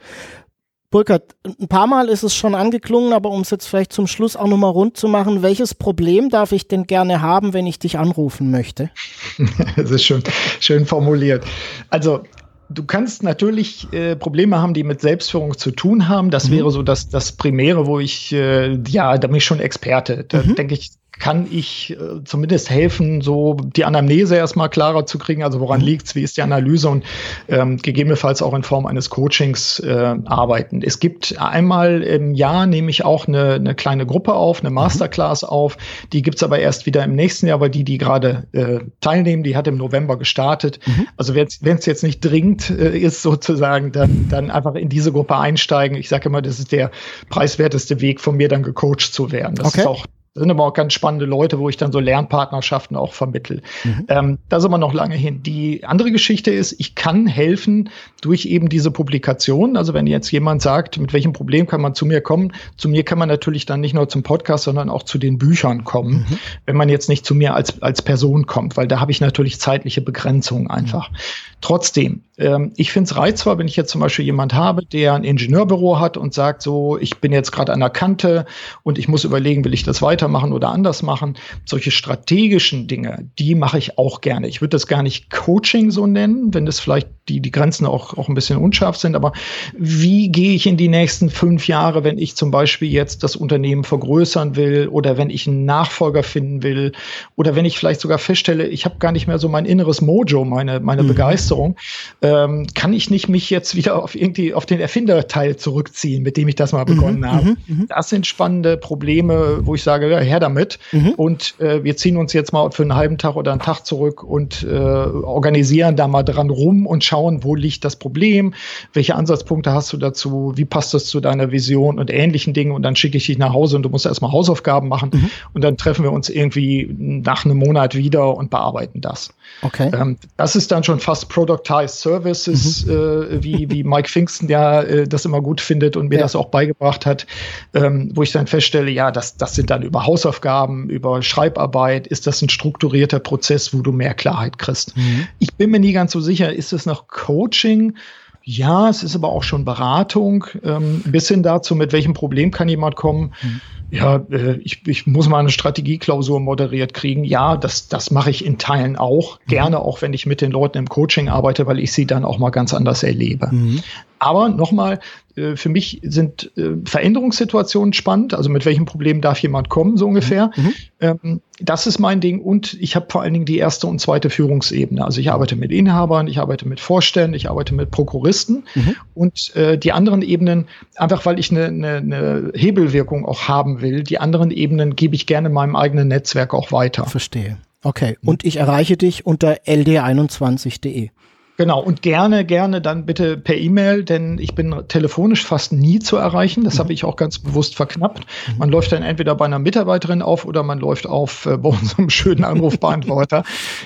Burkhard, 0.89 1.35
ein 1.43 1.67
paar 1.67 1.85
Mal 1.85 2.07
ist 2.09 2.23
es 2.23 2.33
schon 2.33 2.55
angeklungen, 2.55 3.13
aber 3.13 3.29
um 3.29 3.41
es 3.41 3.51
jetzt 3.51 3.67
vielleicht 3.67 3.93
zum 3.93 4.07
Schluss 4.07 4.35
auch 4.35 4.47
nochmal 4.47 4.71
rund 4.71 4.97
zu 4.97 5.07
machen, 5.07 5.43
welches 5.43 5.75
Problem 5.75 6.29
darf 6.29 6.51
ich 6.51 6.67
denn 6.67 6.87
gerne 6.87 7.21
haben, 7.21 7.53
wenn 7.53 7.67
ich 7.67 7.77
dich 7.77 7.99
anrufen 7.99 8.49
möchte? 8.49 8.89
das 9.75 9.91
ist 9.91 10.03
schön, 10.03 10.23
schön 10.59 10.87
formuliert. 10.87 11.45
Also 11.89 12.23
Du 12.69 12.83
kannst 12.83 13.21
natürlich 13.21 13.91
äh, 13.93 14.15
Probleme 14.15 14.59
haben, 14.59 14.73
die 14.73 14.83
mit 14.83 15.01
Selbstführung 15.01 15.57
zu 15.57 15.71
tun 15.71 16.07
haben. 16.07 16.31
Das 16.31 16.49
mhm. 16.49 16.55
wäre 16.55 16.71
so 16.71 16.83
das, 16.83 17.09
das 17.09 17.31
Primäre, 17.31 17.85
wo 17.85 17.99
ich, 17.99 18.31
äh, 18.33 18.75
ja, 18.87 19.17
da 19.17 19.27
bin 19.27 19.37
ich 19.37 19.45
schon 19.45 19.59
Experte. 19.59 20.25
Da 20.27 20.41
mhm. 20.41 20.55
denke 20.55 20.73
ich, 20.73 20.91
kann 21.19 21.47
ich 21.49 21.91
äh, 21.91 22.23
zumindest 22.23 22.69
helfen, 22.69 23.21
so 23.21 23.55
die 23.55 23.85
Anamnese 23.85 24.35
erstmal 24.35 24.69
klarer 24.69 25.05
zu 25.05 25.17
kriegen. 25.17 25.43
Also 25.43 25.59
woran 25.59 25.79
mhm. 25.79 25.85
liegt's, 25.85 26.15
wie 26.15 26.21
ist 26.21 26.37
die 26.37 26.41
Analyse 26.41 26.89
und 26.89 27.03
ähm, 27.47 27.77
gegebenenfalls 27.77 28.41
auch 28.41 28.53
in 28.53 28.63
Form 28.63 28.85
eines 28.85 29.09
Coachings 29.09 29.79
äh, 29.79 30.15
arbeiten. 30.25 30.81
Es 30.81 30.99
gibt 30.99 31.39
einmal 31.39 32.01
im 32.01 32.33
Jahr 32.33 32.65
nehme 32.65 32.89
ich 32.89 33.05
auch 33.05 33.27
eine, 33.27 33.53
eine 33.53 33.75
kleine 33.75 34.05
Gruppe 34.05 34.33
auf, 34.33 34.59
eine 34.59 34.69
mhm. 34.69 34.75
Masterclass 34.75 35.43
mhm. 35.43 35.49
auf. 35.49 35.77
Die 36.13 36.21
gibt's 36.21 36.43
aber 36.43 36.59
erst 36.59 36.85
wieder 36.85 37.03
im 37.03 37.15
nächsten 37.15 37.47
Jahr, 37.47 37.59
weil 37.59 37.69
die, 37.69 37.83
die 37.83 37.97
gerade 37.97 38.47
äh, 38.51 38.79
teilnehmen, 39.01 39.43
die 39.43 39.55
hat 39.55 39.67
im 39.67 39.77
November 39.77 40.17
gestartet. 40.17 40.79
Mhm. 40.85 41.07
Also 41.17 41.35
wenn 41.35 41.77
es 41.77 41.85
jetzt 41.85 42.03
nicht 42.03 42.19
dringend 42.19 42.69
äh, 42.69 42.97
ist 42.97 43.21
sozusagen, 43.21 43.91
dann, 43.91 44.27
dann 44.29 44.51
einfach 44.51 44.75
in 44.75 44.89
diese 44.89 45.11
Gruppe 45.11 45.37
einsteigen. 45.37 45.97
Ich 45.97 46.09
sage 46.09 46.29
immer, 46.29 46.41
das 46.41 46.59
ist 46.59 46.71
der 46.71 46.91
preiswerteste 47.29 48.01
Weg 48.01 48.19
von 48.19 48.35
mir 48.35 48.49
dann 48.49 48.63
gecoacht 48.63 49.13
zu 49.13 49.31
werden. 49.31 49.55
Das 49.55 49.67
okay. 49.67 49.81
ist 49.81 49.87
auch 49.87 50.05
das 50.35 50.41
sind 50.41 50.51
aber 50.51 50.65
auch 50.65 50.73
ganz 50.73 50.91
spannende 50.91 51.23
Leute, 51.25 51.59
wo 51.59 51.69
ich 51.69 51.77
dann 51.77 51.93
so 51.93 52.01
Lernpartnerschaften 52.01 52.97
auch 52.97 53.13
vermittel. 53.13 53.61
Mhm. 53.85 54.05
Ähm, 54.09 54.37
da 54.49 54.59
sind 54.59 54.69
wir 54.69 54.77
noch 54.77 54.93
lange 54.93 55.15
hin. 55.15 55.43
Die 55.43 55.85
andere 55.85 56.11
Geschichte 56.11 56.51
ist, 56.51 56.75
ich 56.77 56.93
kann 56.93 57.25
helfen 57.25 57.89
durch 58.19 58.45
eben 58.45 58.67
diese 58.67 58.91
Publikation. 58.91 59.77
Also 59.77 59.93
wenn 59.93 60.07
jetzt 60.07 60.29
jemand 60.31 60.61
sagt, 60.61 60.99
mit 60.99 61.13
welchem 61.13 61.31
Problem 61.31 61.67
kann 61.67 61.79
man 61.79 61.95
zu 61.95 62.05
mir 62.05 62.19
kommen, 62.19 62.51
zu 62.75 62.89
mir 62.89 63.03
kann 63.03 63.17
man 63.17 63.29
natürlich 63.29 63.65
dann 63.65 63.79
nicht 63.79 63.93
nur 63.93 64.09
zum 64.09 64.23
Podcast, 64.23 64.65
sondern 64.65 64.89
auch 64.89 65.03
zu 65.03 65.17
den 65.19 65.37
Büchern 65.37 65.85
kommen, 65.85 66.25
mhm. 66.29 66.37
wenn 66.65 66.75
man 66.75 66.89
jetzt 66.89 67.07
nicht 67.07 67.25
zu 67.25 67.33
mir 67.33 67.53
als, 67.53 67.81
als 67.81 68.01
Person 68.01 68.45
kommt, 68.45 68.75
weil 68.75 68.89
da 68.89 68.99
habe 68.99 69.11
ich 69.11 69.21
natürlich 69.21 69.57
zeitliche 69.61 70.01
Begrenzungen 70.01 70.69
einfach. 70.69 71.11
Mhm. 71.11 71.15
Trotzdem, 71.61 72.23
ähm, 72.37 72.73
ich 72.75 72.91
finde 72.91 73.09
es 73.09 73.17
reizvoll, 73.17 73.57
wenn 73.57 73.67
ich 73.67 73.75
jetzt 73.75 73.89
zum 73.89 74.01
Beispiel 74.01 74.25
jemand 74.25 74.53
habe, 74.53 74.85
der 74.85 75.13
ein 75.13 75.23
Ingenieurbüro 75.23 75.99
hat 75.99 76.17
und 76.17 76.33
sagt 76.33 76.61
so, 76.61 76.97
ich 76.99 77.19
bin 77.19 77.31
jetzt 77.31 77.51
gerade 77.51 77.71
an 77.71 77.79
der 77.79 77.89
Kante 77.89 78.45
und 78.83 78.99
ich 78.99 79.07
muss 79.07 79.23
überlegen, 79.23 79.63
will 79.63 79.73
ich 79.73 79.83
das 79.83 80.01
weitermachen 80.25 80.53
oder 80.53 80.69
anders 80.69 81.03
machen. 81.03 81.37
Solche 81.65 81.91
strategischen 81.91 82.87
Dinge, 82.87 83.29
die 83.37 83.55
mache 83.55 83.77
ich 83.77 83.97
auch 83.97 84.21
gerne. 84.21 84.47
Ich 84.47 84.61
würde 84.61 84.71
das 84.71 84.87
gar 84.87 85.03
nicht 85.03 85.29
Coaching 85.29 85.91
so 85.91 86.07
nennen, 86.07 86.53
wenn 86.53 86.65
das 86.65 86.79
vielleicht 86.79 87.07
die, 87.27 87.39
die 87.39 87.51
Grenzen 87.51 87.85
auch, 87.85 88.17
auch 88.17 88.27
ein 88.29 88.35
bisschen 88.35 88.57
unscharf 88.57 88.97
sind. 88.97 89.15
Aber 89.15 89.33
wie 89.77 90.29
gehe 90.29 90.53
ich 90.53 90.67
in 90.67 90.77
die 90.77 90.87
nächsten 90.87 91.29
fünf 91.29 91.67
Jahre, 91.67 92.03
wenn 92.03 92.17
ich 92.17 92.35
zum 92.35 92.51
Beispiel 92.51 92.91
jetzt 92.91 93.23
das 93.23 93.35
Unternehmen 93.35 93.83
vergrößern 93.83 94.55
will 94.55 94.87
oder 94.89 95.17
wenn 95.17 95.29
ich 95.29 95.47
einen 95.47 95.65
Nachfolger 95.65 96.23
finden 96.23 96.63
will 96.63 96.91
oder 97.35 97.55
wenn 97.55 97.65
ich 97.65 97.77
vielleicht 97.77 98.01
sogar 98.01 98.19
feststelle, 98.19 98.67
ich 98.67 98.85
habe 98.85 98.97
gar 98.99 99.11
nicht 99.11 99.27
mehr 99.27 99.39
so 99.39 99.49
mein 99.49 99.65
inneres 99.65 100.01
Mojo, 100.01 100.45
meine, 100.45 100.79
meine 100.79 101.03
mhm. 101.03 101.07
Begeisterung 101.07 101.75
ähm, 102.21 102.67
kann 102.73 102.93
ich 102.93 103.09
nicht 103.09 103.27
mich 103.27 103.49
jetzt 103.49 103.75
wieder 103.75 104.01
auf 104.01 104.15
irgendwie 104.15 104.53
auf 104.53 104.65
den 104.65 104.79
Erfinderteil 104.79 105.55
zurückziehen, 105.55 106.21
mit 106.21 106.37
dem 106.37 106.47
ich 106.47 106.55
das 106.55 106.73
mal 106.73 106.83
mhm, 106.83 106.95
begonnen 106.95 107.19
mhm, 107.21 107.31
habe. 107.31 107.55
Mhm. 107.67 107.85
Das 107.87 108.09
sind 108.09 108.27
spannende 108.27 108.77
Probleme, 108.77 109.65
wo 109.65 109.73
ich 109.73 109.83
sage, 109.83 110.14
ja, 110.15 110.23
her 110.23 110.39
damit. 110.39 110.79
Mhm. 110.91 111.09
Und 111.11 111.59
äh, 111.59 111.83
wir 111.83 111.95
ziehen 111.97 112.17
uns 112.17 112.33
jetzt 112.33 112.53
mal 112.53 112.71
für 112.71 112.83
einen 112.83 112.95
halben 112.95 113.17
Tag 113.17 113.35
oder 113.35 113.51
einen 113.51 113.61
Tag 113.61 113.85
zurück 113.85 114.23
und 114.23 114.63
äh, 114.63 114.75
organisieren 114.75 115.95
da 115.95 116.07
mal 116.07 116.23
dran 116.23 116.49
rum 116.49 116.87
und 116.87 117.03
schauen, 117.03 117.43
wo 117.43 117.55
liegt 117.55 117.85
das 117.85 117.95
Problem, 117.95 118.53
welche 118.93 119.15
Ansatzpunkte 119.15 119.71
hast 119.71 119.91
du 119.93 119.97
dazu, 119.97 120.53
wie 120.55 120.65
passt 120.65 120.93
das 120.93 121.05
zu 121.05 121.19
deiner 121.19 121.51
Vision 121.51 121.99
und 121.99 122.11
ähnlichen 122.11 122.53
Dingen. 122.53 122.71
Und 122.71 122.83
dann 122.83 122.95
schicke 122.95 123.17
ich 123.17 123.25
dich 123.25 123.37
nach 123.37 123.53
Hause 123.53 123.75
und 123.77 123.83
du 123.83 123.89
musst 123.89 124.05
erstmal 124.05 124.31
Hausaufgaben 124.31 124.87
machen. 124.87 125.11
Mhm. 125.13 125.29
Und 125.53 125.63
dann 125.63 125.77
treffen 125.77 126.03
wir 126.03 126.11
uns 126.11 126.29
irgendwie 126.29 126.89
nach 126.97 127.45
einem 127.45 127.57
Monat 127.57 127.95
wieder 127.95 128.35
und 128.35 128.49
bearbeiten 128.49 129.01
das. 129.01 129.29
Okay. 129.61 129.91
Ähm, 129.93 130.17
das 130.37 130.55
ist 130.55 130.71
dann 130.71 130.83
schon 130.83 130.99
fast 130.99 131.29
Productized 131.29 131.99
Services, 131.99 132.85
mhm. 132.85 132.91
äh, 132.91 133.43
wie, 133.43 133.69
wie 133.69 133.83
Mike 133.83 134.09
Pfingsten 134.09 134.49
ja 134.49 134.81
äh, 134.81 135.07
das 135.07 135.25
immer 135.25 135.41
gut 135.41 135.61
findet 135.61 135.97
und 135.97 136.09
mir 136.09 136.15
ja. 136.15 136.21
das 136.21 136.35
auch 136.35 136.47
beigebracht 136.47 137.05
hat, 137.05 137.25
ähm, 137.73 138.11
wo 138.13 138.23
ich 138.23 138.31
dann 138.31 138.47
feststelle, 138.47 138.91
ja, 138.91 139.11
das, 139.11 139.37
das 139.37 139.55
sind 139.55 139.69
dann 139.69 139.83
über 140.05 140.13
Hausaufgaben, 140.13 140.89
über 140.89 141.21
Schreibarbeit, 141.21 142.07
ist 142.07 142.27
das 142.27 142.41
ein 142.41 142.49
strukturierter 142.49 143.19
Prozess, 143.19 143.73
wo 143.73 143.81
du 143.81 143.91
mehr 143.91 144.13
Klarheit 144.13 144.57
kriegst. 144.57 144.95
Mhm. 144.95 145.27
Ich 145.39 145.55
bin 145.57 145.71
mir 145.71 145.79
nie 145.79 145.93
ganz 145.93 146.11
so 146.11 146.21
sicher, 146.21 146.53
ist 146.53 146.73
es 146.73 146.85
noch 146.85 147.07
Coaching? 147.07 147.97
Ja, 148.43 148.89
es 148.89 149.01
ist 149.01 149.15
aber 149.15 149.29
auch 149.29 149.43
schon 149.43 149.65
Beratung, 149.65 150.45
ähm, 150.63 151.01
bis 151.05 151.27
hin 151.27 151.41
dazu, 151.41 151.75
mit 151.75 151.93
welchem 151.93 152.13
Problem 152.13 152.51
kann 152.51 152.69
jemand 152.69 152.95
kommen. 152.95 153.33
Mhm 153.41 153.61
ja, 153.91 154.17
äh, 154.29 154.57
ich, 154.63 154.87
ich 154.87 155.07
muss 155.07 155.29
mal 155.29 155.39
eine 155.39 155.49
Strategieklausur 155.49 156.39
moderiert 156.39 156.93
kriegen. 156.93 157.23
Ja, 157.23 157.57
das, 157.57 157.87
das 157.87 158.11
mache 158.11 158.29
ich 158.29 158.45
in 158.45 158.57
Teilen 158.57 158.95
auch. 158.95 159.39
Mhm. 159.39 159.49
Gerne 159.49 159.79
auch, 159.79 160.01
wenn 160.01 160.13
ich 160.13 160.25
mit 160.25 160.41
den 160.41 160.51
Leuten 160.51 160.77
im 160.77 160.89
Coaching 160.89 161.29
arbeite, 161.29 161.65
weil 161.67 161.79
ich 161.79 161.93
sie 161.93 162.05
dann 162.05 162.25
auch 162.25 162.37
mal 162.37 162.49
ganz 162.49 162.73
anders 162.73 163.03
erlebe. 163.03 163.49
Mhm. 163.51 163.81
Aber 164.19 164.49
nochmal, 164.49 164.99
äh, 165.35 165.55
für 165.55 165.69
mich 165.69 166.01
sind 166.03 166.51
äh, 166.57 166.71
Veränderungssituationen 166.85 167.93
spannend. 167.93 168.33
Also 168.33 168.49
mit 168.49 168.65
welchem 168.65 168.85
Problem 168.85 169.21
darf 169.21 169.39
jemand 169.39 169.69
kommen, 169.69 169.97
so 169.97 170.07
ungefähr. 170.07 170.51
Mhm. 170.55 170.73
Ähm, 170.99 171.41
das 171.59 171.87
ist 171.87 171.99
mein 171.99 172.21
Ding. 172.21 172.41
Und 172.41 172.73
ich 172.79 172.95
habe 172.95 173.07
vor 173.09 173.21
allen 173.21 173.33
Dingen 173.33 173.45
die 173.45 173.57
erste 173.57 173.87
und 173.87 173.99
zweite 173.99 174.29
Führungsebene. 174.29 175.03
Also 175.03 175.21
ich 175.21 175.31
arbeite 175.31 175.55
mit 175.55 175.71
Inhabern, 175.71 176.27
ich 176.27 176.39
arbeite 176.39 176.67
mit 176.67 176.79
Vorständen, 176.79 177.33
ich 177.33 177.49
arbeite 177.49 177.73
mit 177.73 177.91
Prokuristen. 177.91 178.65
Mhm. 178.75 178.95
Und 179.13 179.53
die 179.55 179.93
anderen 179.93 180.21
Ebenen, 180.21 180.65
einfach 180.97 181.25
weil 181.25 181.39
ich 181.39 181.51
eine, 181.51 181.67
eine, 181.67 181.97
eine 181.97 182.51
Hebelwirkung 182.53 183.25
auch 183.25 183.47
haben 183.47 183.74
will, 183.81 184.03
die 184.03 184.19
anderen 184.19 184.51
Ebenen 184.51 184.95
gebe 184.95 185.15
ich 185.15 185.25
gerne 185.25 185.47
in 185.47 185.53
meinem 185.53 185.75
eigenen 185.75 186.07
Netzwerk 186.07 186.53
auch 186.53 186.71
weiter. 186.71 187.05
Verstehe. 187.05 187.57
Okay. 187.83 188.17
Und 188.23 188.43
ich 188.43 188.57
erreiche 188.57 188.97
dich 188.97 189.25
unter 189.25 189.53
ld21.de. 189.65 191.11
Genau, 191.57 191.81
und 191.81 192.01
gerne, 192.01 192.43
gerne 192.43 192.81
dann 192.81 193.05
bitte 193.05 193.37
per 193.37 193.55
E-Mail, 193.55 194.03
denn 194.03 194.39
ich 194.39 194.55
bin 194.55 194.75
telefonisch 194.89 195.45
fast 195.45 195.71
nie 195.71 195.99
zu 195.99 196.17
erreichen. 196.17 196.65
Das 196.65 196.75
mhm. 196.75 196.79
habe 196.79 196.93
ich 196.93 197.05
auch 197.05 197.15
ganz 197.15 197.39
bewusst 197.39 197.75
verknappt. 197.75 198.25
Mhm. 198.47 198.57
Man 198.57 198.69
läuft 198.69 198.91
dann 198.91 199.03
entweder 199.03 199.35
bei 199.35 199.45
einer 199.45 199.59
Mitarbeiterin 199.59 200.21
auf 200.21 200.45
oder 200.45 200.63
man 200.63 200.79
läuft 200.79 201.07
auf 201.07 201.45
äh, 201.45 201.57
bei 201.57 201.69
unserem 201.81 202.09
schönen 202.09 202.43
Anrufbeantworter, 202.43 203.43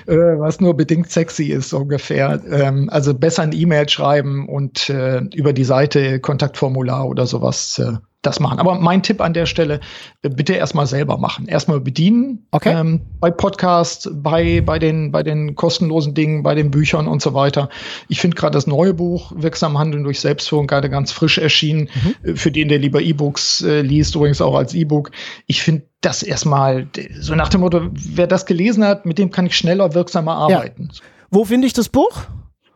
äh, 0.08 0.16
was 0.16 0.60
nur 0.60 0.76
bedingt 0.76 1.12
sexy 1.12 1.46
ist 1.46 1.74
ungefähr. 1.74 2.42
Ähm, 2.50 2.90
also 2.92 3.14
besser 3.14 3.44
ein 3.44 3.54
E-Mail 3.54 3.88
schreiben 3.88 4.50
und 4.50 4.90
äh, 4.90 5.20
über 5.36 5.54
die 5.54 5.64
Seite 5.64 6.20
Kontaktformular 6.20 7.08
oder 7.08 7.28
sowas 7.28 7.78
äh, 7.78 7.98
das 8.22 8.40
machen. 8.40 8.60
Aber 8.60 8.76
mein 8.76 9.02
Tipp 9.02 9.22
an 9.22 9.34
der 9.34 9.46
Stelle, 9.46 9.80
äh, 10.22 10.30
bitte 10.30 10.54
erstmal 10.54 10.88
selber 10.88 11.18
machen. 11.18 11.48
Erstmal 11.48 11.80
bedienen. 11.80 12.48
Okay. 12.52 12.74
Ähm, 12.78 13.02
bei 13.20 13.32
Podcasts, 13.32 14.10
bei, 14.12 14.62
bei, 14.62 14.78
den, 14.78 15.12
bei 15.12 15.24
den 15.24 15.56
kostenlosen 15.56 16.14
Dingen, 16.14 16.44
bei 16.44 16.54
den 16.54 16.70
Büchern 16.70 17.08
und 17.08 17.22
so 17.22 17.34
weiter. 17.34 17.70
Ich 18.10 18.20
finde 18.20 18.36
gerade 18.36 18.54
das 18.54 18.68
neue 18.68 18.94
Buch 18.94 19.32
Wirksam 19.36 19.78
Handeln 19.78 20.04
durch 20.04 20.20
Selbstführung 20.20 20.68
gerade 20.68 20.90
ganz 20.90 21.12
frisch 21.12 21.38
erschienen. 21.38 21.90
Mhm. 22.04 22.32
Äh, 22.32 22.36
für 22.36 22.52
den, 22.52 22.68
der 22.68 22.80
lieber 22.80 23.02
E-Books 23.02 23.62
äh, 23.62 23.82
liest, 23.82 24.16
übrigens 24.16 24.42
auch 24.42 24.56
als 24.56 24.74
E-Book. 24.74 25.12
Ich 25.48 25.64
finde 25.64 25.84
das 26.02 26.24
erstmal 26.24 26.88
so 27.20 27.36
nach 27.36 27.50
dem 27.50 27.62
Motto, 27.62 27.90
wer 27.92 28.28
das 28.28 28.46
gelesen 28.46 28.86
hat, 28.86 29.06
mit 29.06 29.18
dem 29.18 29.32
kann 29.32 29.46
ich 29.46 29.58
schneller, 29.58 29.94
wirksamer 29.94 30.36
arbeiten. 30.36 30.90
Ja. 30.92 31.00
Wo 31.30 31.46
finde 31.46 31.68
ich 31.68 31.74
das 31.74 31.90
Buch? 31.90 32.24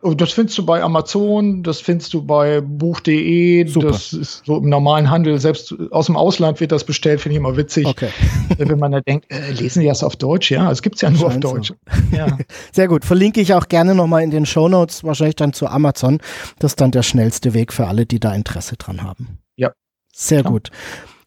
Oh, 0.04 0.12
das 0.12 0.32
findest 0.32 0.58
du 0.58 0.66
bei 0.66 0.82
Amazon, 0.82 1.62
das 1.62 1.80
findest 1.80 2.12
du 2.12 2.22
bei 2.22 2.60
Buch.de, 2.60 3.64
das 3.64 4.12
ist 4.12 4.44
so 4.44 4.58
im 4.58 4.68
normalen 4.68 5.08
Handel, 5.08 5.38
selbst 5.38 5.74
aus 5.92 6.06
dem 6.06 6.16
Ausland 6.18 6.60
wird 6.60 6.72
das 6.72 6.84
bestellt, 6.84 7.22
finde 7.22 7.34
ich 7.34 7.38
immer 7.38 7.56
witzig. 7.56 7.86
Okay. 7.86 8.10
Wenn 8.58 8.78
man 8.78 8.92
da 8.92 9.00
denkt, 9.00 9.32
äh, 9.32 9.52
lesen 9.52 9.80
die 9.80 9.86
das 9.86 10.04
auf 10.04 10.16
Deutsch? 10.16 10.50
Ja, 10.50 10.70
es 10.70 10.82
gibt 10.82 10.96
es 10.96 11.00
ja 11.00 11.08
nur 11.08 11.30
Scheint 11.30 11.46
auf 11.46 11.52
Deutsch. 11.52 11.68
So. 11.68 11.74
Ja. 12.16 12.36
Sehr 12.70 12.86
gut, 12.86 13.06
verlinke 13.06 13.40
ich 13.40 13.54
auch 13.54 13.66
gerne 13.68 13.94
nochmal 13.94 14.22
in 14.22 14.30
den 14.30 14.44
Show 14.44 14.68
Notes, 14.68 15.04
wahrscheinlich 15.04 15.36
dann 15.36 15.54
zu 15.54 15.68
Amazon. 15.68 16.18
Das 16.58 16.72
ist 16.72 16.80
dann 16.82 16.90
der 16.90 17.02
schnellste 17.02 17.54
Weg 17.54 17.72
für 17.72 17.86
alle, 17.86 18.04
die 18.04 18.20
da 18.20 18.34
Interesse 18.34 18.76
dran 18.76 19.02
haben. 19.02 19.38
Ja. 19.56 19.72
Sehr 20.12 20.42
Klar. 20.42 20.52
gut. 20.52 20.70